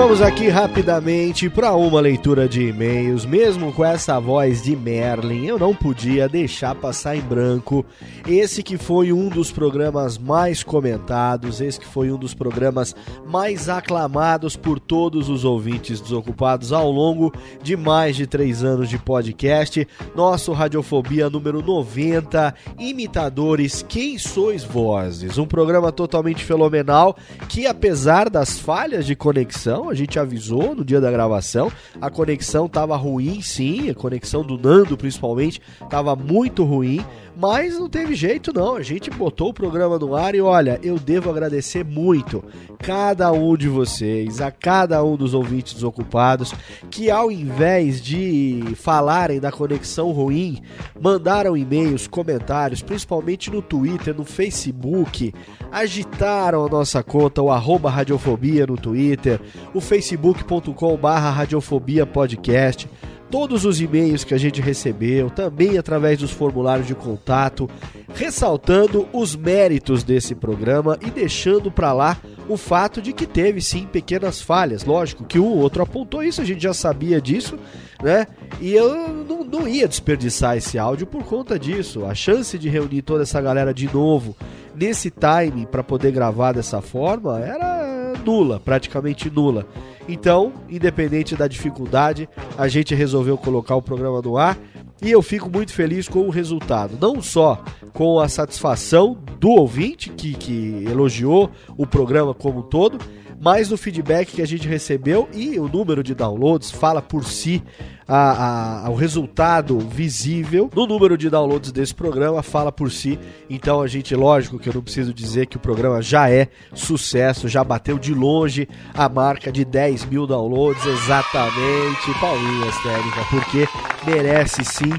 [0.00, 3.26] vamos aqui rapidamente para uma leitura de e-mails.
[3.26, 7.84] Mesmo com essa voz de Merlin, eu não podia deixar passar em branco
[8.24, 12.94] esse que foi um dos programas mais comentados, esse que foi um dos programas
[13.26, 18.98] mais aclamados por todos os ouvintes desocupados ao longo de mais de três anos de
[18.98, 19.86] podcast.
[20.14, 25.38] Nosso Radiofobia número 90, Imitadores Quem Sois Vozes.
[25.38, 27.16] Um programa totalmente fenomenal
[27.48, 31.70] que, apesar das falhas de conexão, gente avisou no dia da gravação,
[32.00, 35.60] a conexão tava ruim sim, a conexão do Nando principalmente
[35.90, 37.04] tava muito ruim,
[37.40, 40.98] mas não teve jeito não, a gente botou o programa no ar e olha, eu
[40.98, 42.42] devo agradecer muito
[42.80, 46.52] cada um de vocês, a cada um dos ouvintes desocupados,
[46.90, 50.60] que ao invés de falarem da conexão ruim,
[51.00, 55.32] mandaram e-mails, comentários, principalmente no Twitter, no Facebook,
[55.70, 59.40] agitaram a nossa conta, o arroba radiofobia no Twitter,
[59.72, 62.88] o facebook.com barra radiofobia podcast,
[63.30, 67.68] todos os e-mails que a gente recebeu, também através dos formulários de contato,
[68.14, 72.16] ressaltando os méritos desse programa e deixando para lá
[72.48, 74.84] o fato de que teve sim pequenas falhas.
[74.84, 77.58] Lógico que ou outro apontou isso, a gente já sabia disso,
[78.02, 78.26] né?
[78.60, 82.06] E eu não, não ia desperdiçar esse áudio por conta disso.
[82.06, 84.34] A chance de reunir toda essa galera de novo
[84.74, 87.87] nesse time para poder gravar dessa forma era
[88.18, 89.66] nula, praticamente nula.
[90.08, 94.58] Então, independente da dificuldade, a gente resolveu colocar o programa no ar
[95.00, 96.98] e eu fico muito feliz com o resultado.
[97.00, 97.62] Não só
[97.92, 102.98] com a satisfação do ouvinte que, que elogiou o programa como um todo,
[103.40, 107.62] mas no feedback que a gente recebeu e o número de downloads fala por si.
[108.08, 113.18] A, a, o resultado visível no número de downloads desse programa fala por si.
[113.50, 117.48] Então a gente, lógico que eu não preciso dizer que o programa já é sucesso,
[117.48, 123.68] já bateu de longe a marca de 10 mil downloads, exatamente, Paulinhas Técnica, porque
[124.06, 124.92] merece sim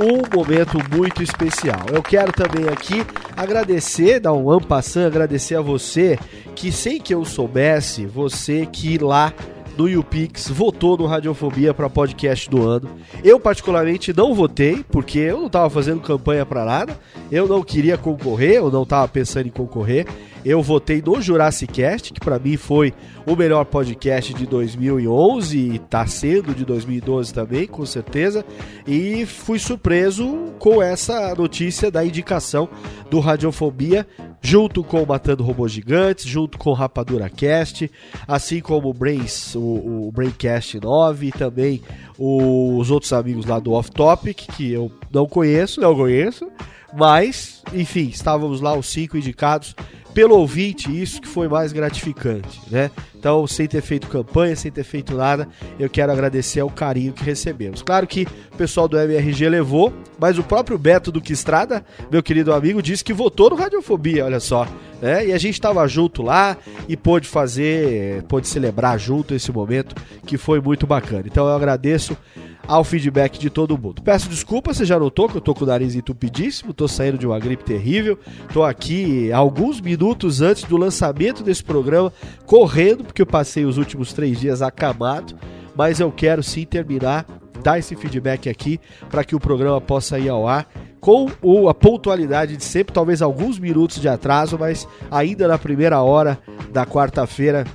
[0.00, 1.86] um momento muito especial.
[1.92, 3.04] Eu quero também aqui
[3.36, 6.18] agradecer, dar um ampassant, agradecer a você
[6.54, 9.32] que sem que eu soubesse, você que lá
[9.82, 12.88] no YouPix votou no Radiofobia para podcast do ano.
[13.24, 16.96] Eu particularmente não votei, porque eu não estava fazendo campanha para nada,
[17.32, 20.06] eu não queria concorrer, eu não estava pensando em concorrer.
[20.44, 22.92] Eu votei no Jurassic Cast, que para mim foi
[23.24, 28.44] o melhor podcast de 2011 e está sendo de 2012 também, com certeza.
[28.86, 32.68] E fui surpreso com essa notícia da indicação
[33.08, 34.04] do Radiofobia,
[34.40, 37.88] junto com Matando Robôs Gigantes, junto com Rapadura Cast,
[38.26, 41.82] assim como o, Brains, o, o Braincast 9 e também
[42.18, 46.50] os outros amigos lá do Off Topic, que eu não conheço, não conheço.
[46.94, 49.74] Mas, enfim, estávamos lá os cinco indicados
[50.14, 52.90] pelo ouvinte, isso que foi mais gratificante, né?
[53.14, 55.48] Então, sem ter feito campanha, sem ter feito nada,
[55.78, 57.80] eu quero agradecer ao carinho que recebemos.
[57.80, 62.22] Claro que o pessoal do MRG levou, mas o próprio Beto do Que Estrada, meu
[62.22, 64.66] querido amigo, disse que votou no Radiofobia, olha só.
[65.00, 65.28] Né?
[65.28, 66.56] E a gente estava junto lá
[66.88, 69.94] e pôde fazer, pôde celebrar junto esse momento
[70.26, 71.24] que foi muito bacana.
[71.26, 72.16] Então eu agradeço
[72.66, 74.02] ao feedback de todo mundo.
[74.02, 77.26] Peço desculpa, você já notou que eu tô com o nariz entupidíssimo, tô saindo de
[77.26, 78.18] uma gripe terrível,
[78.52, 82.12] tô aqui alguns minutos antes do lançamento desse programa,
[82.46, 85.34] correndo, porque eu passei os últimos três dias acamado,
[85.74, 87.26] mas eu quero sim terminar,
[87.62, 88.80] dar esse feedback aqui,
[89.10, 90.68] para que o programa possa ir ao ar
[91.00, 91.28] com
[91.68, 96.38] a pontualidade de sempre, talvez alguns minutos de atraso, mas ainda na primeira hora
[96.72, 97.66] da quarta-feira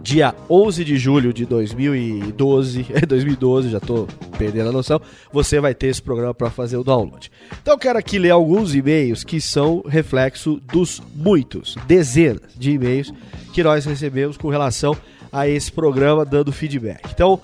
[0.00, 4.06] dia 11 de julho de 2012, 2012, já tô
[4.38, 5.00] perdendo a noção,
[5.32, 7.30] você vai ter esse programa para fazer o download.
[7.62, 13.12] Então quero aqui ler alguns e-mails que são reflexo dos muitos, dezenas de e-mails
[13.52, 14.96] que nós recebemos com relação
[15.32, 17.08] a esse programa dando feedback.
[17.12, 17.40] Então,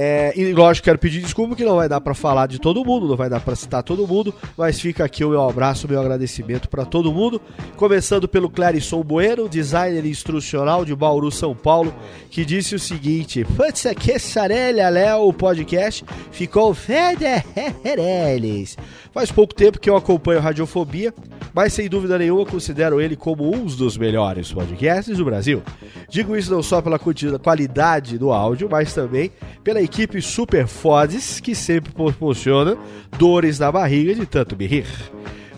[0.00, 3.08] é, e lógico, quero pedir desculpa que não vai dar para falar de todo mundo,
[3.08, 6.00] não vai dar para citar todo mundo, mas fica aqui o meu abraço, o meu
[6.00, 7.42] agradecimento para todo mundo.
[7.76, 11.92] Começando pelo Clarisson Bueno, designer instrucional de Bauru, São Paulo,
[12.30, 18.78] que disse o seguinte: Putz, que sarelha, Léo, o podcast ficou federeles.
[19.12, 21.12] Faz pouco tempo que eu acompanho Radiofobia,
[21.52, 25.60] mas sem dúvida nenhuma considero ele como um dos melhores podcasts do Brasil.
[26.08, 27.00] Digo isso não só pela
[27.42, 29.32] qualidade do áudio, mas também
[29.64, 32.76] pela equipe Super Fodes, que sempre proporciona
[33.18, 34.84] dores na barriga de tanto me.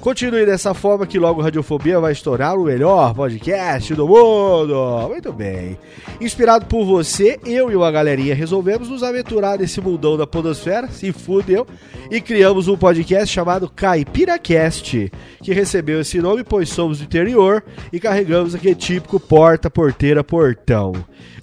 [0.01, 5.09] Continue dessa forma que logo Radiofobia vai estourar o melhor podcast do mundo.
[5.09, 5.77] Muito bem.
[6.19, 11.12] Inspirado por você, eu e uma galerinha resolvemos nos aventurar nesse mundão da podosfera, se
[11.12, 11.66] fudeu,
[12.11, 15.12] e criamos um podcast chamado CaipiraCast,
[15.43, 17.62] que recebeu esse nome pois somos do interior
[17.93, 20.93] e carregamos aquele típico porta, porteira, portão.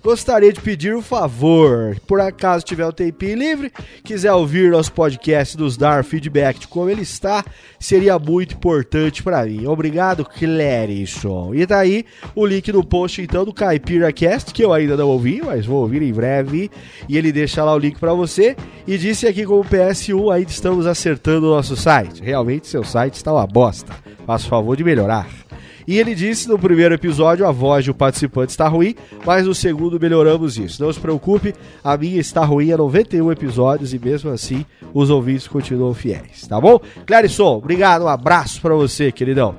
[0.08, 3.74] Gostaria de pedir um favor, por acaso tiver um tempinho livre,
[4.06, 7.44] quiser ouvir nosso podcast, nos dar feedback de como ele está,
[7.78, 9.68] seria muito importante para mim.
[9.68, 11.54] Obrigado, Clérison.
[11.54, 15.10] E tá aí o link no post então do Caipira Cast, que eu ainda não
[15.10, 16.72] ouvi, mas vou ouvir em breve.
[17.10, 18.56] E ele deixa lá o link para você.
[18.88, 22.24] E disse aqui como PS1, ainda estamos acertando o nosso site.
[22.24, 23.94] Realmente seu site está uma bosta.
[24.26, 25.47] Faça o favor de melhorar.
[25.88, 28.94] E ele disse no primeiro episódio a voz do participante está ruim,
[29.26, 30.84] mas no segundo melhoramos isso.
[30.84, 35.48] Não se preocupe, a minha está ruim há 91 episódios e mesmo assim os ouvintes
[35.48, 36.78] continuam fiéis, tá bom?
[37.06, 39.56] Clarisson, obrigado, um abraço para você, queridão.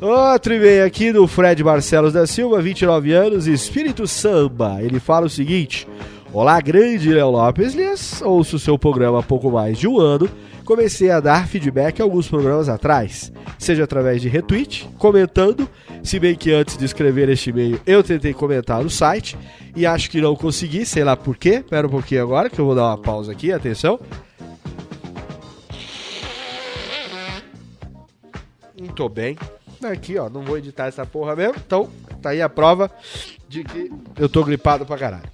[0.00, 4.78] Outro e-mail aqui do Fred Barcelos da Silva, 29 anos, Espírito Samba.
[4.80, 5.86] Ele fala o seguinte:
[6.32, 8.22] Olá, grande Léo Lopes Lias.
[8.22, 10.26] Ouço o seu programa há pouco mais de um ano.
[10.70, 15.68] Comecei a dar feedback alguns programas atrás, seja através de retweet, comentando,
[16.00, 19.36] se bem que antes de escrever este e-mail eu tentei comentar no site
[19.74, 21.54] e acho que não consegui, sei lá por quê.
[21.54, 23.98] Espera um pouquinho agora que eu vou dar uma pausa aqui, atenção.
[28.78, 29.36] Muito bem.
[29.82, 31.56] Aqui, ó, não vou editar essa porra mesmo.
[31.66, 31.90] Então,
[32.22, 32.88] tá aí a prova
[33.48, 35.28] de que eu tô gripado pra caralho.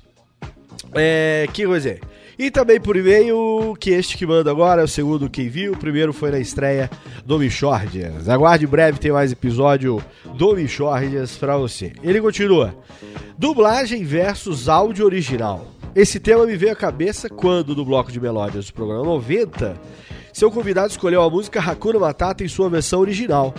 [0.95, 2.01] É, que coisa é?
[2.39, 5.73] E também por e-mail, que este que manda agora é o segundo quem viu.
[5.73, 6.91] O primeiro foi na estreia
[7.25, 8.29] do Michordias.
[8.29, 10.03] Aguarde em breve, tem mais episódio
[10.35, 11.93] do Michordias pra você.
[12.03, 12.77] Ele continua.
[13.39, 15.67] Dublagem versus áudio original.
[15.95, 19.81] Esse tema me veio à cabeça quando, no bloco de melódias do programa 90,
[20.37, 23.55] seu convidado escolheu a música Hakuna Matata em sua versão original.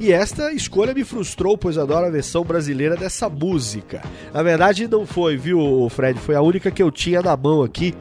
[0.00, 4.00] E esta escolha me frustrou, pois adoro a versão brasileira dessa música.
[4.32, 6.18] Na verdade, não foi, viu, Fred?
[6.18, 7.94] Foi a única que eu tinha na mão aqui,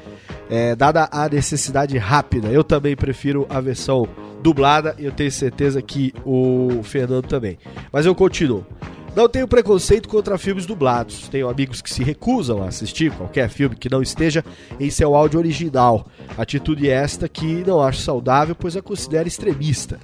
[0.50, 2.48] é, dada a necessidade rápida.
[2.48, 4.08] Eu também prefiro a versão
[4.42, 7.58] dublada e eu tenho certeza que o Fernando também.
[7.92, 8.66] Mas eu continuo.
[9.14, 11.28] Não tenho preconceito contra filmes dublados.
[11.28, 14.44] Tenho amigos que se recusam a assistir qualquer filme que não esteja
[14.80, 16.08] em seu áudio original.
[16.38, 20.00] Atitude esta que não acho saudável, pois a considero extremista.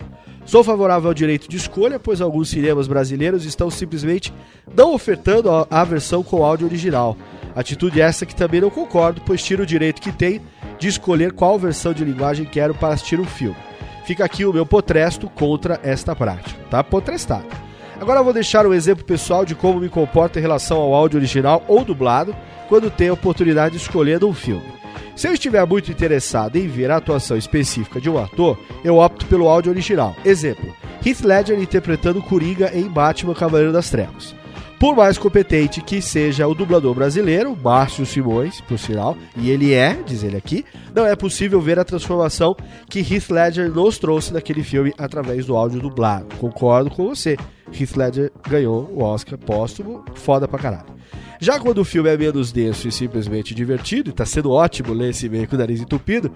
[0.46, 4.34] Sou favorável ao direito de escolha, pois alguns cinemas brasileiros estão simplesmente
[4.76, 7.18] não ofertando a, versão com áudio original.
[7.56, 10.42] Atitude essa que também não concordo, pois tiro o direito que tem
[10.78, 13.58] de escolher qual versão de linguagem quero para assistir um filme.
[14.06, 16.58] Fica aqui o meu potresto contra esta prática.
[16.70, 17.67] Tá potrestado.
[18.00, 21.18] Agora eu vou deixar um exemplo pessoal de como me comporto em relação ao áudio
[21.18, 22.36] original ou dublado
[22.70, 24.78] quando tenho a oportunidade de escolher um filme.
[25.16, 29.26] Se eu estiver muito interessado em ver a atuação específica de um ator, eu opto
[29.26, 30.16] pelo áudio original.
[30.24, 30.72] Exemplo:
[31.04, 34.36] Heath Ledger interpretando Coringa em Batman Cavaleiro das Trevas.
[34.80, 39.98] Por mais competente que seja o dublador brasileiro, Márcio Simões, por sinal, e ele é,
[40.06, 40.64] diz ele aqui,
[40.94, 42.56] não é possível ver a transformação
[42.88, 46.28] que Heath Ledger nos trouxe naquele filme através do áudio dublado.
[46.38, 47.36] Concordo com você.
[47.74, 50.97] Heath Ledger ganhou o Oscar póstumo, foda pra caralho.
[51.40, 55.12] Já quando o filme é menos denso e simplesmente divertido, e tá sendo ótimo ler
[55.12, 56.32] esse meio com o nariz entupido,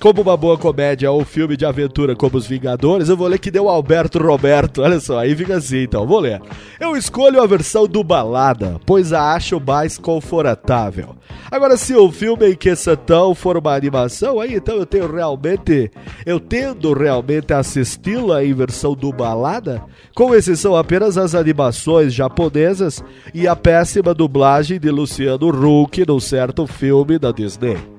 [0.00, 3.50] como uma boa comédia ou filme de aventura como Os Vingadores, eu vou ler que
[3.50, 4.82] deu Alberto Roberto.
[4.82, 6.40] Olha só, aí fica assim então, vou ler.
[6.78, 11.16] Eu escolho a versão do balada, pois a acho mais confortável.
[11.50, 15.90] Agora, se o filme em questão for uma animação, aí então eu tenho realmente.
[16.24, 19.82] Eu tendo realmente a assisti-la em versão do balada,
[20.14, 23.02] com exceção apenas as animações japonesas
[23.32, 24.43] e a péssima dublagem
[24.78, 27.93] de Luciano Huck num certo filme da Disney.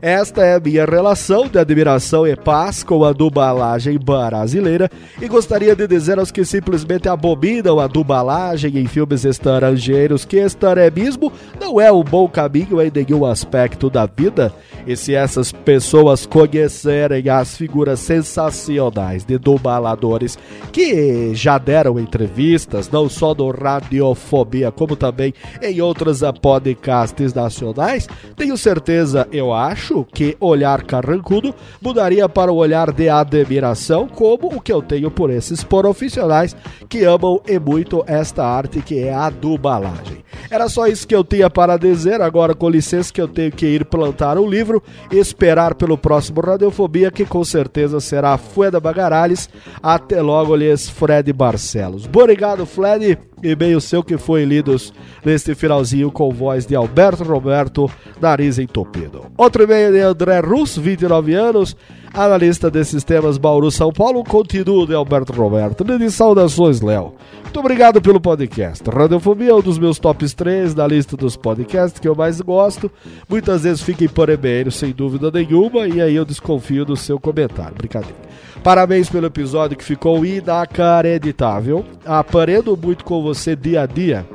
[0.00, 4.88] Esta é a minha relação de admiração e paz com a dublagem brasileira
[5.20, 11.32] e gostaria de dizer aos que simplesmente abominam a dublagem em filmes estrangeiros que estaremismo
[11.60, 14.52] não é um bom caminho em nenhum aspecto da vida.
[14.86, 20.38] E se essas pessoas conhecerem as figuras sensacionais de dubladores
[20.72, 28.56] que já deram entrevistas, não só no Radiofobia, como também em outros podcasts nacionais, tenho
[28.56, 34.72] certeza, eu acho, que olhar carrancudo mudaria para o olhar de admiração, como o que
[34.72, 36.56] eu tenho por esses profissionais
[36.88, 40.24] que amam e muito esta arte que é a dublagem.
[40.50, 42.20] Era só isso que eu tinha para dizer.
[42.20, 47.10] Agora, com licença, que eu tenho que ir plantar um livro esperar pelo próximo Radiofobia,
[47.10, 49.48] que com certeza será Fueda Bagarales.
[49.82, 52.06] Até logo, lhes Fred Barcelos.
[52.06, 53.18] Obrigado, Fred.
[53.42, 54.92] E-mail seu que foi lidos
[55.24, 57.90] neste finalzinho com voz de Alberto Roberto,
[58.20, 59.26] nariz entupido.
[59.36, 61.76] Outro e-mail de André Russo, 29 anos,
[62.12, 65.84] analista de sistemas Bauru São Paulo, continuo de Alberto Roberto.
[65.84, 67.14] De saudações, Léo.
[67.42, 68.84] Muito obrigado pelo podcast.
[68.88, 72.90] Radiofobia é um dos meus tops 3 da lista dos podcasts que eu mais gosto.
[73.28, 77.74] Muitas vezes fica em parebeiro, sem dúvida nenhuma, e aí eu desconfio do seu comentário.
[77.76, 78.16] Brincadeira.
[78.62, 81.84] Parabéns pelo episódio que ficou inacreditável.
[82.04, 84.26] Aprendo muito com você dia a dia.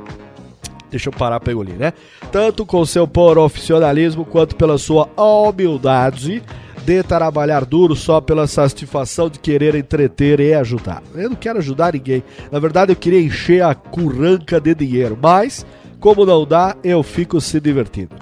[0.90, 1.92] Deixa eu parar pra engolir, né?
[2.30, 6.42] Tanto com seu profissionalismo quanto pela sua humildade
[6.84, 11.02] de trabalhar duro só pela satisfação de querer entreter e ajudar.
[11.14, 12.22] Eu não quero ajudar ninguém.
[12.52, 15.64] Na verdade, eu queria encher a curranca de dinheiro, mas
[16.04, 18.14] como não dá, eu fico se divertindo.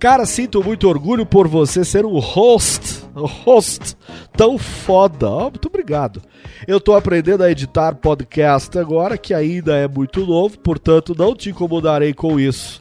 [0.00, 3.96] Cara, sinto muito orgulho por você ser um host, host
[4.36, 5.30] tão foda.
[5.30, 6.20] Oh, muito obrigado.
[6.66, 11.50] Eu tô aprendendo a editar podcast agora, que ainda é muito novo, portanto não te
[11.50, 12.80] incomodarei com isso.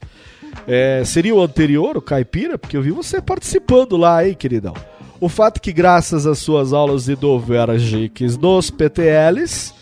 [0.68, 4.74] É, seria o anterior, o Caipira, porque eu vi você participando lá, hein, queridão.
[5.20, 9.74] O fato que, graças às suas aulas de Dovergiques nos PTLs,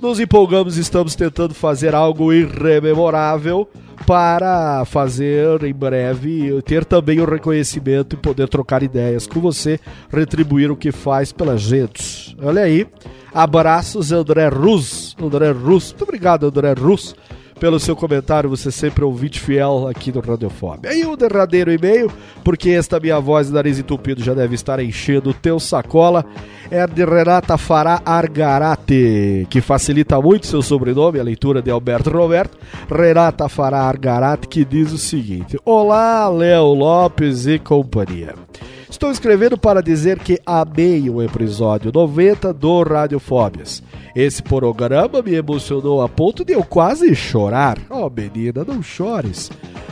[0.00, 3.68] nos empolgamos e estamos tentando fazer algo irrememorável
[4.06, 9.78] para fazer em breve ter também o reconhecimento e poder trocar ideias com você,
[10.10, 12.34] retribuir o que faz pela gente.
[12.40, 12.86] Olha aí.
[13.34, 15.14] Abraços, André Rus.
[15.20, 15.90] André Rus.
[15.90, 17.14] Muito obrigado, André Rus
[17.58, 20.92] pelo seu comentário, você sempre é ouvinte fiel aqui do Radiofobia.
[20.94, 22.10] E o derradeiro e-mail,
[22.44, 26.24] porque esta minha voz de nariz entupido já deve estar enchendo o teu sacola,
[26.70, 32.56] é de Renata Fará Argarate, que facilita muito seu sobrenome, a leitura de Alberto Roberto.
[32.90, 38.34] Renata Fará Argarate, que diz o seguinte: Olá, Léo Lopes e companhia.
[38.90, 43.82] Estou escrevendo para dizer que amei o episódio 90 do Radiofóbias.
[44.16, 47.78] Esse programa me emocionou a ponto de eu quase chorar.
[47.90, 49.50] Oh, menina, não chores.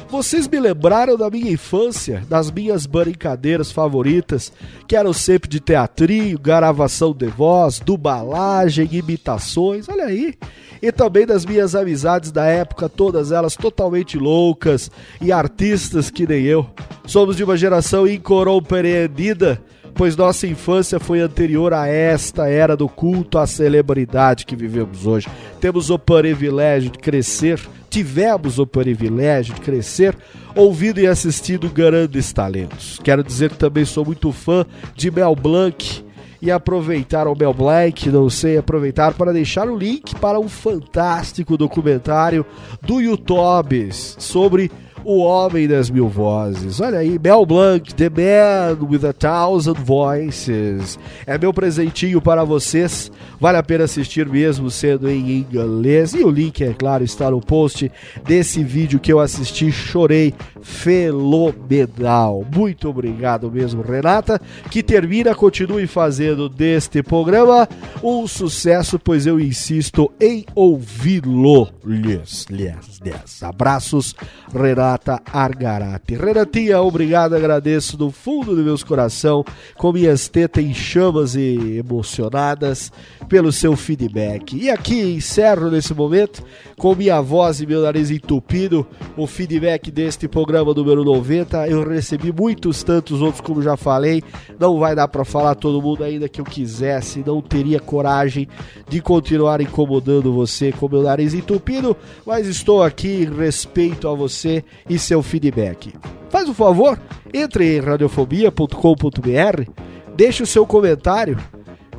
[0.08, 4.50] Vocês me lembraram da minha infância, das minhas brincadeiras favoritas,
[4.88, 10.34] que eram sempre de teatrinho, gravação de voz, dubalagem, imitações, olha aí.
[10.80, 14.90] E também das minhas amizades da época, todas elas totalmente loucas
[15.20, 16.66] e artistas que nem eu.
[17.06, 19.60] Somos de uma geração incompreendida
[19.96, 25.26] pois nossa infância foi anterior a esta era do culto à celebridade que vivemos hoje.
[25.58, 27.58] Temos o privilégio de crescer,
[27.88, 30.14] tivemos o privilégio de crescer
[30.54, 33.00] ouvindo e assistindo grandes talentos.
[33.02, 36.04] Quero dizer que também sou muito fã de Mel Blanc
[36.42, 41.56] e aproveitar o Mel Blanc, não sei, aproveitar para deixar o link para um fantástico
[41.56, 42.44] documentário
[42.82, 44.70] do YouTube sobre
[45.06, 46.80] o Homem das Mil Vozes.
[46.80, 50.98] Olha aí, Mel Blanc, The Man with a Thousand Voices.
[51.24, 53.12] É meu presentinho para vocês.
[53.40, 56.12] Vale a pena assistir mesmo sendo em inglês.
[56.12, 57.90] E o link, é claro, está no post
[58.24, 59.70] desse vídeo que eu assisti.
[59.70, 62.44] Chorei fenomenal.
[62.52, 64.40] Muito obrigado mesmo, Renata.
[64.72, 67.68] Que termina, continue fazendo deste programa
[68.02, 71.68] um sucesso, pois eu insisto em ouvi-lo.
[71.86, 73.42] Yes, yes, yes.
[73.44, 74.12] Abraços,
[74.52, 74.95] Renata.
[75.32, 76.14] Argarati.
[76.14, 79.44] Renatinha, obrigado, agradeço do fundo do meu coração,
[79.76, 82.92] com minhas tetas em chamas e emocionadas
[83.28, 84.56] pelo seu feedback.
[84.56, 86.42] E aqui encerro nesse momento,
[86.76, 88.86] com minha voz e meu nariz entupido,
[89.16, 91.68] o feedback deste programa número 90.
[91.68, 94.22] Eu recebi muitos tantos outros, como já falei.
[94.58, 98.48] Não vai dar para falar todo mundo ainda que eu quisesse, não teria coragem
[98.88, 104.64] de continuar incomodando você com meu nariz entupido, mas estou aqui em respeito a você
[104.88, 105.92] e seu feedback.
[106.30, 106.98] Faz o um favor,
[107.32, 109.70] entre em radiofobia.com.br,
[110.14, 111.38] deixe o seu comentário,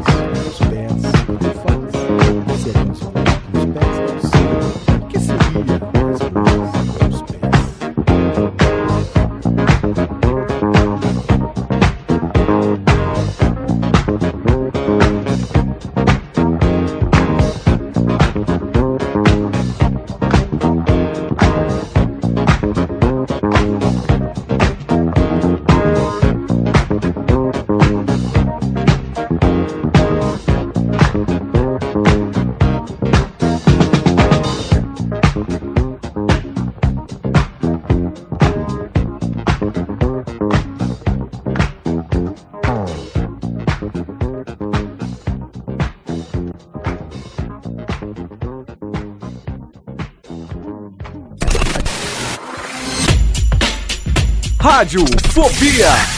[54.79, 56.18] Rádio Fobia.